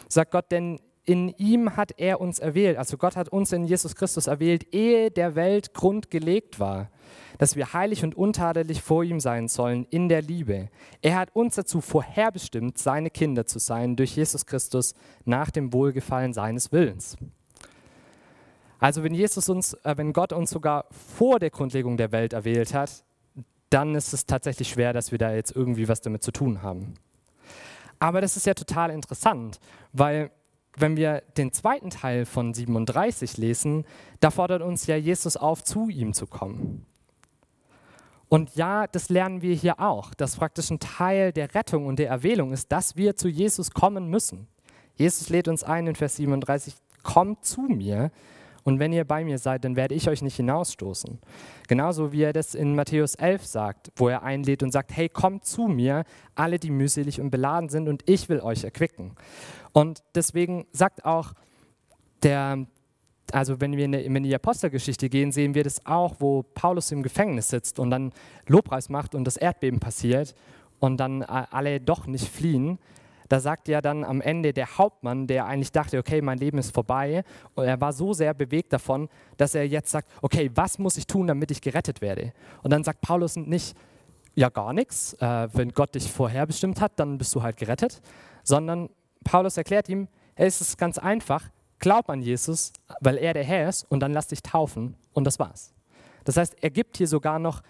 sagt 0.08 0.30
Gott, 0.30 0.52
denn 0.52 0.78
in 1.06 1.28
ihm 1.38 1.76
hat 1.76 1.92
er 1.96 2.20
uns 2.20 2.38
erwählt, 2.38 2.76
also 2.76 2.98
Gott 2.98 3.16
hat 3.16 3.30
uns 3.30 3.52
in 3.52 3.64
Jesus 3.64 3.94
Christus 3.94 4.26
erwählt, 4.26 4.74
ehe 4.74 5.10
der 5.10 5.34
Welt 5.34 5.72
Grund 5.72 6.10
gelegt 6.10 6.60
war 6.60 6.90
dass 7.38 7.56
wir 7.56 7.72
heilig 7.72 8.04
und 8.04 8.14
untadelig 8.14 8.82
vor 8.82 9.04
ihm 9.04 9.20
sein 9.20 9.48
sollen 9.48 9.86
in 9.90 10.08
der 10.08 10.22
Liebe. 10.22 10.68
Er 11.02 11.16
hat 11.16 11.34
uns 11.34 11.54
dazu 11.56 11.80
vorherbestimmt, 11.80 12.78
seine 12.78 13.10
Kinder 13.10 13.46
zu 13.46 13.58
sein 13.58 13.96
durch 13.96 14.16
Jesus 14.16 14.46
Christus 14.46 14.94
nach 15.24 15.50
dem 15.50 15.72
Wohlgefallen 15.72 16.32
seines 16.32 16.72
Willens. 16.72 17.16
Also 18.78 19.02
wenn 19.02 19.14
Jesus 19.14 19.48
uns, 19.48 19.74
äh, 19.84 19.94
wenn 19.96 20.12
Gott 20.12 20.32
uns 20.32 20.50
sogar 20.50 20.86
vor 20.90 21.38
der 21.38 21.50
Grundlegung 21.50 21.96
der 21.96 22.12
Welt 22.12 22.32
erwählt 22.32 22.74
hat, 22.74 23.04
dann 23.70 23.94
ist 23.94 24.12
es 24.12 24.26
tatsächlich 24.26 24.68
schwer, 24.68 24.92
dass 24.92 25.12
wir 25.12 25.18
da 25.18 25.32
jetzt 25.32 25.54
irgendwie 25.56 25.88
was 25.88 26.00
damit 26.00 26.22
zu 26.22 26.30
tun 26.30 26.62
haben. 26.62 26.94
Aber 27.98 28.20
das 28.20 28.36
ist 28.36 28.46
ja 28.46 28.54
total 28.54 28.90
interessant, 28.90 29.58
weil 29.92 30.30
wenn 30.76 30.96
wir 30.96 31.22
den 31.36 31.52
zweiten 31.52 31.90
Teil 31.90 32.26
von 32.26 32.54
37 32.54 33.36
lesen, 33.36 33.84
da 34.20 34.30
fordert 34.30 34.62
uns 34.62 34.86
ja 34.86 34.96
Jesus 34.96 35.36
auf, 35.36 35.64
zu 35.64 35.88
ihm 35.88 36.12
zu 36.12 36.26
kommen. 36.26 36.86
Und 38.28 38.56
ja, 38.56 38.86
das 38.86 39.08
lernen 39.08 39.40
wir 39.40 39.54
hier 39.54 39.80
auch, 39.80 40.12
dass 40.14 40.36
praktisch 40.36 40.70
ein 40.70 40.80
Teil 40.80 41.32
der 41.32 41.54
Rettung 41.54 41.86
und 41.86 41.98
der 41.98 42.08
Erwählung 42.08 42.52
ist, 42.52 42.72
dass 42.72 42.96
wir 42.96 43.16
zu 43.16 43.28
Jesus 43.28 43.70
kommen 43.70 44.10
müssen. 44.10 44.48
Jesus 44.96 45.28
lädt 45.28 45.48
uns 45.48 45.62
ein 45.62 45.86
in 45.86 45.94
Vers 45.94 46.16
37, 46.16 46.74
kommt 47.02 47.44
zu 47.44 47.62
mir 47.62 48.10
und 48.66 48.80
wenn 48.80 48.92
ihr 48.92 49.04
bei 49.04 49.24
mir 49.24 49.38
seid, 49.38 49.64
dann 49.64 49.76
werde 49.76 49.94
ich 49.94 50.08
euch 50.08 50.22
nicht 50.22 50.34
hinausstoßen. 50.34 51.20
Genauso 51.68 52.10
wie 52.10 52.22
er 52.22 52.32
das 52.32 52.56
in 52.56 52.74
Matthäus 52.74 53.14
11 53.14 53.46
sagt, 53.46 53.92
wo 53.94 54.08
er 54.08 54.24
einlädt 54.24 54.64
und 54.64 54.72
sagt, 54.72 54.90
hey, 54.96 55.08
kommt 55.08 55.44
zu 55.44 55.68
mir, 55.68 56.02
alle, 56.34 56.58
die 56.58 56.70
mühselig 56.70 57.20
und 57.20 57.30
beladen 57.30 57.68
sind 57.68 57.88
und 57.88 58.02
ich 58.06 58.28
will 58.28 58.40
euch 58.40 58.64
erquicken. 58.64 59.12
Und 59.72 60.02
deswegen 60.16 60.66
sagt 60.72 61.04
auch 61.04 61.32
der, 62.24 62.66
also 63.30 63.60
wenn 63.60 63.76
wir 63.76 63.84
in, 63.84 64.22
die 64.24 64.34
Apostelgeschichte 64.34 65.08
gehen, 65.10 65.30
sehen 65.30 65.54
wir 65.54 65.62
das 65.62 65.86
auch, 65.86 66.16
wo 66.18 66.42
Paulus 66.42 66.90
im 66.90 67.04
Gefängnis 67.04 67.50
sitzt 67.50 67.78
und 67.78 67.90
dann 67.90 68.12
Lobpreis 68.48 68.88
macht 68.88 69.14
und 69.14 69.22
das 69.22 69.36
Erdbeben 69.36 69.78
passiert 69.78 70.34
und 70.80 70.96
dann 70.96 71.22
alle 71.22 71.80
doch 71.80 72.08
nicht 72.08 72.28
fliehen. 72.28 72.80
Da 73.28 73.40
sagt 73.40 73.68
ja 73.68 73.80
dann 73.80 74.04
am 74.04 74.20
Ende 74.20 74.52
der 74.52 74.78
Hauptmann, 74.78 75.26
der 75.26 75.46
eigentlich 75.46 75.72
dachte, 75.72 75.98
okay, 75.98 76.20
mein 76.22 76.38
Leben 76.38 76.58
ist 76.58 76.74
vorbei, 76.74 77.24
und 77.54 77.64
er 77.64 77.80
war 77.80 77.92
so 77.92 78.12
sehr 78.12 78.34
bewegt 78.34 78.72
davon, 78.72 79.08
dass 79.36 79.54
er 79.54 79.66
jetzt 79.66 79.90
sagt, 79.90 80.08
okay, 80.22 80.50
was 80.54 80.78
muss 80.78 80.96
ich 80.96 81.06
tun, 81.06 81.26
damit 81.26 81.50
ich 81.50 81.60
gerettet 81.60 82.00
werde? 82.00 82.32
Und 82.62 82.70
dann 82.70 82.84
sagt 82.84 83.00
Paulus 83.00 83.36
nicht, 83.36 83.76
ja 84.34 84.50
gar 84.50 84.72
nichts, 84.72 85.14
äh, 85.14 85.48
wenn 85.52 85.72
Gott 85.72 85.94
dich 85.94 86.12
vorherbestimmt 86.12 86.80
hat, 86.80 86.92
dann 86.96 87.18
bist 87.18 87.34
du 87.34 87.42
halt 87.42 87.56
gerettet, 87.56 88.00
sondern 88.42 88.90
Paulus 89.24 89.56
erklärt 89.56 89.88
ihm, 89.88 90.08
es 90.36 90.60
ist 90.60 90.78
ganz 90.78 90.98
einfach, 90.98 91.44
glaub 91.78 92.10
an 92.10 92.20
Jesus, 92.20 92.72
weil 93.00 93.16
er 93.16 93.32
der 93.32 93.44
Herr 93.44 93.68
ist, 93.68 93.84
und 93.90 94.00
dann 94.00 94.12
lass 94.12 94.28
dich 94.28 94.42
taufen 94.42 94.94
und 95.14 95.24
das 95.24 95.38
war's. 95.38 95.72
Das 96.24 96.36
heißt, 96.36 96.56
er 96.60 96.70
gibt 96.70 96.96
hier 96.98 97.08
sogar 97.08 97.38
noch 97.38 97.62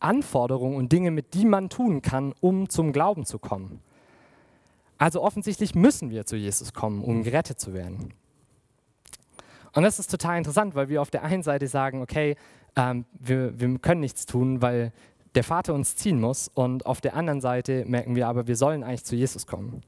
Anforderungen 0.00 0.76
und 0.76 0.92
Dinge, 0.92 1.10
mit 1.10 1.34
die 1.34 1.44
man 1.44 1.68
tun 1.68 2.02
kann, 2.02 2.34
um 2.40 2.68
zum 2.68 2.92
Glauben 2.92 3.24
zu 3.24 3.38
kommen. 3.38 3.80
Also 4.98 5.22
offensichtlich 5.22 5.74
müssen 5.74 6.10
wir 6.10 6.26
zu 6.26 6.36
Jesus 6.36 6.72
kommen, 6.72 7.02
um 7.02 7.22
gerettet 7.22 7.60
zu 7.60 7.74
werden. 7.74 8.14
Und 9.74 9.82
das 9.82 9.98
ist 9.98 10.10
total 10.10 10.38
interessant, 10.38 10.74
weil 10.74 10.88
wir 10.88 11.02
auf 11.02 11.10
der 11.10 11.22
einen 11.22 11.42
Seite 11.42 11.68
sagen, 11.68 12.00
okay, 12.00 12.36
ähm, 12.76 13.04
wir, 13.12 13.60
wir 13.60 13.78
können 13.78 14.00
nichts 14.00 14.24
tun, 14.24 14.62
weil 14.62 14.92
der 15.34 15.44
Vater 15.44 15.74
uns 15.74 15.96
ziehen 15.96 16.18
muss. 16.20 16.48
Und 16.48 16.86
auf 16.86 17.02
der 17.02 17.14
anderen 17.14 17.42
Seite 17.42 17.84
merken 17.86 18.16
wir 18.16 18.26
aber, 18.26 18.46
wir 18.46 18.56
sollen 18.56 18.82
eigentlich 18.82 19.04
zu 19.04 19.16
Jesus 19.16 19.46
kommen. 19.46 19.82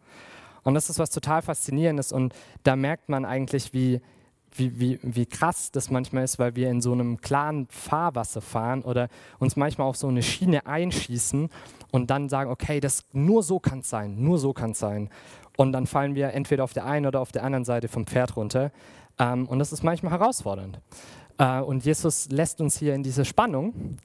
Und 0.63 0.75
das 0.75 0.91
ist 0.91 0.99
was 0.99 1.09
total 1.09 1.41
Faszinierendes 1.41 2.13
und 2.13 2.35
da 2.63 2.77
merkt 2.77 3.09
man 3.09 3.25
eigentlich, 3.25 3.73
wie, 3.73 4.03
wie, 4.55 4.79
wie, 4.79 4.99
wie 5.03 5.27
krass 5.27 5.71
das 5.71 5.91
manchmal 5.91 6.25
ist, 6.25 6.39
weil 6.39 6.57
wir 6.57 6.71
in 6.71 6.81
so 6.81 6.93
einem 6.93 7.21
klaren 7.21 7.67
Fahrwasser 7.71 8.41
fahren 8.41 8.83
oder 8.83 9.09
uns 9.39 9.57
manchmal 9.57 9.87
auf 9.87 9.97
so 9.97 10.09
eine 10.09 10.23
Schiene 10.23 10.67
einschießen 10.67 11.49
und 11.91 12.11
dann 12.11 12.29
sagen, 12.29 12.51
okay, 12.51 12.81
das 12.81 13.05
nur 13.13 13.43
so 13.43 13.59
kann 13.59 13.81
es 13.81 13.91
sein, 13.91 14.23
nur 14.23 14.39
so 14.39 14.53
kann 14.53 14.73
es 14.73 14.79
sein. 14.79 15.11
Und 15.57 15.73
dann 15.73 15.87
fallen 15.87 16.15
wir 16.15 16.33
entweder 16.33 16.65
auf 16.65 16.73
der 16.73 16.85
einen 16.85 17.07
oder 17.07 17.21
auf 17.21 17.33
der 17.33 17.43
anderen 17.43 17.65
Seite 17.65 17.89
vom 17.89 18.07
Pferd 18.07 18.37
runter. 18.37 18.71
Ähm, 19.19 19.47
und 19.47 19.59
das 19.59 19.73
ist 19.73 19.83
manchmal 19.83 20.13
herausfordernd. 20.13 20.81
Äh, 21.39 21.61
und 21.61 21.85
Jesus 21.85 22.29
lässt 22.31 22.61
uns 22.61 22.79
hier 22.79 22.95
in 22.95 23.03
diese 23.03 23.25
Spannung, 23.25 23.97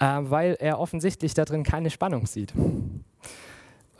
äh, 0.00 0.20
weil 0.22 0.56
er 0.58 0.78
offensichtlich 0.78 1.34
darin 1.34 1.62
keine 1.62 1.90
Spannung 1.90 2.26
sieht. 2.26 2.54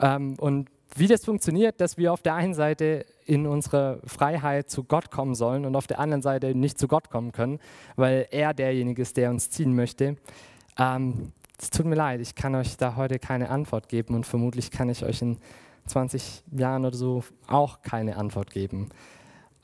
Ähm, 0.01 0.35
und 0.39 0.71
wie 0.97 1.07
das 1.07 1.25
funktioniert, 1.25 1.81
dass 1.81 1.97
wir 1.99 2.13
auf 2.13 2.23
der 2.23 2.35
einen 2.35 2.55
Seite 2.55 3.07
in 3.27 3.47
unsere 3.47 4.01
Freiheit 4.05 4.71
zu 4.71 4.85
Gott 4.85 5.11
kommen 5.11 5.35
sollen 5.35 5.65
und 5.65 5.77
auf 5.77 5.87
der 5.87 5.99
anderen 5.99 6.23
Seite 6.23 6.55
nicht 6.55 6.79
zu 6.79 6.89
Gott 6.89 7.11
kommen 7.11 7.33
können, 7.33 7.59
weil 7.97 8.29
er 8.31 8.55
derjenige 8.55 9.03
ist, 9.03 9.17
der 9.17 9.31
uns 9.31 9.51
ziehen 9.51 9.75
möchte. 9.75 10.17
Ähm, 10.79 11.33
es 11.59 11.71
tut 11.71 11.87
mir 11.87 11.95
leid, 11.95 12.21
ich 12.21 12.35
kann 12.35 12.55
euch 12.55 12.77
da 12.77 12.97
heute 12.97 13.19
keine 13.19 13.49
Antwort 13.49 13.89
geben 13.89 14.15
und 14.15 14.27
vermutlich 14.27 14.71
kann 14.71 14.89
ich 14.89 15.05
euch 15.05 15.23
in 15.23 15.39
20 15.87 16.43
Jahren 16.53 16.85
oder 16.85 16.97
so 16.97 17.25
auch 17.47 17.83
keine 17.83 18.17
Antwort 18.17 18.51
geben. 18.51 18.89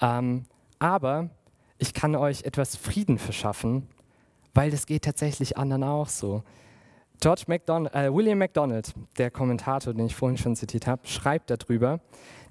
Ähm, 0.01 0.45
aber 0.79 1.31
ich 1.79 1.95
kann 1.95 2.15
euch 2.15 2.45
etwas 2.45 2.77
Frieden 2.77 3.19
verschaffen, 3.19 3.89
weil 4.55 4.71
das 4.71 4.87
geht 4.87 5.05
tatsächlich 5.05 5.57
anderen 5.57 5.85
auch 5.85 6.09
so. 6.09 6.43
George 7.21 7.45
McDonald, 7.49 7.95
äh, 7.95 8.13
William 8.13 8.39
MacDonald, 8.39 8.95
der 9.19 9.31
Kommentator, 9.31 9.93
den 9.93 10.07
ich 10.07 10.17
vorhin 10.17 10.39
schon 10.39 10.57
zitiert 10.57 10.87
habe, 10.87 11.07
schreibt 11.07 11.51
darüber, 11.51 12.01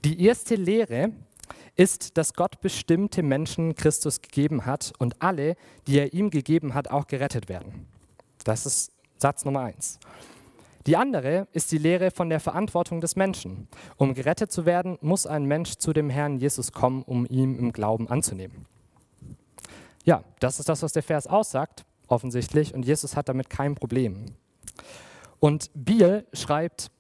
die 0.06 0.24
erste 0.24 0.56
Lehre 0.56 1.12
ist, 1.76 2.18
dass 2.18 2.34
Gott 2.34 2.62
bestimmte 2.62 3.24
Menschen 3.24 3.74
Christus 3.74 4.22
gegeben 4.22 4.66
hat 4.66 4.94
und 5.00 5.22
alle, 5.22 5.56
die 5.88 5.98
er 5.98 6.14
ihm 6.14 6.30
gegeben 6.30 6.76
hat, 6.76 6.92
auch 6.92 7.08
gerettet 7.08 7.50
werden. 7.50 7.88
Das 8.44 8.66
ist 8.66 8.92
Satz 9.18 9.44
Nummer 9.44 9.62
eins. 9.62 10.00
Die 10.86 10.96
andere 10.96 11.48
ist 11.52 11.72
die 11.72 11.78
Lehre 11.78 12.12
von 12.12 12.30
der 12.30 12.40
Verantwortung 12.40 13.02
des 13.02 13.16
Menschen. 13.16 13.68
Um 13.98 14.14
gerettet 14.14 14.52
zu 14.52 14.66
werden, 14.66 14.98
muss 15.02 15.26
ein 15.26 15.46
Mensch 15.46 15.76
zu 15.76 15.94
dem 15.94 16.10
Herrn 16.10 16.38
Jesus 16.38 16.72
kommen, 16.72 17.04
um 17.04 17.26
ihn 17.26 17.58
im 17.58 17.72
Glauben 17.74 18.08
anzunehmen. 18.08 18.66
Ja, 20.06 20.24
das 20.40 20.60
ist 20.60 20.70
das, 20.70 20.82
was 20.82 20.94
der 20.94 21.04
Vers 21.04 21.28
aussagt, 21.28 21.86
offensichtlich, 22.08 22.74
und 22.74 22.86
Jesus 22.86 23.16
hat 23.16 23.30
damit 23.30 23.50
kein 23.50 23.76
Problem. 23.76 24.26
Und 25.40 25.72
Biel 25.74 26.26
schreibt 26.34 26.92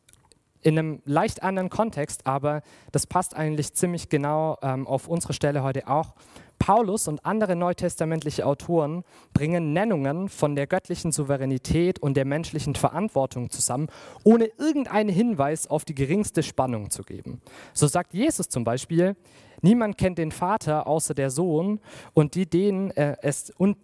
in 0.62 0.78
einem 0.78 1.02
leicht 1.06 1.44
anderen 1.44 1.70
Kontext, 1.70 2.26
aber 2.26 2.62
das 2.92 3.08
passt 3.08 3.36
eigentlich 3.36 3.74
ziemlich 3.74 4.10
genau 4.10 4.58
ähm, 4.62 4.88
auf 4.88 5.08
unsere 5.08 5.34
Stelle 5.34 5.64
heute 5.64 5.88
auch. 5.88 6.16
Paulus 6.60 7.08
und 7.08 7.26
andere 7.26 7.56
neutestamentliche 7.56 8.46
Autoren 8.46 9.04
bringen 9.34 9.72
Nennungen 9.72 10.28
von 10.28 10.56
der 10.58 10.68
göttlichen 10.68 11.14
Souveränität 11.14 12.00
und 12.00 12.16
der 12.16 12.26
menschlichen 12.26 12.76
Verantwortung 12.76 13.50
zusammen, 13.50 13.88
ohne 14.26 14.50
irgendeinen 14.58 15.10
Hinweis 15.10 15.68
auf 15.68 15.86
die 15.86 15.96
geringste 15.96 16.44
Spannung 16.44 16.90
zu 16.90 17.04
geben. 17.04 17.42
So 17.74 17.88
sagt 17.88 18.14
Jesus 18.14 18.50
zum 18.50 18.66
Beispiel, 18.66 19.16
niemand 19.62 19.98
kennt 19.98 20.18
den 20.18 20.34
Vater 20.34 20.86
außer 20.86 21.14
der 21.14 21.30
Sohn 21.30 21.80
und 22.14 22.36
die, 22.36 22.46
denen, 22.46 22.92
äh, 22.92 23.16
es, 23.22 23.52
und 23.58 23.78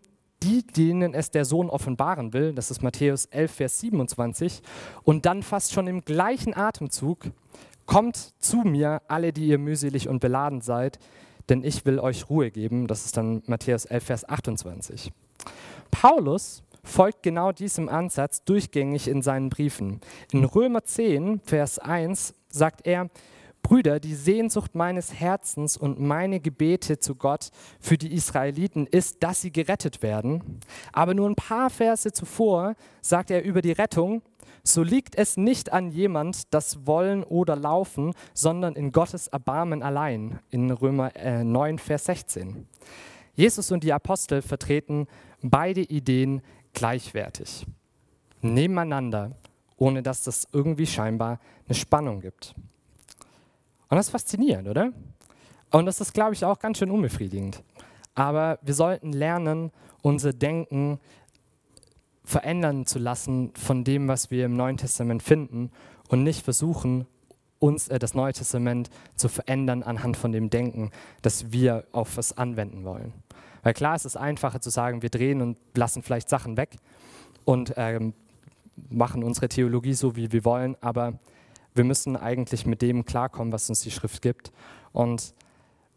die, 0.46 0.66
denen 0.66 1.14
es 1.14 1.32
der 1.32 1.44
Sohn 1.44 1.70
offenbaren 1.70 2.34
will, 2.34 2.54
das 2.54 2.70
ist 2.70 2.84
Matthäus 2.84 3.26
11, 3.26 3.52
Vers 3.52 3.80
27, 3.80 4.62
und 5.04 5.26
dann 5.26 5.42
fast 5.42 5.74
schon 5.74 5.88
im 5.88 6.06
gleichen 6.06 6.56
Atemzug, 6.56 7.26
kommt 7.86 8.34
zu 8.40 8.58
mir, 8.58 9.02
alle, 9.08 9.34
die 9.34 9.48
ihr 9.48 9.58
mühselig 9.58 10.08
und 10.08 10.20
beladen 10.20 10.62
seid, 10.62 11.00
denn 11.50 11.64
ich 11.64 11.86
will 11.86 12.00
euch 12.00 12.30
Ruhe 12.30 12.52
geben, 12.52 12.88
das 12.88 13.06
ist 13.06 13.18
dann 13.18 13.42
Matthäus 13.48 13.86
11, 13.86 14.04
Vers 14.04 14.30
28. 14.30 15.12
Paulus 15.92 16.64
folgt 16.84 17.24
genau 17.24 17.52
diesem 17.52 17.90
Ansatz 17.90 18.44
durchgängig 18.44 19.08
in 19.08 19.24
seinen 19.24 19.50
Briefen. 19.50 20.02
In 20.32 20.44
Römer 20.44 20.84
10, 20.84 21.40
Vers 21.44 21.80
1 21.80 22.36
sagt 22.50 22.86
er, 22.86 23.10
Brüder, 23.66 24.00
die 24.00 24.14
Sehnsucht 24.14 24.76
meines 24.76 25.12
Herzens 25.12 25.76
und 25.76 26.00
meine 26.00 26.40
Gebete 26.40 27.00
zu 27.00 27.16
Gott 27.16 27.50
für 27.80 27.98
die 27.98 28.14
Israeliten 28.14 28.86
ist, 28.86 29.24
dass 29.24 29.42
sie 29.42 29.52
gerettet 29.52 30.04
werden. 30.04 30.60
Aber 30.94 31.16
nur 31.16 31.28
ein 31.28 31.36
paar 31.36 31.72
Verse 31.72 32.12
zuvor 32.14 32.76
sagt 33.02 33.32
er 33.32 33.44
über 33.44 33.64
die 33.64 33.72
Rettung, 33.72 34.22
so 34.64 34.84
liegt 34.84 35.16
es 35.16 35.36
nicht 35.36 35.74
an 35.74 35.90
jemand, 35.90 36.54
das 36.54 36.86
Wollen 36.86 37.24
oder 37.24 37.56
Laufen, 37.56 38.14
sondern 38.36 38.76
in 38.76 38.92
Gottes 38.92 39.26
Erbarmen 39.30 39.82
allein, 39.82 40.38
in 40.52 40.70
Römer 40.70 41.16
äh, 41.16 41.44
9, 41.44 41.80
Vers 41.80 42.06
16. 42.06 42.68
Jesus 43.34 43.72
und 43.72 43.84
die 43.84 43.94
Apostel 43.94 44.44
vertreten 44.44 45.08
beide 45.42 45.82
Ideen 45.82 46.44
gleichwertig, 46.74 47.66
nebeneinander, 48.42 49.32
ohne 49.76 50.04
dass 50.04 50.24
das 50.24 50.48
irgendwie 50.52 50.86
scheinbar 50.86 51.40
eine 51.68 51.74
Spannung 51.74 52.22
gibt. 52.22 52.54
Und 53.90 53.98
das 53.98 54.08
ist 54.08 54.12
faszinierend, 54.12 54.68
oder? 54.68 54.92
Und 55.72 55.86
das 55.86 56.02
ist, 56.02 56.14
glaube 56.14 56.34
ich, 56.34 56.46
auch 56.46 56.60
ganz 56.60 56.78
schön 56.78 56.92
unbefriedigend. 56.92 57.64
Aber 58.14 58.60
wir 58.62 58.74
sollten 58.74 59.12
lernen, 59.12 59.72
unser 60.02 60.34
Denken 60.34 61.00
verändern 62.24 62.86
zu 62.86 62.98
lassen 62.98 63.52
von 63.56 63.84
dem, 63.84 64.08
was 64.08 64.32
wir 64.32 64.46
im 64.46 64.54
Neuen 64.54 64.78
Testament 64.78 65.22
finden 65.22 65.72
und 66.08 66.24
nicht 66.24 66.44
versuchen, 66.44 67.06
uns 67.60 67.88
äh, 67.88 68.00
das 68.00 68.14
Neue 68.14 68.34
Testament 68.34 68.90
zu 69.16 69.28
verändern 69.28 69.84
anhand 69.84 70.18
von 70.18 70.32
dem 70.32 70.50
Denken, 70.50 70.92
das 71.22 71.52
wir 71.52 71.86
auf 71.92 72.18
was 72.18 72.38
anwenden 72.38 72.84
wollen. 72.84 73.14
Weil 73.64 73.74
klar, 73.74 73.96
es 73.96 74.06
ist 74.06 74.16
einfacher 74.16 74.62
zu 74.62 74.70
sagen, 74.70 75.02
wir 75.02 75.10
drehen 75.10 75.42
und 75.42 75.58
lassen 75.76 76.04
vielleicht 76.04 76.30
Sachen 76.30 76.58
weg 76.58 76.78
und 77.46 77.74
ähm, 77.78 78.14
machen 78.90 79.24
unsere 79.24 79.50
Theologie 79.50 79.94
so, 79.94 80.16
wie 80.16 80.32
wir 80.32 80.46
wollen, 80.46 80.76
aber 80.82 81.20
wir 81.76 81.84
müssen 81.84 82.16
eigentlich 82.18 82.66
mit 82.66 82.82
dem 82.82 83.06
klarkommen, 83.06 83.54
was 83.54 83.70
uns 83.70 83.82
die 83.82 83.92
Schrift 83.92 84.22
gibt. 84.22 84.52
Und 84.92 85.34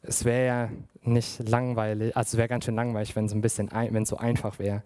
es 0.02 0.24
wäre 0.24 0.46
ja 0.46 0.68
nicht 1.02 1.48
langweilig, 1.48 2.16
also 2.16 2.34
es 2.34 2.38
wäre 2.38 2.48
ganz 2.48 2.64
schön 2.64 2.74
langweilig, 2.74 3.16
wenn 3.16 3.24
es 3.24 3.32
ein 3.32 3.40
bisschen, 3.40 3.70
wenn 3.72 4.02
es 4.02 4.08
so 4.08 4.16
einfach 4.16 4.58
wäre. 4.58 4.82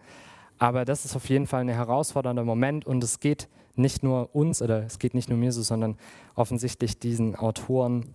Aber 0.58 0.84
das 0.84 1.04
ist 1.04 1.16
auf 1.16 1.28
jeden 1.28 1.46
Fall 1.46 1.62
ein 1.62 1.68
herausfordernder 1.68 2.44
Moment 2.44 2.86
und 2.86 3.02
es 3.02 3.18
geht 3.18 3.48
nicht 3.74 4.02
nur 4.02 4.34
uns 4.34 4.62
oder 4.62 4.84
es 4.84 4.98
geht 4.98 5.14
nicht 5.14 5.28
nur 5.28 5.38
mir 5.38 5.50
so, 5.50 5.62
sondern 5.62 5.96
offensichtlich 6.34 6.98
diesen 6.98 7.34
Autoren 7.34 8.14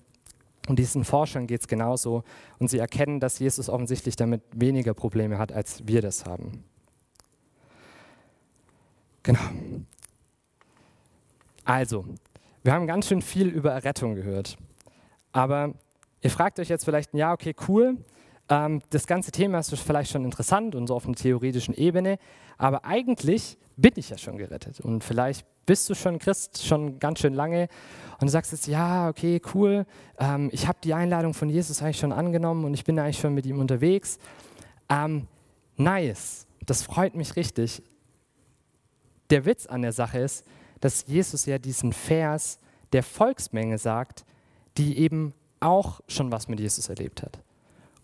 und 0.67 0.77
diesen 0.79 1.03
Forschern 1.03 1.47
geht 1.47 1.61
es 1.61 1.67
genauso. 1.67 2.23
Und 2.59 2.69
sie 2.69 2.77
erkennen, 2.77 3.19
dass 3.19 3.39
Jesus 3.39 3.69
offensichtlich 3.69 4.15
damit 4.15 4.41
weniger 4.53 4.93
Probleme 4.93 5.37
hat, 5.37 5.51
als 5.51 5.87
wir 5.87 6.01
das 6.01 6.25
haben. 6.25 6.63
Genau. 9.23 9.39
Also, 11.63 12.05
wir 12.67 12.73
haben 12.73 12.85
ganz 12.85 13.07
schön 13.07 13.21
viel 13.21 13.47
über 13.47 13.71
Errettung 13.71 14.13
gehört. 14.15 14.57
Aber 15.31 15.73
ihr 16.19 16.29
fragt 16.29 16.59
euch 16.59 16.67
jetzt 16.67 16.83
vielleicht, 16.83 17.13
ja, 17.13 17.31
okay, 17.31 17.55
cool. 17.69 17.95
Ähm, 18.49 18.81
das 18.89 19.07
ganze 19.07 19.31
Thema 19.31 19.59
ist 19.59 19.73
vielleicht 19.73 20.11
schon 20.11 20.25
interessant 20.25 20.75
und 20.75 20.87
so 20.87 20.93
auf 20.93 21.05
einer 21.05 21.15
theoretischen 21.15 21.73
Ebene. 21.73 22.19
Aber 22.57 22.83
eigentlich 22.83 23.57
bin 23.77 23.93
ich 23.95 24.09
ja 24.09 24.17
schon 24.17 24.37
gerettet. 24.37 24.81
Und 24.81 25.05
vielleicht 25.05 25.45
bist 25.65 25.89
du 25.89 25.95
schon 25.95 26.19
Christ, 26.19 26.65
schon 26.65 26.99
ganz 26.99 27.19
schön 27.19 27.33
lange. 27.33 27.69
Und 28.19 28.23
du 28.23 28.31
sagst 28.31 28.51
jetzt, 28.51 28.67
ja, 28.67 29.07
okay, 29.07 29.41
cool. 29.53 29.85
Ähm, 30.19 30.49
ich 30.51 30.67
habe 30.67 30.79
die 30.83 30.93
Einladung 30.93 31.33
von 31.33 31.47
Jesus 31.47 31.81
eigentlich 31.81 31.99
schon 31.99 32.11
angenommen 32.11 32.65
und 32.65 32.73
ich 32.73 32.83
bin 32.83 32.99
eigentlich 32.99 33.19
schon 33.19 33.33
mit 33.33 33.45
ihm 33.45 33.59
unterwegs. 33.59 34.19
Ähm, 34.89 35.25
nice. 35.77 36.47
Das 36.65 36.83
freut 36.83 37.15
mich 37.15 37.37
richtig. 37.37 37.81
Der 39.29 39.45
Witz 39.45 39.67
an 39.67 39.83
der 39.83 39.93
Sache 39.93 40.19
ist, 40.19 40.45
dass 40.79 41.05
Jesus 41.07 41.45
ja 41.45 41.57
diesen 41.57 41.93
Vers 41.93 42.59
der 42.93 43.03
Volksmenge 43.03 43.77
sagt, 43.77 44.25
die 44.77 44.97
eben 44.97 45.33
auch 45.59 46.01
schon 46.07 46.31
was 46.31 46.47
mit 46.47 46.59
Jesus 46.59 46.89
erlebt 46.89 47.23
hat 47.23 47.39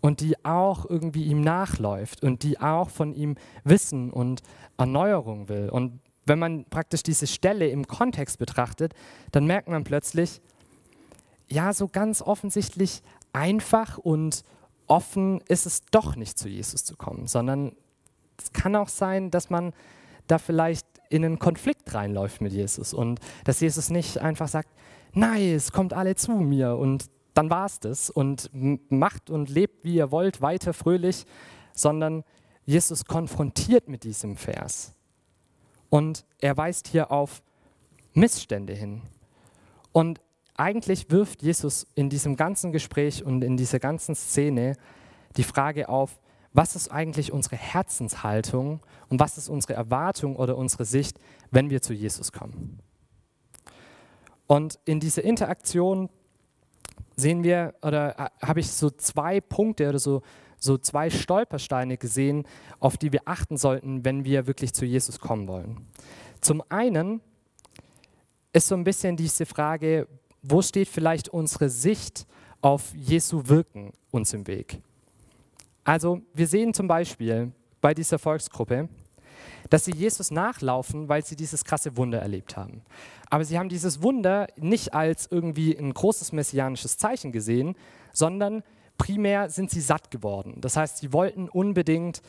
und 0.00 0.20
die 0.20 0.44
auch 0.44 0.84
irgendwie 0.88 1.24
ihm 1.24 1.40
nachläuft 1.40 2.22
und 2.22 2.42
die 2.42 2.60
auch 2.60 2.90
von 2.90 3.14
ihm 3.14 3.36
Wissen 3.62 4.10
und 4.10 4.42
Erneuerung 4.76 5.48
will. 5.48 5.70
Und 5.70 6.00
wenn 6.26 6.38
man 6.38 6.64
praktisch 6.66 7.02
diese 7.02 7.26
Stelle 7.26 7.68
im 7.68 7.86
Kontext 7.86 8.38
betrachtet, 8.38 8.92
dann 9.32 9.46
merkt 9.46 9.68
man 9.68 9.84
plötzlich, 9.84 10.42
ja, 11.48 11.72
so 11.72 11.88
ganz 11.88 12.22
offensichtlich 12.22 13.02
einfach 13.32 13.98
und 13.98 14.42
offen 14.86 15.40
ist 15.48 15.66
es 15.66 15.82
doch 15.90 16.16
nicht 16.16 16.38
zu 16.38 16.48
Jesus 16.48 16.84
zu 16.84 16.96
kommen, 16.96 17.26
sondern 17.26 17.74
es 18.38 18.52
kann 18.52 18.76
auch 18.76 18.88
sein, 18.88 19.30
dass 19.30 19.50
man 19.50 19.72
da 20.26 20.38
vielleicht 20.38 20.86
in 21.08 21.24
einen 21.24 21.38
Konflikt 21.38 21.94
reinläuft 21.94 22.40
mit 22.40 22.52
Jesus 22.52 22.92
und 22.94 23.20
dass 23.44 23.60
Jesus 23.60 23.90
nicht 23.90 24.18
einfach 24.18 24.48
sagt, 24.48 24.68
nice, 25.12 25.72
kommt 25.72 25.92
alle 25.92 26.14
zu 26.14 26.32
mir 26.32 26.76
und 26.76 27.10
dann 27.34 27.50
war 27.50 27.66
es 27.66 27.80
das 27.80 28.10
und 28.10 28.50
macht 28.90 29.30
und 29.30 29.48
lebt, 29.48 29.84
wie 29.84 29.96
ihr 29.96 30.10
wollt, 30.10 30.40
weiter 30.40 30.72
fröhlich, 30.72 31.24
sondern 31.72 32.24
Jesus 32.64 33.04
konfrontiert 33.04 33.88
mit 33.88 34.04
diesem 34.04 34.36
Vers 34.36 34.94
und 35.90 36.24
er 36.40 36.56
weist 36.56 36.88
hier 36.88 37.10
auf 37.10 37.42
Missstände 38.14 38.72
hin. 38.72 39.02
Und 39.92 40.20
eigentlich 40.56 41.10
wirft 41.10 41.42
Jesus 41.42 41.86
in 41.94 42.10
diesem 42.10 42.36
ganzen 42.36 42.72
Gespräch 42.72 43.24
und 43.24 43.42
in 43.42 43.56
dieser 43.56 43.80
ganzen 43.80 44.14
Szene 44.14 44.76
die 45.36 45.44
Frage 45.44 45.88
auf, 45.88 46.18
was 46.54 46.76
ist 46.76 46.90
eigentlich 46.90 47.32
unsere 47.32 47.56
Herzenshaltung 47.56 48.80
und 49.10 49.20
was 49.20 49.36
ist 49.36 49.48
unsere 49.48 49.74
Erwartung 49.74 50.36
oder 50.36 50.56
unsere 50.56 50.84
Sicht, 50.84 51.18
wenn 51.50 51.68
wir 51.68 51.82
zu 51.82 51.92
Jesus 51.92 52.32
kommen. 52.32 52.78
Und 54.46 54.78
in 54.84 55.00
dieser 55.00 55.24
Interaktion 55.24 56.08
sehen 57.16 57.42
wir 57.42 57.74
oder 57.82 58.30
habe 58.40 58.60
ich 58.60 58.70
so 58.70 58.88
zwei 58.90 59.40
Punkte 59.40 59.88
oder 59.88 59.98
so, 59.98 60.22
so 60.58 60.78
zwei 60.78 61.10
Stolpersteine 61.10 61.96
gesehen, 61.96 62.44
auf 62.78 62.96
die 62.96 63.12
wir 63.12 63.22
achten 63.24 63.56
sollten, 63.56 64.04
wenn 64.04 64.24
wir 64.24 64.46
wirklich 64.46 64.72
zu 64.72 64.84
Jesus 64.84 65.18
kommen 65.18 65.48
wollen. 65.48 65.88
Zum 66.40 66.62
einen 66.68 67.20
ist 68.52 68.68
so 68.68 68.76
ein 68.76 68.84
bisschen 68.84 69.16
diese 69.16 69.44
Frage, 69.44 70.06
wo 70.42 70.62
steht 70.62 70.88
vielleicht 70.88 71.28
unsere 71.28 71.68
Sicht 71.68 72.26
auf 72.60 72.94
Jesu 72.94 73.48
Wirken 73.48 73.92
uns 74.12 74.32
im 74.32 74.46
Weg? 74.46 74.80
Also 75.84 76.22
wir 76.32 76.46
sehen 76.46 76.74
zum 76.74 76.88
Beispiel 76.88 77.52
bei 77.80 77.94
dieser 77.94 78.18
Volksgruppe, 78.18 78.88
dass 79.70 79.84
sie 79.84 79.94
Jesus 79.94 80.30
nachlaufen, 80.30 81.08
weil 81.08 81.24
sie 81.24 81.36
dieses 81.36 81.64
krasse 81.64 81.96
Wunder 81.96 82.20
erlebt 82.20 82.56
haben. 82.56 82.82
Aber 83.30 83.44
sie 83.44 83.58
haben 83.58 83.68
dieses 83.68 84.02
Wunder 84.02 84.48
nicht 84.56 84.94
als 84.94 85.28
irgendwie 85.30 85.76
ein 85.76 85.92
großes 85.92 86.32
messianisches 86.32 86.98
Zeichen 86.98 87.32
gesehen, 87.32 87.76
sondern 88.12 88.62
primär 88.98 89.50
sind 89.50 89.70
sie 89.70 89.80
satt 89.80 90.10
geworden. 90.10 90.58
Das 90.60 90.76
heißt, 90.76 90.98
sie 90.98 91.12
wollten 91.12 91.48
unbedingt 91.48 92.22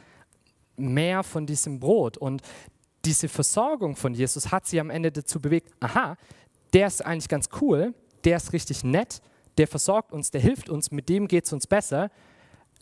mehr 0.78 1.24
von 1.24 1.46
diesem 1.46 1.80
Brot. 1.80 2.18
Und 2.18 2.42
diese 3.06 3.30
Versorgung 3.30 3.96
von 3.96 4.14
Jesus 4.14 4.52
hat 4.52 4.66
sie 4.66 4.80
am 4.80 4.90
Ende 4.90 5.12
dazu 5.12 5.40
bewegt, 5.40 5.72
aha, 5.80 6.18
der 6.74 6.88
ist 6.88 7.06
eigentlich 7.06 7.30
ganz 7.30 7.50
cool, 7.62 7.94
der 8.24 8.38
ist 8.38 8.52
richtig 8.54 8.84
nett, 8.84 9.22
der 9.58 9.68
versorgt 9.68 10.12
uns, 10.12 10.32
der 10.32 10.42
hilft 10.42 10.70
uns, 10.70 10.92
mit 10.92 11.08
dem 11.08 11.28
geht 11.28 11.46
es 11.46 11.54
uns 11.54 11.68
besser. 11.68 12.10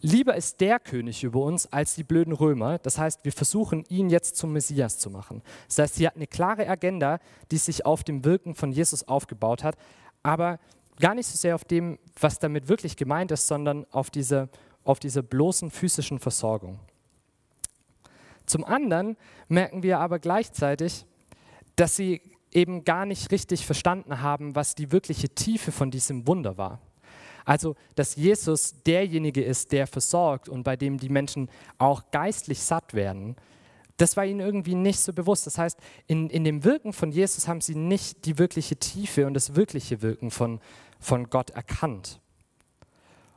Lieber 0.06 0.36
ist 0.36 0.60
der 0.60 0.80
König 0.80 1.24
über 1.24 1.40
uns 1.40 1.72
als 1.72 1.96
die 1.96 2.04
blöden 2.04 2.34
Römer. 2.34 2.78
Das 2.78 2.98
heißt, 2.98 3.24
wir 3.24 3.32
versuchen, 3.32 3.86
ihn 3.88 4.10
jetzt 4.10 4.36
zum 4.36 4.52
Messias 4.52 5.00
zu 5.00 5.10
machen. 5.10 5.42
Das 5.68 5.80
heißt, 5.80 5.96
sie 5.96 6.06
hat 6.06 6.18
eine 6.18 6.28
klare 6.28 6.68
Agenda, 6.68 7.20
die 7.52 7.58
sich 7.58 7.86
auf 7.86 8.04
dem 8.04 8.26
Wirken 8.26 8.54
von 8.54 8.74
Jesus 8.74 9.08
aufgebaut 9.08 9.64
hat, 9.64 9.78
aber 10.22 10.60
gar 11.00 11.16
nicht 11.16 11.28
so 11.28 11.38
sehr 11.38 11.56
auf 11.56 11.64
dem, 11.64 12.00
was 12.20 12.38
damit 12.38 12.68
wirklich 12.68 12.98
gemeint 12.98 13.32
ist, 13.32 13.48
sondern 13.48 13.86
auf 13.92 14.10
diese, 14.10 14.50
auf 14.84 15.00
diese 15.00 15.24
bloßen 15.24 15.72
physischen 15.72 16.20
Versorgung. 16.20 16.82
Zum 18.46 18.66
anderen 18.66 19.16
merken 19.48 19.84
wir 19.84 20.00
aber 20.00 20.20
gleichzeitig, 20.20 21.06
dass 21.78 21.96
sie 21.96 22.22
eben 22.52 22.84
gar 22.84 23.06
nicht 23.06 23.32
richtig 23.32 23.66
verstanden 23.66 24.20
haben, 24.20 24.54
was 24.54 24.76
die 24.76 24.92
wirkliche 24.92 25.30
Tiefe 25.30 25.72
von 25.72 25.92
diesem 25.92 26.28
Wunder 26.28 26.58
war. 26.58 26.82
Also, 27.46 27.76
dass 27.96 28.16
Jesus 28.16 28.76
derjenige 28.84 29.44
ist, 29.44 29.72
der 29.72 29.88
versorgt 29.88 30.50
und 30.50 30.64
bei 30.64 30.76
dem 30.76 30.98
die 30.98 31.10
Menschen 31.10 31.50
auch 31.78 32.04
geistlich 32.12 32.62
satt 32.62 32.94
werden, 32.94 33.36
das 33.98 34.18
war 34.18 34.26
ihnen 34.26 34.40
irgendwie 34.40 34.76
nicht 34.76 35.00
so 35.00 35.14
bewusst. 35.14 35.46
Das 35.46 35.58
heißt, 35.58 35.80
in, 36.08 36.30
in 36.30 36.44
dem 36.44 36.64
Wirken 36.64 36.94
von 36.94 37.12
Jesus 37.12 37.48
haben 37.48 37.62
sie 37.62 37.76
nicht 37.76 38.26
die 38.26 38.40
wirkliche 38.40 38.76
Tiefe 38.76 39.28
und 39.28 39.34
das 39.34 39.56
wirkliche 39.56 40.02
Wirken 40.02 40.32
von, 40.32 40.60
von 41.00 41.30
Gott 41.30 41.52
erkannt. 41.52 42.20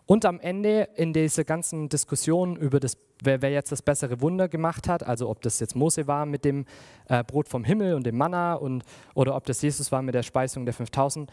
Und 0.07 0.25
am 0.25 0.39
Ende 0.39 0.89
in 0.95 1.13
dieser 1.13 1.45
ganzen 1.45 1.89
Diskussion 1.89 2.57
über 2.57 2.79
das, 2.79 2.97
wer, 3.23 3.43
wer, 3.43 3.51
jetzt 3.51 3.73
das 3.73 3.83
bessere 3.83 4.21
Wunder 4.21 4.49
gemacht 4.49 4.89
hat, 4.89 5.03
also 5.03 5.29
ob 5.29 5.43
das 5.43 5.59
jetzt 5.59 5.75
Mose 5.75 6.07
war 6.07 6.27
mit 6.27 6.45
dem 6.45 6.65
äh, 7.09 7.25
Brot 7.25 7.49
vom 7.49 7.65
Himmel 7.65 7.95
und 7.95 8.07
dem 8.07 8.17
Manna 8.17 8.55
und, 8.55 8.85
oder 9.15 9.35
ob 9.35 9.45
das 9.47 9.61
Jesus 9.63 9.91
war 9.91 10.03
mit 10.03 10.15
der 10.15 10.23
Speisung 10.23 10.65
der 10.65 10.75
5000, 10.75 11.31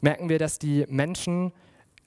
merken 0.00 0.30
wir, 0.30 0.38
dass 0.38 0.58
die 0.58 0.86
Menschen 0.88 1.52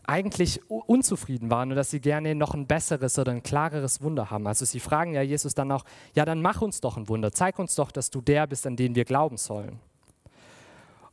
eigentlich 0.08 0.62
unzufrieden 0.70 1.52
waren 1.52 1.70
und 1.70 1.76
dass 1.76 1.92
sie 1.92 2.00
gerne 2.00 2.34
noch 2.34 2.54
ein 2.54 2.66
besseres 2.66 3.20
oder 3.20 3.34
ein 3.34 3.44
klareres 3.44 4.02
Wunder 4.02 4.32
haben. 4.32 4.48
Also 4.48 4.64
sie 4.64 4.80
fragen 4.80 5.14
ja 5.14 5.22
Jesus 5.22 5.54
dann 5.54 5.72
auch, 5.72 5.84
ja 6.16 6.24
dann 6.24 6.42
mach 6.42 6.62
uns 6.62 6.80
doch 6.80 6.96
ein 6.96 7.10
Wunder, 7.10 7.32
zeig 7.34 7.60
uns 7.60 7.76
doch, 7.76 7.92
dass 7.92 8.10
du 8.10 8.22
der 8.22 8.48
bist, 8.48 8.66
an 8.66 8.78
den 8.78 8.96
wir 8.96 9.04
glauben 9.04 9.38
sollen. 9.38 9.80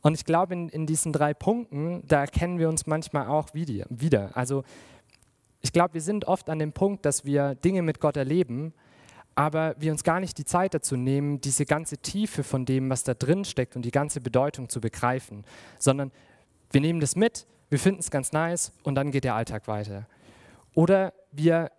Und 0.01 0.13
ich 0.13 0.23
glaube, 0.23 0.53
in, 0.53 0.69
in 0.69 0.85
diesen 0.85 1.11
drei 1.11 1.33
Punkten, 1.33 2.03
da 2.07 2.21
erkennen 2.21 2.57
wir 2.57 2.69
uns 2.69 2.85
manchmal 2.85 3.27
auch 3.27 3.49
wieder. 3.53 4.37
Also 4.37 4.63
ich 5.61 5.73
glaube, 5.73 5.95
wir 5.95 6.01
sind 6.01 6.25
oft 6.25 6.49
an 6.49 6.59
dem 6.59 6.71
Punkt, 6.71 7.05
dass 7.05 7.25
wir 7.25 7.55
Dinge 7.55 7.81
mit 7.81 7.99
Gott 7.99 8.15
erleben, 8.15 8.73
aber 9.33 9.75
wir 9.77 9.91
uns 9.91 10.03
gar 10.03 10.21
nicht 10.21 10.37
die 10.37 10.45
Zeit 10.45 10.73
dazu 10.73 10.95
nehmen, 10.95 11.41
diese 11.41 11.65
ganze 11.65 11.97
Tiefe 11.97 12.43
von 12.43 12.65
dem, 12.65 12.89
was 12.89 13.03
da 13.03 13.13
drin 13.13 13.43
steckt 13.43 13.75
und 13.75 13.83
die 13.83 13.91
ganze 13.91 14.21
Bedeutung 14.21 14.69
zu 14.69 14.79
begreifen, 14.79 15.43
sondern 15.79 16.11
wir 16.71 16.79
nehmen 16.79 17.01
das 17.01 17.15
mit, 17.15 17.45
wir 17.75 17.79
finden 17.79 17.99
es 17.99 18.09
ganz 18.09 18.31
nice 18.31 18.71
und 18.83 18.95
dann 18.95 19.11
geht 19.11 19.25
der 19.25 19.35
Alltag 19.35 19.67
weiter. 19.67 20.07
Oder 20.75 21.11
wir, 21.33 21.73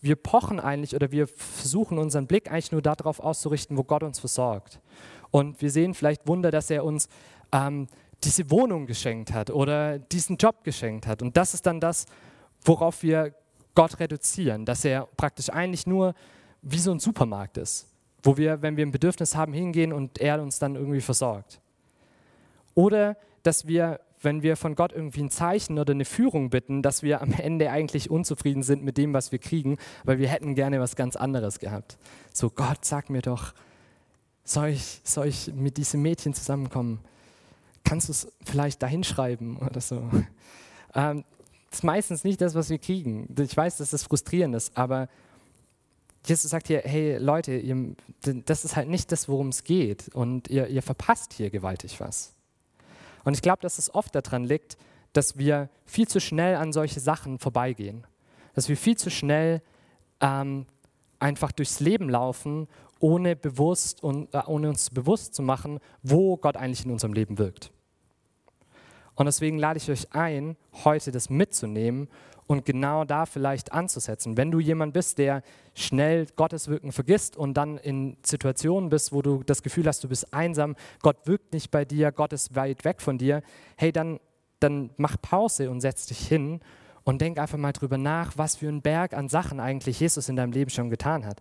wir 0.00 0.14
pochen 0.14 0.60
eigentlich 0.60 0.94
oder 0.94 1.10
wir 1.10 1.26
versuchen 1.26 1.98
unseren 1.98 2.28
Blick 2.28 2.48
eigentlich 2.48 2.70
nur 2.70 2.80
darauf 2.80 3.18
auszurichten, 3.18 3.76
wo 3.76 3.82
Gott 3.82 4.04
uns 4.04 4.20
versorgt. 4.20 4.78
Und 5.32 5.60
wir 5.60 5.72
sehen 5.72 5.94
vielleicht 5.94 6.28
Wunder, 6.28 6.52
dass 6.52 6.70
er 6.70 6.84
uns 6.84 7.08
ähm, 7.50 7.88
diese 8.22 8.52
Wohnung 8.52 8.86
geschenkt 8.86 9.32
hat 9.32 9.50
oder 9.50 9.98
diesen 9.98 10.36
Job 10.36 10.62
geschenkt 10.62 11.08
hat. 11.08 11.22
Und 11.22 11.36
das 11.36 11.54
ist 11.54 11.66
dann 11.66 11.80
das, 11.80 12.06
worauf 12.64 13.02
wir 13.02 13.34
Gott 13.74 13.98
reduzieren, 13.98 14.64
dass 14.64 14.84
er 14.84 15.08
praktisch 15.16 15.50
eigentlich 15.50 15.88
nur 15.88 16.14
wie 16.60 16.78
so 16.78 16.92
ein 16.92 17.00
Supermarkt 17.00 17.56
ist, 17.56 17.88
wo 18.22 18.36
wir, 18.36 18.62
wenn 18.62 18.76
wir 18.76 18.86
ein 18.86 18.92
Bedürfnis 18.92 19.34
haben, 19.34 19.52
hingehen 19.54 19.92
und 19.92 20.20
er 20.20 20.40
uns 20.40 20.60
dann 20.60 20.76
irgendwie 20.76 21.00
versorgt. 21.00 21.60
Oder 22.76 23.16
dass 23.42 23.66
wir 23.66 23.98
wenn 24.24 24.42
wir 24.42 24.56
von 24.56 24.74
Gott 24.74 24.92
irgendwie 24.92 25.22
ein 25.22 25.30
Zeichen 25.30 25.78
oder 25.78 25.92
eine 25.92 26.04
Führung 26.04 26.50
bitten, 26.50 26.82
dass 26.82 27.02
wir 27.02 27.22
am 27.22 27.32
Ende 27.32 27.70
eigentlich 27.70 28.10
unzufrieden 28.10 28.62
sind 28.62 28.82
mit 28.82 28.96
dem, 28.98 29.12
was 29.14 29.32
wir 29.32 29.38
kriegen, 29.38 29.78
weil 30.04 30.18
wir 30.18 30.28
hätten 30.28 30.54
gerne 30.54 30.80
was 30.80 30.96
ganz 30.96 31.16
anderes 31.16 31.58
gehabt. 31.58 31.98
So, 32.32 32.50
Gott, 32.50 32.84
sag 32.84 33.10
mir 33.10 33.22
doch, 33.22 33.52
soll 34.44 34.68
ich, 34.68 35.00
soll 35.04 35.28
ich 35.28 35.52
mit 35.54 35.76
diesem 35.76 36.02
Mädchen 36.02 36.34
zusammenkommen? 36.34 37.00
Kannst 37.84 38.08
du 38.08 38.12
es 38.12 38.32
vielleicht 38.44 38.82
dahin 38.82 39.04
schreiben 39.04 39.58
oder 39.58 39.80
so? 39.80 40.08
Ähm, 40.94 41.24
das 41.70 41.78
ist 41.78 41.84
meistens 41.84 42.22
nicht 42.22 42.42
das, 42.42 42.54
was 42.54 42.68
wir 42.68 42.76
kriegen. 42.76 43.34
Ich 43.38 43.56
weiß, 43.56 43.78
dass 43.78 43.88
das 43.88 44.02
frustrierend 44.02 44.54
ist, 44.54 44.76
aber 44.76 45.08
Jesus 46.26 46.50
sagt 46.50 46.66
hier, 46.66 46.82
hey 46.84 47.16
Leute, 47.16 47.56
ihr, 47.56 47.96
das 48.44 48.66
ist 48.66 48.76
halt 48.76 48.88
nicht 48.88 49.10
das, 49.10 49.26
worum 49.26 49.48
es 49.48 49.64
geht 49.64 50.10
und 50.14 50.48
ihr, 50.48 50.68
ihr 50.68 50.82
verpasst 50.82 51.32
hier 51.32 51.48
gewaltig 51.48 51.98
was. 51.98 52.34
Und 53.24 53.34
ich 53.34 53.42
glaube, 53.42 53.60
dass 53.62 53.78
es 53.78 53.94
oft 53.94 54.14
daran 54.14 54.44
liegt, 54.44 54.76
dass 55.12 55.36
wir 55.38 55.68
viel 55.84 56.08
zu 56.08 56.20
schnell 56.20 56.56
an 56.56 56.72
solche 56.72 57.00
Sachen 57.00 57.38
vorbeigehen. 57.38 58.06
Dass 58.54 58.68
wir 58.68 58.76
viel 58.76 58.96
zu 58.96 59.10
schnell 59.10 59.62
ähm, 60.20 60.66
einfach 61.18 61.52
durchs 61.52 61.80
Leben 61.80 62.08
laufen, 62.08 62.68
ohne, 62.98 63.36
bewusst 63.36 64.02
und, 64.02 64.32
äh, 64.34 64.42
ohne 64.46 64.68
uns 64.68 64.90
bewusst 64.90 65.34
zu 65.34 65.42
machen, 65.42 65.80
wo 66.02 66.36
Gott 66.36 66.56
eigentlich 66.56 66.84
in 66.84 66.90
unserem 66.90 67.12
Leben 67.12 67.38
wirkt. 67.38 67.72
Und 69.14 69.26
deswegen 69.26 69.58
lade 69.58 69.78
ich 69.78 69.90
euch 69.90 70.12
ein, 70.12 70.56
heute 70.84 71.12
das 71.12 71.28
mitzunehmen 71.28 72.08
und 72.46 72.64
genau 72.64 73.04
da 73.04 73.26
vielleicht 73.26 73.72
anzusetzen. 73.72 74.36
Wenn 74.36 74.50
du 74.50 74.60
jemand 74.60 74.94
bist, 74.94 75.18
der 75.18 75.42
schnell 75.74 76.26
Gottes 76.36 76.68
Wirken 76.68 76.92
vergisst 76.92 77.36
und 77.36 77.54
dann 77.54 77.78
in 77.78 78.16
Situationen 78.22 78.90
bist, 78.90 79.12
wo 79.12 79.22
du 79.22 79.42
das 79.42 79.62
Gefühl 79.62 79.86
hast, 79.86 80.02
du 80.04 80.08
bist 80.08 80.32
einsam, 80.34 80.76
Gott 81.02 81.16
wirkt 81.24 81.52
nicht 81.52 81.70
bei 81.70 81.84
dir, 81.84 82.12
Gott 82.12 82.32
ist 82.32 82.54
weit 82.54 82.84
weg 82.84 83.00
von 83.00 83.18
dir, 83.18 83.42
hey, 83.76 83.92
dann, 83.92 84.18
dann 84.60 84.90
mach 84.96 85.20
Pause 85.20 85.70
und 85.70 85.80
setz 85.80 86.06
dich 86.06 86.26
hin 86.26 86.60
und 87.04 87.20
denk 87.20 87.38
einfach 87.38 87.58
mal 87.58 87.72
drüber 87.72 87.98
nach, 87.98 88.32
was 88.36 88.56
für 88.56 88.68
ein 88.68 88.82
Berg 88.82 89.14
an 89.14 89.28
Sachen 89.28 89.60
eigentlich 89.60 90.00
Jesus 90.00 90.28
in 90.28 90.36
deinem 90.36 90.52
Leben 90.52 90.70
schon 90.70 90.90
getan 90.90 91.26
hat. 91.26 91.40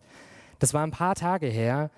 Das 0.60 0.74
war 0.74 0.84
ein 0.84 0.92
paar 0.92 1.16
Tage 1.16 1.48
her, 1.48 1.92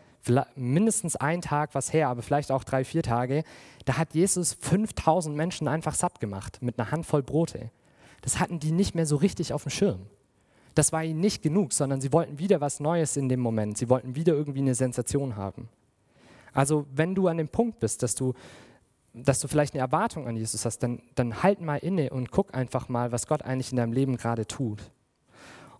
mindestens 0.55 1.15
ein 1.15 1.41
Tag 1.41 1.75
was 1.75 1.91
her, 1.91 2.09
aber 2.09 2.21
vielleicht 2.21 2.51
auch 2.51 2.63
drei, 2.63 2.83
vier 2.83 3.03
Tage, 3.03 3.43
da 3.85 3.97
hat 3.97 4.13
Jesus 4.13 4.53
5000 4.59 5.35
Menschen 5.35 5.67
einfach 5.67 5.95
satt 5.95 6.19
gemacht 6.19 6.59
mit 6.61 6.79
einer 6.79 6.91
Handvoll 6.91 7.23
Brote 7.23 7.71
das 8.23 8.39
hatten 8.39 8.59
die 8.59 8.71
nicht 8.71 8.95
mehr 8.95 9.05
so 9.05 9.17
richtig 9.17 9.53
auf 9.53 9.63
dem 9.63 9.69
Schirm. 9.69 10.07
Das 10.75 10.91
war 10.91 11.03
ihnen 11.03 11.19
nicht 11.19 11.43
genug, 11.43 11.73
sondern 11.73 12.01
sie 12.01 12.11
wollten 12.13 12.39
wieder 12.39 12.61
was 12.61 12.79
Neues 12.79 13.15
in 13.17 13.29
dem 13.29 13.41
Moment. 13.41 13.77
Sie 13.77 13.89
wollten 13.89 14.15
wieder 14.15 14.33
irgendwie 14.33 14.59
eine 14.59 14.73
Sensation 14.73 15.35
haben. 15.35 15.69
Also 16.53 16.87
wenn 16.95 17.13
du 17.13 17.27
an 17.27 17.37
dem 17.37 17.49
Punkt 17.49 17.79
bist, 17.79 18.01
dass 18.01 18.15
du, 18.15 18.33
dass 19.13 19.39
du 19.39 19.47
vielleicht 19.47 19.73
eine 19.73 19.81
Erwartung 19.81 20.27
an 20.27 20.37
Jesus 20.37 20.65
hast, 20.65 20.79
dann, 20.79 21.01
dann 21.15 21.43
halt 21.43 21.61
mal 21.61 21.77
inne 21.77 22.09
und 22.11 22.31
guck 22.31 22.55
einfach 22.55 22.87
mal, 22.87 23.11
was 23.11 23.27
Gott 23.27 23.43
eigentlich 23.43 23.71
in 23.71 23.77
deinem 23.77 23.93
Leben 23.93 24.15
gerade 24.15 24.47
tut. 24.47 24.91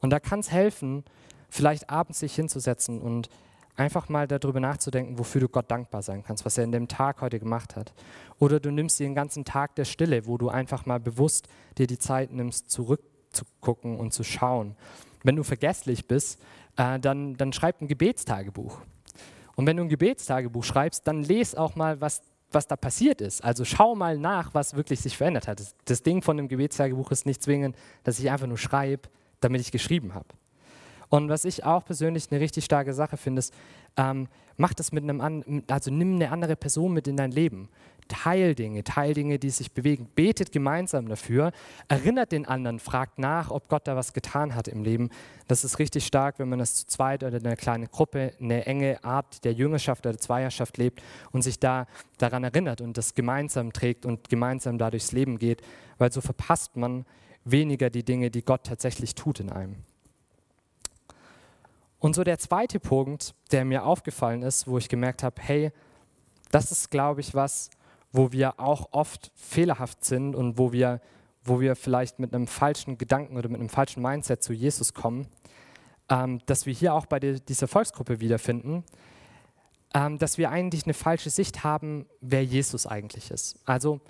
Und 0.02 0.10
da 0.10 0.20
kann 0.20 0.42
es 0.42 0.52
helfen, 0.52 1.06
vielleicht 1.50 1.90
abends 1.90 2.20
sich 2.20 2.36
hinzusetzen 2.36 3.02
und 3.02 3.30
einfach 3.76 4.10
mal 4.10 4.28
darüber 4.28 4.60
nachzudenken, 4.60 5.18
wofür 5.18 5.42
du 5.42 5.50
Gott 5.50 5.70
dankbar 5.72 6.02
sein 6.02 6.24
kannst, 6.24 6.46
was 6.46 6.58
er 6.58 6.64
in 6.64 6.72
dem 6.72 6.88
Tag 6.88 7.22
heute 7.22 7.40
gemacht 7.40 7.76
hat. 7.76 7.94
Oder 8.40 8.60
du 8.60 8.72
nimmst 8.72 9.00
dir 9.00 9.08
den 9.08 9.16
ganzen 9.16 9.46
Tag 9.46 9.76
der 9.76 9.86
Stille, 9.86 10.28
wo 10.28 10.38
du 10.38 10.50
einfach 10.50 10.86
mal 10.86 11.00
bewusst 11.00 11.48
dir 11.78 11.88
die 11.88 11.98
Zeit 11.98 12.32
nimmst, 12.32 12.70
zurückzugucken 12.70 13.98
und 13.98 14.14
zu 14.14 14.24
schauen. 14.24 14.76
Wenn 15.24 15.36
du 15.36 15.44
vergesslich 15.44 16.08
bist, 16.08 16.42
äh, 16.78 17.00
dann, 17.00 17.36
dann 17.36 17.54
schreib 17.54 17.82
ein 17.82 17.88
Gebetstagebuch. 17.88 18.80
Und 19.56 19.68
wenn 19.68 19.78
du 19.78 19.84
ein 19.84 19.90
Gebetstagebuch 19.90 20.64
schreibst, 20.64 21.08
dann 21.08 21.24
lese 21.24 21.60
auch 21.60 21.76
mal, 21.76 22.02
was, 22.02 22.22
was 22.52 22.68
da 22.68 22.76
passiert 22.76 23.22
ist. 23.22 23.44
Also 23.44 23.66
schau 23.66 23.96
mal 23.96 24.18
nach, 24.18 24.54
was 24.54 24.76
wirklich 24.76 25.00
sich 25.02 25.18
verändert 25.18 25.48
hat. 25.48 25.60
Das, 25.60 25.76
das 25.86 26.04
Ding 26.04 26.22
von 26.22 26.38
einem 26.38 26.48
Gebetstagebuch 26.48 27.12
ist 27.12 27.26
nicht 27.26 27.42
zwingend, 27.42 27.76
dass 28.04 28.20
ich 28.20 28.30
einfach 28.30 28.48
nur 28.48 28.58
schreibe, 28.58 29.10
damit 29.40 29.62
ich 29.62 29.72
geschrieben 29.72 30.14
habe. 30.14 30.28
Und 31.14 31.30
was 31.30 31.46
ich 31.46 31.64
auch 31.64 31.86
persönlich 31.86 32.32
eine 32.32 32.40
richtig 32.40 32.66
starke 32.66 32.92
Sache 32.92 33.18
finde, 33.18 33.38
ist, 33.38 33.54
ähm, 33.98 34.28
mach 34.58 34.74
das 34.74 34.92
mit 34.92 35.04
einem, 35.04 35.22
an, 35.22 35.64
also 35.70 35.92
nimm 35.92 36.16
eine 36.16 36.32
andere 36.32 36.56
Person 36.56 36.92
mit 36.92 37.08
in 37.08 37.18
dein 37.18 37.30
Leben. 37.30 37.70
Teil 38.08 38.56
Dinge, 38.56 38.84
teil 38.84 39.14
Dinge, 39.14 39.38
die 39.38 39.52
sich 39.52 39.74
bewegen. 39.74 40.10
Betet 40.16 40.52
gemeinsam 40.52 41.08
dafür. 41.08 41.52
Erinnert 41.88 42.32
den 42.32 42.48
anderen, 42.48 42.80
fragt 42.80 43.20
nach, 43.20 43.52
ob 43.52 43.70
Gott 43.70 43.88
da 43.88 43.96
was 43.96 44.14
getan 44.14 44.56
hat 44.56 44.68
im 44.68 44.84
Leben. 44.84 45.12
Das 45.48 45.64
ist 45.64 45.78
richtig 45.78 46.08
stark, 46.08 46.40
wenn 46.40 46.50
man 46.50 46.58
das 46.58 46.74
zu 46.74 46.88
zweit 46.88 47.24
oder 47.24 47.38
in 47.38 47.46
einer 47.46 47.58
kleinen 47.58 47.92
Gruppe, 47.92 48.34
eine 48.42 48.66
enge 48.66 49.04
Art 49.04 49.46
der 49.46 49.54
Jüngerschaft 49.54 50.08
oder 50.08 50.18
Zweierschaft 50.18 50.80
lebt 50.80 51.04
und 51.32 51.44
sich 51.44 51.60
da 51.60 51.86
daran 52.18 52.44
erinnert 52.44 52.82
und 52.82 52.98
das 52.98 53.14
gemeinsam 53.14 53.72
trägt 53.72 54.08
und 54.08 54.30
gemeinsam 54.30 54.80
da 54.80 54.90
durchs 54.90 55.12
Leben 55.12 55.38
geht, 55.38 55.62
weil 56.00 56.12
so 56.12 56.22
verpasst 56.22 56.76
man 56.76 57.06
weniger 57.46 57.92
die 57.92 58.04
Dinge, 58.04 58.32
die 58.32 58.44
Gott 58.44 58.64
tatsächlich 58.64 59.14
tut 59.14 59.40
in 59.42 59.52
einem. 59.52 59.76
Und 62.04 62.16
so 62.16 62.26
der 62.26 62.38
zweite 62.38 62.82
Punkt, 62.82 63.34
der 63.54 63.64
mir 63.64 63.86
aufgefallen 63.86 64.42
ist, 64.42 64.68
wo 64.68 64.78
ich 64.78 64.90
gemerkt 64.90 65.24
habe, 65.24 65.42
hey, 65.42 65.72
das 66.52 66.70
ist, 66.70 66.92
glaube 66.92 67.22
ich, 67.22 67.34
was, 67.34 67.70
wo 68.12 68.34
wir 68.34 68.60
auch 68.60 68.90
oft 68.92 69.32
fehlerhaft 69.36 70.04
sind 70.04 70.36
und 70.36 70.58
wo 70.58 70.74
wir, 70.74 71.00
wo 71.46 71.62
wir 71.62 71.78
vielleicht 71.78 72.20
mit 72.20 72.36
einem 72.36 72.48
falschen 72.48 72.98
Gedanken 72.98 73.38
oder 73.38 73.48
mit 73.48 73.62
einem 73.62 73.70
falschen 73.70 74.04
Mindset 74.04 74.44
zu 74.44 74.52
Jesus 74.52 74.94
kommen, 74.94 75.30
ähm, 76.10 76.42
dass 76.46 76.66
wir 76.66 76.74
hier 76.74 76.94
auch 76.94 77.06
bei 77.06 77.22
die, 77.22 77.40
dieser 77.40 77.70
Volksgruppe 77.70 78.20
wiederfinden, 78.20 78.84
ähm, 79.94 80.18
dass 80.18 80.38
wir 80.38 80.52
eigentlich 80.52 80.84
eine 80.84 80.94
falsche 80.94 81.30
Sicht 81.30 81.64
haben, 81.64 82.06
wer 82.20 82.44
Jesus 82.44 82.86
eigentlich 82.86 83.32
ist. 83.32 83.62
Also 83.64 84.02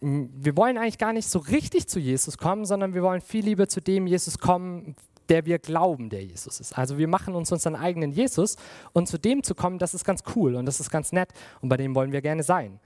wir 0.00 0.56
wollen 0.56 0.78
eigentlich 0.78 0.96
gar 0.96 1.12
nicht 1.12 1.28
so 1.28 1.40
richtig 1.40 1.88
zu 1.88 2.00
Jesus 2.00 2.38
kommen, 2.38 2.64
sondern 2.64 2.94
wir 2.94 3.02
wollen 3.02 3.20
viel 3.20 3.44
lieber 3.44 3.68
zu 3.68 3.82
dem 3.82 4.06
Jesus 4.06 4.38
kommen, 4.38 4.96
der 5.28 5.46
wir 5.46 5.58
glauben, 5.58 6.10
der 6.10 6.24
Jesus 6.24 6.60
ist. 6.60 6.76
Also 6.76 6.98
wir 6.98 7.08
machen 7.08 7.34
uns 7.34 7.52
unseren 7.52 7.76
eigenen 7.76 8.12
Jesus 8.12 8.56
und 8.92 9.08
zu 9.08 9.18
dem 9.18 9.42
zu 9.42 9.54
kommen, 9.54 9.78
das 9.78 9.94
ist 9.94 10.04
ganz 10.04 10.22
cool 10.34 10.54
und 10.56 10.66
das 10.66 10.80
ist 10.80 10.90
ganz 10.90 11.12
nett 11.12 11.30
und 11.60 11.68
bei 11.68 11.76
dem 11.76 11.94
wollen 11.94 12.12
wir 12.12 12.22
gerne 12.22 12.42
sein. 12.42 12.80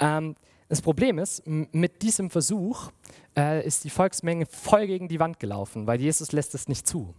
Ähm, 0.00 0.34
das 0.68 0.80
Problem 0.80 1.18
ist, 1.18 1.46
mit 1.46 2.02
diesem 2.02 2.30
Versuch 2.30 2.90
äh, 3.36 3.64
ist 3.66 3.84
die 3.84 3.90
Volksmenge 3.90 4.46
voll 4.46 4.86
gegen 4.86 5.08
die 5.08 5.20
Wand 5.20 5.38
gelaufen, 5.38 5.86
weil 5.86 6.00
Jesus 6.00 6.32
lässt 6.32 6.54
es 6.54 6.68
nicht 6.68 6.86
zu. 6.86 7.14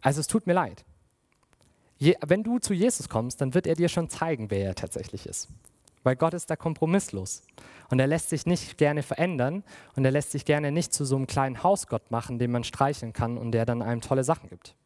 Also 0.00 0.20
es 0.20 0.26
tut 0.26 0.46
mir 0.46 0.52
leid. 0.52 0.84
Je, 1.96 2.16
wenn 2.26 2.42
du 2.42 2.58
zu 2.58 2.74
Jesus 2.74 3.08
kommst, 3.08 3.40
dann 3.40 3.54
wird 3.54 3.66
er 3.66 3.76
dir 3.76 3.88
schon 3.88 4.10
zeigen, 4.10 4.50
wer 4.50 4.66
er 4.66 4.74
tatsächlich 4.74 5.26
ist. 5.26 5.48
Weil 6.04 6.16
Gott 6.16 6.34
ist 6.34 6.50
da 6.50 6.56
kompromisslos. 6.56 7.42
Und 7.90 7.98
er 7.98 8.06
lässt 8.06 8.28
sich 8.28 8.46
nicht 8.46 8.78
gerne 8.78 9.02
verändern 9.02 9.64
und 9.96 10.04
er 10.04 10.10
lässt 10.10 10.30
sich 10.30 10.44
gerne 10.44 10.70
nicht 10.70 10.92
zu 10.92 11.04
so 11.04 11.16
einem 11.16 11.26
kleinen 11.26 11.62
Hausgott 11.62 12.10
machen, 12.10 12.38
den 12.38 12.52
man 12.52 12.62
streicheln 12.62 13.12
kann 13.12 13.36
und 13.36 13.52
der 13.52 13.66
dann 13.66 13.82
einem 13.82 14.00
tolle 14.00 14.22
Sachen 14.22 14.48
gibt. 14.48 14.76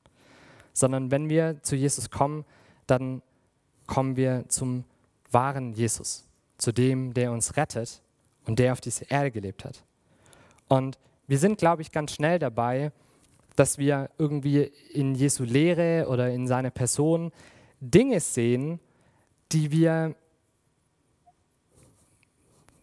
Sondern 0.73 1.11
wenn 1.11 1.29
wir 1.29 1.63
zu 1.63 1.77
Jesus 1.77 2.11
kommen, 2.11 2.45
dann 2.87 3.21
kommen 3.87 4.17
wir 4.17 4.49
zum 4.49 4.85
wahren 5.31 5.73
Jesus, 5.73 6.27
zu 6.57 6.73
dem, 6.73 7.13
der 7.15 7.33
uns 7.33 7.57
rettet 7.57 8.01
und 8.47 8.59
der 8.59 8.73
auf 8.73 8.81
dieser 8.81 9.11
Erde 9.11 9.31
gelebt 9.31 9.65
hat. 9.65 9.85
Und 10.69 10.99
wir 11.27 11.39
sind, 11.39 11.59
glaube 11.59 11.83
ich, 11.83 11.93
ganz 11.93 12.13
schnell 12.13 12.39
dabei, 12.39 12.93
dass 13.57 13.77
wir 13.77 14.11
irgendwie 14.19 14.71
in 14.93 15.15
Jesu 15.15 15.43
Lehre 15.43 16.07
oder 16.09 16.31
in 16.31 16.47
seiner 16.47 16.71
Person 16.71 17.33
Dinge 17.81 18.21
sehen, 18.21 18.79
die 19.51 19.73
wir 19.73 20.15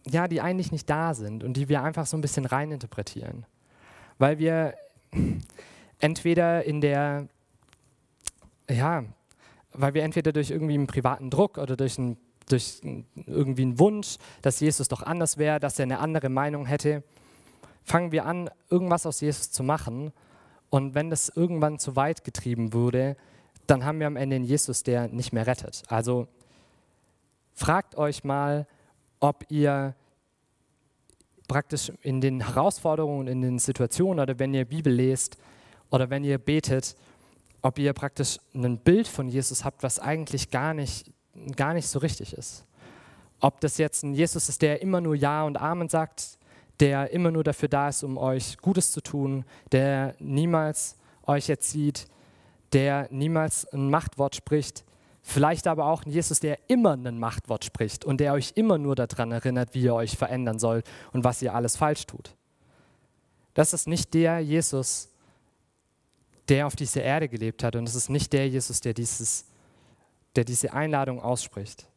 ja, 0.08 0.28
die 0.28 0.40
eigentlich 0.40 0.72
nicht 0.72 0.88
da 0.88 1.14
sind 1.14 1.42
und 1.42 1.56
die 1.56 1.68
wir 1.68 1.82
einfach 1.82 2.06
so 2.06 2.16
ein 2.16 2.20
bisschen 2.20 2.44
reininterpretieren. 2.44 3.44
Weil 4.18 4.38
wir 4.38 4.74
entweder 5.98 6.64
in 6.64 6.80
der, 6.80 7.28
ja, 8.70 9.04
weil 9.72 9.94
wir 9.94 10.04
entweder 10.04 10.32
durch 10.32 10.50
irgendwie 10.50 10.74
einen 10.74 10.86
privaten 10.86 11.30
Druck 11.30 11.58
oder 11.58 11.76
durch, 11.76 11.98
ein, 11.98 12.16
durch 12.48 12.80
irgendwie 13.26 13.62
einen 13.62 13.78
Wunsch, 13.78 14.16
dass 14.42 14.60
Jesus 14.60 14.88
doch 14.88 15.02
anders 15.02 15.38
wäre, 15.38 15.60
dass 15.60 15.78
er 15.78 15.84
eine 15.84 15.98
andere 15.98 16.28
Meinung 16.28 16.66
hätte, 16.66 17.02
fangen 17.84 18.12
wir 18.12 18.24
an, 18.24 18.50
irgendwas 18.70 19.06
aus 19.06 19.20
Jesus 19.20 19.50
zu 19.50 19.62
machen. 19.62 20.12
Und 20.70 20.94
wenn 20.94 21.10
das 21.10 21.28
irgendwann 21.28 21.78
zu 21.78 21.94
weit 21.96 22.24
getrieben 22.24 22.72
wurde, 22.72 23.16
dann 23.66 23.84
haben 23.84 24.00
wir 24.00 24.06
am 24.06 24.16
Ende 24.16 24.36
einen 24.36 24.44
Jesus, 24.44 24.82
der 24.82 25.08
nicht 25.08 25.32
mehr 25.32 25.46
rettet. 25.46 25.82
Also 25.88 26.28
fragt 27.54 27.96
euch 27.96 28.24
mal, 28.24 28.66
ob 29.20 29.44
ihr 29.50 29.94
praktisch 31.48 31.92
in 32.02 32.20
den 32.20 32.40
Herausforderungen, 32.40 33.26
in 33.28 33.42
den 33.42 33.58
Situationen 33.58 34.20
oder 34.20 34.38
wenn 34.38 34.52
ihr 34.54 34.64
Bibel 34.64 34.92
lest 34.92 35.36
oder 35.90 36.10
wenn 36.10 36.24
ihr 36.24 36.38
betet, 36.38 36.96
ob 37.62 37.78
ihr 37.78 37.92
praktisch 37.92 38.38
ein 38.54 38.78
Bild 38.78 39.08
von 39.08 39.28
Jesus 39.28 39.64
habt, 39.64 39.82
was 39.82 39.98
eigentlich 39.98 40.50
gar 40.50 40.74
nicht, 40.74 41.12
gar 41.56 41.74
nicht 41.74 41.88
so 41.88 41.98
richtig 41.98 42.32
ist. 42.32 42.64
Ob 43.40 43.60
das 43.60 43.78
jetzt 43.78 44.02
ein 44.02 44.14
Jesus 44.14 44.48
ist, 44.48 44.62
der 44.62 44.82
immer 44.82 45.00
nur 45.00 45.14
Ja 45.14 45.44
und 45.44 45.56
Amen 45.56 45.88
sagt, 45.88 46.38
der 46.80 47.10
immer 47.10 47.30
nur 47.30 47.44
dafür 47.44 47.68
da 47.68 47.88
ist, 47.88 48.02
um 48.02 48.18
euch 48.18 48.58
Gutes 48.58 48.92
zu 48.92 49.00
tun, 49.00 49.44
der 49.72 50.14
niemals 50.18 50.96
euch 51.26 51.48
jetzt 51.48 51.70
sieht, 51.70 52.06
der 52.72 53.08
niemals 53.10 53.66
ein 53.72 53.90
Machtwort 53.90 54.36
spricht, 54.36 54.84
Vielleicht 55.28 55.66
aber 55.66 55.86
auch 55.86 56.06
ein 56.06 56.12
Jesus, 56.12 56.38
der 56.38 56.70
immer 56.70 56.92
ein 56.92 57.18
Machtwort 57.18 57.64
spricht 57.64 58.04
und 58.04 58.20
der 58.20 58.32
euch 58.32 58.52
immer 58.54 58.78
nur 58.78 58.94
daran 58.94 59.32
erinnert, 59.32 59.74
wie 59.74 59.82
ihr 59.82 59.92
euch 59.92 60.16
verändern 60.16 60.60
sollt 60.60 60.86
und 61.12 61.24
was 61.24 61.42
ihr 61.42 61.52
alles 61.52 61.76
falsch 61.76 62.06
tut. 62.06 62.36
Das 63.52 63.72
ist 63.72 63.88
nicht 63.88 64.14
der 64.14 64.38
Jesus, 64.38 65.08
der 66.48 66.68
auf 66.68 66.76
dieser 66.76 67.02
Erde 67.02 67.28
gelebt 67.28 67.64
hat 67.64 67.74
und 67.74 67.88
es 67.88 67.96
ist 67.96 68.08
nicht 68.08 68.32
der 68.32 68.48
Jesus, 68.48 68.80
der, 68.80 68.94
dieses, 68.94 69.46
der 70.36 70.44
diese 70.44 70.72
Einladung 70.72 71.20
ausspricht. 71.20 71.88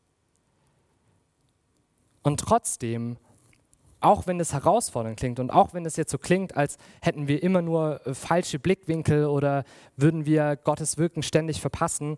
Und 2.23 2.39
trotzdem, 2.39 3.17
auch 3.99 4.25
wenn 4.25 4.39
es 4.39 4.53
herausfordernd 4.53 5.19
klingt 5.19 5.39
und 5.39 5.51
auch 5.51 5.75
wenn 5.75 5.86
es 5.86 5.97
jetzt 5.97 6.11
so 6.11 6.17
klingt, 6.17 6.57
als 6.57 6.80
hätten 6.99 7.27
wir 7.27 7.43
immer 7.43 7.61
nur 7.61 8.05
äh, 8.07 8.15
falsche 8.15 8.57
Blickwinkel 8.57 9.27
oder 9.27 9.65
würden 9.97 10.25
wir 10.25 10.55
Gottes 10.55 10.97
Wirken 10.97 11.21
ständig 11.21 11.61
verpassen, 11.61 12.17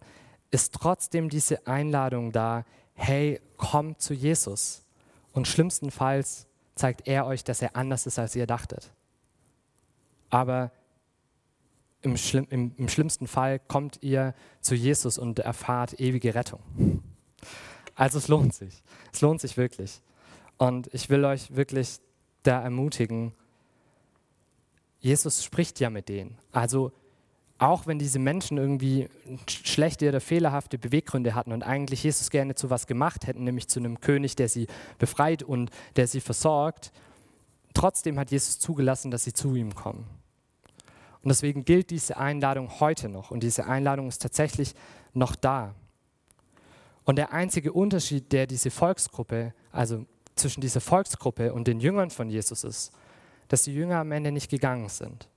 ist 0.52 0.74
trotzdem 0.74 1.30
diese 1.30 1.66
Einladung 1.66 2.32
da, 2.32 2.66
hey, 2.94 3.40
kommt 3.58 4.02
zu 4.02 4.14
Jesus. 4.14 4.84
Und 5.34 5.48
schlimmstenfalls 5.48 6.48
zeigt 6.76 7.08
er 7.08 7.26
euch, 7.26 7.44
dass 7.44 7.62
er 7.62 7.76
anders 7.76 8.06
ist, 8.06 8.20
als 8.20 8.36
ihr 8.36 8.46
dachtet. 8.46 8.92
Aber 10.30 10.72
im, 12.02 12.18
Schlimm, 12.18 12.48
im, 12.50 12.74
im 12.78 12.90
schlimmsten 12.90 13.28
Fall 13.28 13.60
kommt 13.60 14.00
ihr 14.02 14.34
zu 14.60 14.76
Jesus 14.76 15.18
und 15.18 15.40
erfahrt 15.40 16.00
ewige 16.00 16.36
Rettung. 16.36 16.62
Also 17.96 18.18
es 18.18 18.28
lohnt 18.28 18.54
sich. 18.54 18.84
Es 19.14 19.22
lohnt 19.22 19.42
sich 19.42 19.58
wirklich. 19.58 20.02
Und 20.58 20.94
ich 20.94 21.10
will 21.10 21.26
euch 21.26 21.56
wirklich 21.56 22.00
da 22.44 22.62
ermutigen, 22.62 23.34
Jesus 25.00 25.44
spricht 25.44 25.80
ja 25.80 25.90
mit 25.90 26.10
denen. 26.10 26.38
Also 26.52 26.92
auch 27.62 27.86
wenn 27.86 28.00
diese 28.00 28.18
Menschen 28.18 28.58
irgendwie 28.58 29.08
schlechte 29.48 30.10
oder 30.10 30.20
fehlerhafte 30.20 30.80
Beweggründe 30.80 31.36
hatten 31.36 31.52
und 31.52 31.62
eigentlich 31.62 32.04
Jesus 32.04 32.32
gerne 32.32 32.56
zu 32.56 32.72
was 32.72 32.88
gemacht 32.88 33.28
hätten, 33.28 33.44
nämlich 33.44 33.68
zu 33.68 33.80
einem 33.80 34.02
König, 34.02 34.36
der 34.36 34.50
sie 34.50 34.66
befreit 34.98 35.44
und 35.44 35.70
der 35.96 36.08
sie 36.08 36.22
versorgt, 36.22 36.92
trotzdem 37.76 38.18
hat 38.18 38.32
Jesus 38.32 38.58
zugelassen, 38.58 39.12
dass 39.12 39.26
sie 39.26 39.34
zu 39.34 39.54
ihm 39.56 39.76
kommen. 39.76 40.08
Und 41.22 41.30
deswegen 41.30 41.64
gilt 41.64 41.92
diese 41.92 42.18
Einladung 42.18 42.80
heute 42.80 43.10
noch 43.10 43.30
und 43.30 43.44
diese 43.44 43.68
Einladung 43.68 44.08
ist 44.08 44.24
tatsächlich 44.24 44.74
noch 45.14 45.36
da. 45.36 45.76
Und 47.04 47.18
der 47.18 47.32
einzige 47.32 47.74
Unterschied, 47.74 48.32
der 48.32 48.48
diese 48.48 48.72
Volksgruppe, 48.72 49.54
also 49.72 50.08
zwischen 50.34 50.62
dieser 50.62 50.82
Volksgruppe 50.82 51.54
und 51.54 51.68
den 51.68 51.80
Jüngern 51.80 52.10
von 52.10 52.28
Jesus 52.28 52.64
ist, 52.64 52.92
dass 53.50 53.64
die 53.64 53.74
Jünger 53.74 53.98
am 53.98 54.12
Ende 54.12 54.32
nicht 54.32 54.50
gegangen 54.50 54.90
sind. 54.90 55.28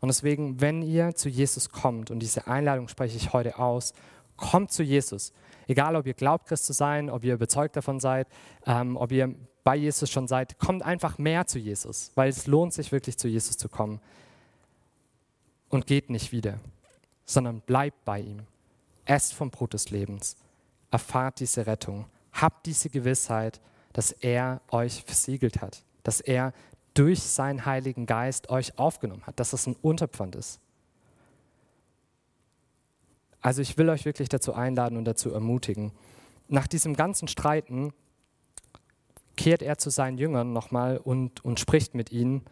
Und 0.00 0.08
deswegen, 0.08 0.60
wenn 0.60 0.82
ihr 0.82 1.14
zu 1.14 1.28
Jesus 1.28 1.70
kommt, 1.70 2.10
und 2.10 2.20
diese 2.20 2.46
Einladung 2.46 2.88
spreche 2.88 3.16
ich 3.16 3.32
heute 3.32 3.58
aus, 3.58 3.92
kommt 4.36 4.70
zu 4.70 4.82
Jesus. 4.82 5.32
Egal, 5.66 5.96
ob 5.96 6.06
ihr 6.06 6.14
glaubt, 6.14 6.46
Christ 6.46 6.66
zu 6.66 6.72
sein, 6.72 7.10
ob 7.10 7.24
ihr 7.24 7.34
überzeugt 7.34 7.76
davon 7.76 8.00
seid, 8.00 8.28
ähm, 8.66 8.96
ob 8.96 9.12
ihr 9.12 9.34
bei 9.64 9.76
Jesus 9.76 10.10
schon 10.10 10.28
seid, 10.28 10.58
kommt 10.58 10.82
einfach 10.82 11.18
mehr 11.18 11.46
zu 11.46 11.58
Jesus, 11.58 12.10
weil 12.14 12.30
es 12.30 12.46
lohnt 12.46 12.72
sich 12.72 12.90
wirklich 12.90 13.18
zu 13.18 13.28
Jesus 13.28 13.58
zu 13.58 13.68
kommen. 13.68 14.00
Und 15.68 15.86
geht 15.86 16.08
nicht 16.08 16.32
wieder, 16.32 16.58
sondern 17.26 17.60
bleibt 17.60 18.02
bei 18.06 18.20
ihm. 18.20 18.44
Esst 19.04 19.34
vom 19.34 19.50
Brot 19.50 19.74
des 19.74 19.90
Lebens. 19.90 20.36
Erfahrt 20.90 21.40
diese 21.40 21.66
Rettung. 21.66 22.06
Habt 22.32 22.64
diese 22.64 22.88
Gewissheit, 22.88 23.60
dass 23.92 24.12
er 24.12 24.62
euch 24.70 25.02
versiegelt 25.04 25.60
hat, 25.60 25.82
dass 26.02 26.20
er 26.20 26.54
durch 26.98 27.22
seinen 27.22 27.64
Heiligen 27.64 28.06
Geist 28.06 28.50
euch 28.50 28.76
aufgenommen 28.76 29.22
hat, 29.24 29.38
dass 29.38 29.50
das 29.50 29.66
ein 29.68 29.76
Unterpfand 29.80 30.34
ist. 30.34 30.58
Also 33.40 33.62
ich 33.62 33.78
will 33.78 33.88
euch 33.88 34.04
wirklich 34.04 34.28
dazu 34.28 34.52
einladen 34.52 34.98
und 34.98 35.04
dazu 35.04 35.30
ermutigen. 35.30 35.92
Nach 36.48 36.66
diesem 36.66 36.94
ganzen 36.94 37.28
Streiten 37.28 37.92
kehrt 39.36 39.62
er 39.62 39.78
zu 39.78 39.90
seinen 39.90 40.18
Jüngern 40.18 40.52
nochmal 40.52 40.98
und, 40.98 41.44
und 41.44 41.60
spricht 41.60 41.94
mit 41.94 42.10
ihnen. 42.10 42.42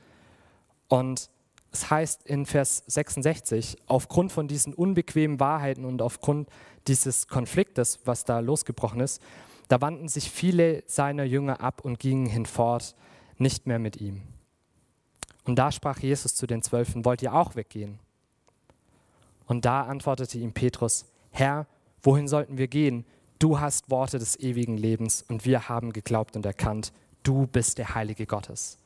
Und 0.87 1.29
es 1.73 1.91
heißt 1.91 2.25
in 2.25 2.47
Vers 2.47 2.85
66, 2.87 3.79
aufgrund 3.87 4.31
von 4.31 4.47
diesen 4.47 4.75
unbequemen 4.75 5.41
Wahrheiten 5.41 5.85
und 5.85 6.01
aufgrund 6.03 6.49
dieses 6.87 7.27
Konfliktes, 7.27 7.99
was 8.05 8.25
da 8.25 8.39
losgebrochen 8.39 9.01
ist, 9.01 9.21
da 9.67 9.81
wandten 9.81 10.07
sich 10.07 10.31
viele 10.31 10.85
seiner 10.87 11.25
Jünger 11.25 11.61
ab 11.61 11.85
und 11.85 11.99
gingen 11.99 12.27
hinfort, 12.27 12.95
nicht 13.39 13.67
mehr 13.67 13.81
mit 13.81 14.01
ihm. 14.01 14.23
Und 15.47 15.57
da 15.57 15.73
sprach 15.73 16.01
Jesus 16.01 16.35
zu 16.35 16.47
den 16.47 16.63
Zwölfen, 16.63 17.05
wollt 17.05 17.23
ihr 17.23 17.33
auch 17.33 17.55
weggehen? 17.55 17.99
Und 19.47 19.65
da 19.65 19.83
antwortete 19.83 20.39
ihm 20.39 20.53
Petrus, 20.53 21.07
Herr, 21.31 21.67
wohin 22.03 22.29
sollten 22.29 22.59
wir 22.59 22.67
gehen? 22.67 23.07
Du 23.39 23.61
hast 23.61 23.91
Worte 23.91 24.19
des 24.19 24.39
ewigen 24.41 24.77
Lebens 24.77 25.25
und 25.29 25.45
wir 25.45 25.69
haben 25.69 25.93
geglaubt 25.93 26.37
und 26.37 26.45
erkannt, 26.45 26.93
du 27.23 27.47
bist 27.47 27.79
der 27.79 27.95
Heilige 27.95 28.27
Gottes. 28.27 28.79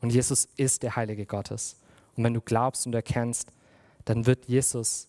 Und 0.00 0.10
Jesus 0.10 0.48
ist 0.56 0.82
der 0.82 0.96
Heilige 0.96 1.26
Gottes. 1.26 1.76
Und 2.16 2.24
wenn 2.24 2.34
du 2.34 2.40
glaubst 2.40 2.86
und 2.86 2.94
erkennst, 2.94 3.52
dann 4.06 4.24
wird 4.24 4.46
Jesus 4.46 5.08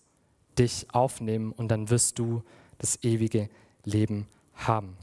dich 0.57 0.87
aufnehmen 0.91 1.51
und 1.53 1.69
dann 1.69 1.89
wirst 1.89 2.19
du 2.19 2.43
das 2.79 3.01
ewige 3.03 3.49
Leben 3.85 4.27
haben. 4.55 4.97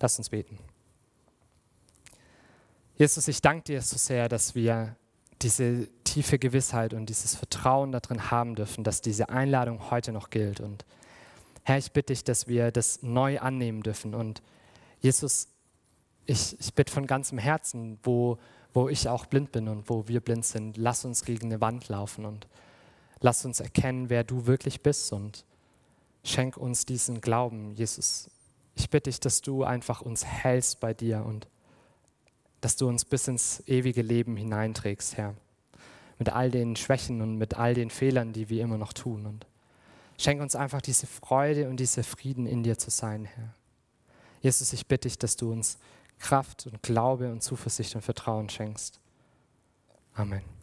Lass 0.00 0.18
uns 0.18 0.28
beten. 0.28 0.58
Jesus, 2.96 3.28
ich 3.28 3.40
danke 3.40 3.62
dir 3.62 3.80
so 3.80 3.96
sehr, 3.96 4.28
dass 4.28 4.54
wir 4.56 4.96
diese 5.42 5.88
tiefe 6.04 6.38
Gewissheit 6.38 6.94
und 6.94 7.06
dieses 7.06 7.34
Vertrauen 7.34 7.92
darin 7.92 8.30
haben 8.30 8.54
dürfen, 8.54 8.84
dass 8.84 9.00
diese 9.00 9.28
Einladung 9.28 9.90
heute 9.90 10.12
noch 10.12 10.30
gilt. 10.30 10.60
Und 10.60 10.84
Herr, 11.62 11.78
ich 11.78 11.92
bitte 11.92 12.12
dich, 12.12 12.24
dass 12.24 12.48
wir 12.48 12.70
das 12.72 13.02
neu 13.02 13.38
annehmen 13.38 13.82
dürfen. 13.82 14.14
Und 14.14 14.42
Jesus, 15.00 15.48
ich, 16.26 16.58
ich 16.58 16.74
bitte 16.74 16.92
von 16.92 17.06
ganzem 17.06 17.38
Herzen, 17.38 17.98
wo, 18.02 18.38
wo 18.72 18.88
ich 18.88 19.08
auch 19.08 19.26
blind 19.26 19.52
bin 19.52 19.68
und 19.68 19.88
wo 19.88 20.08
wir 20.08 20.20
blind 20.20 20.44
sind, 20.44 20.76
lass 20.76 21.04
uns 21.04 21.24
gegen 21.24 21.46
eine 21.46 21.60
Wand 21.60 21.88
laufen 21.88 22.24
und 22.24 22.46
lass 23.20 23.44
uns 23.44 23.60
erkennen, 23.60 24.10
wer 24.10 24.24
du 24.24 24.46
wirklich 24.46 24.82
bist 24.82 25.12
und 25.12 25.44
schenk 26.24 26.56
uns 26.56 26.84
diesen 26.84 27.20
Glauben, 27.20 27.72
Jesus. 27.72 28.30
Ich 28.74 28.90
bitte 28.90 29.10
dich, 29.10 29.20
dass 29.20 29.40
du 29.40 29.64
einfach 29.64 30.02
uns 30.02 30.24
hältst 30.24 30.80
bei 30.80 30.94
dir 30.94 31.24
und 31.24 31.48
dass 32.60 32.76
du 32.76 32.88
uns 32.88 33.04
bis 33.04 33.28
ins 33.28 33.62
ewige 33.66 34.02
Leben 34.02 34.36
hineinträgst, 34.36 35.16
Herr. 35.16 35.34
Mit 36.18 36.30
all 36.30 36.50
den 36.50 36.74
Schwächen 36.74 37.22
und 37.22 37.36
mit 37.36 37.54
all 37.54 37.74
den 37.74 37.90
Fehlern, 37.90 38.32
die 38.32 38.48
wir 38.48 38.62
immer 38.62 38.78
noch 38.78 38.92
tun. 38.92 39.26
Und 39.26 39.46
schenk 40.18 40.40
uns 40.40 40.56
einfach 40.56 40.80
diese 40.80 41.06
Freude 41.06 41.68
und 41.68 41.78
diese 41.78 42.02
Frieden 42.02 42.46
in 42.46 42.62
dir 42.62 42.76
zu 42.78 42.90
sein, 42.90 43.24
Herr. 43.24 43.54
Jesus, 44.40 44.72
ich 44.72 44.86
bitte 44.86 45.08
dich, 45.08 45.18
dass 45.18 45.36
du 45.36 45.52
uns 45.52 45.78
Kraft 46.18 46.66
und 46.66 46.82
Glaube 46.82 47.30
und 47.30 47.42
Zuversicht 47.42 47.94
und 47.94 48.02
Vertrauen 48.02 48.48
schenkst. 48.48 49.00
Amen. 50.14 50.57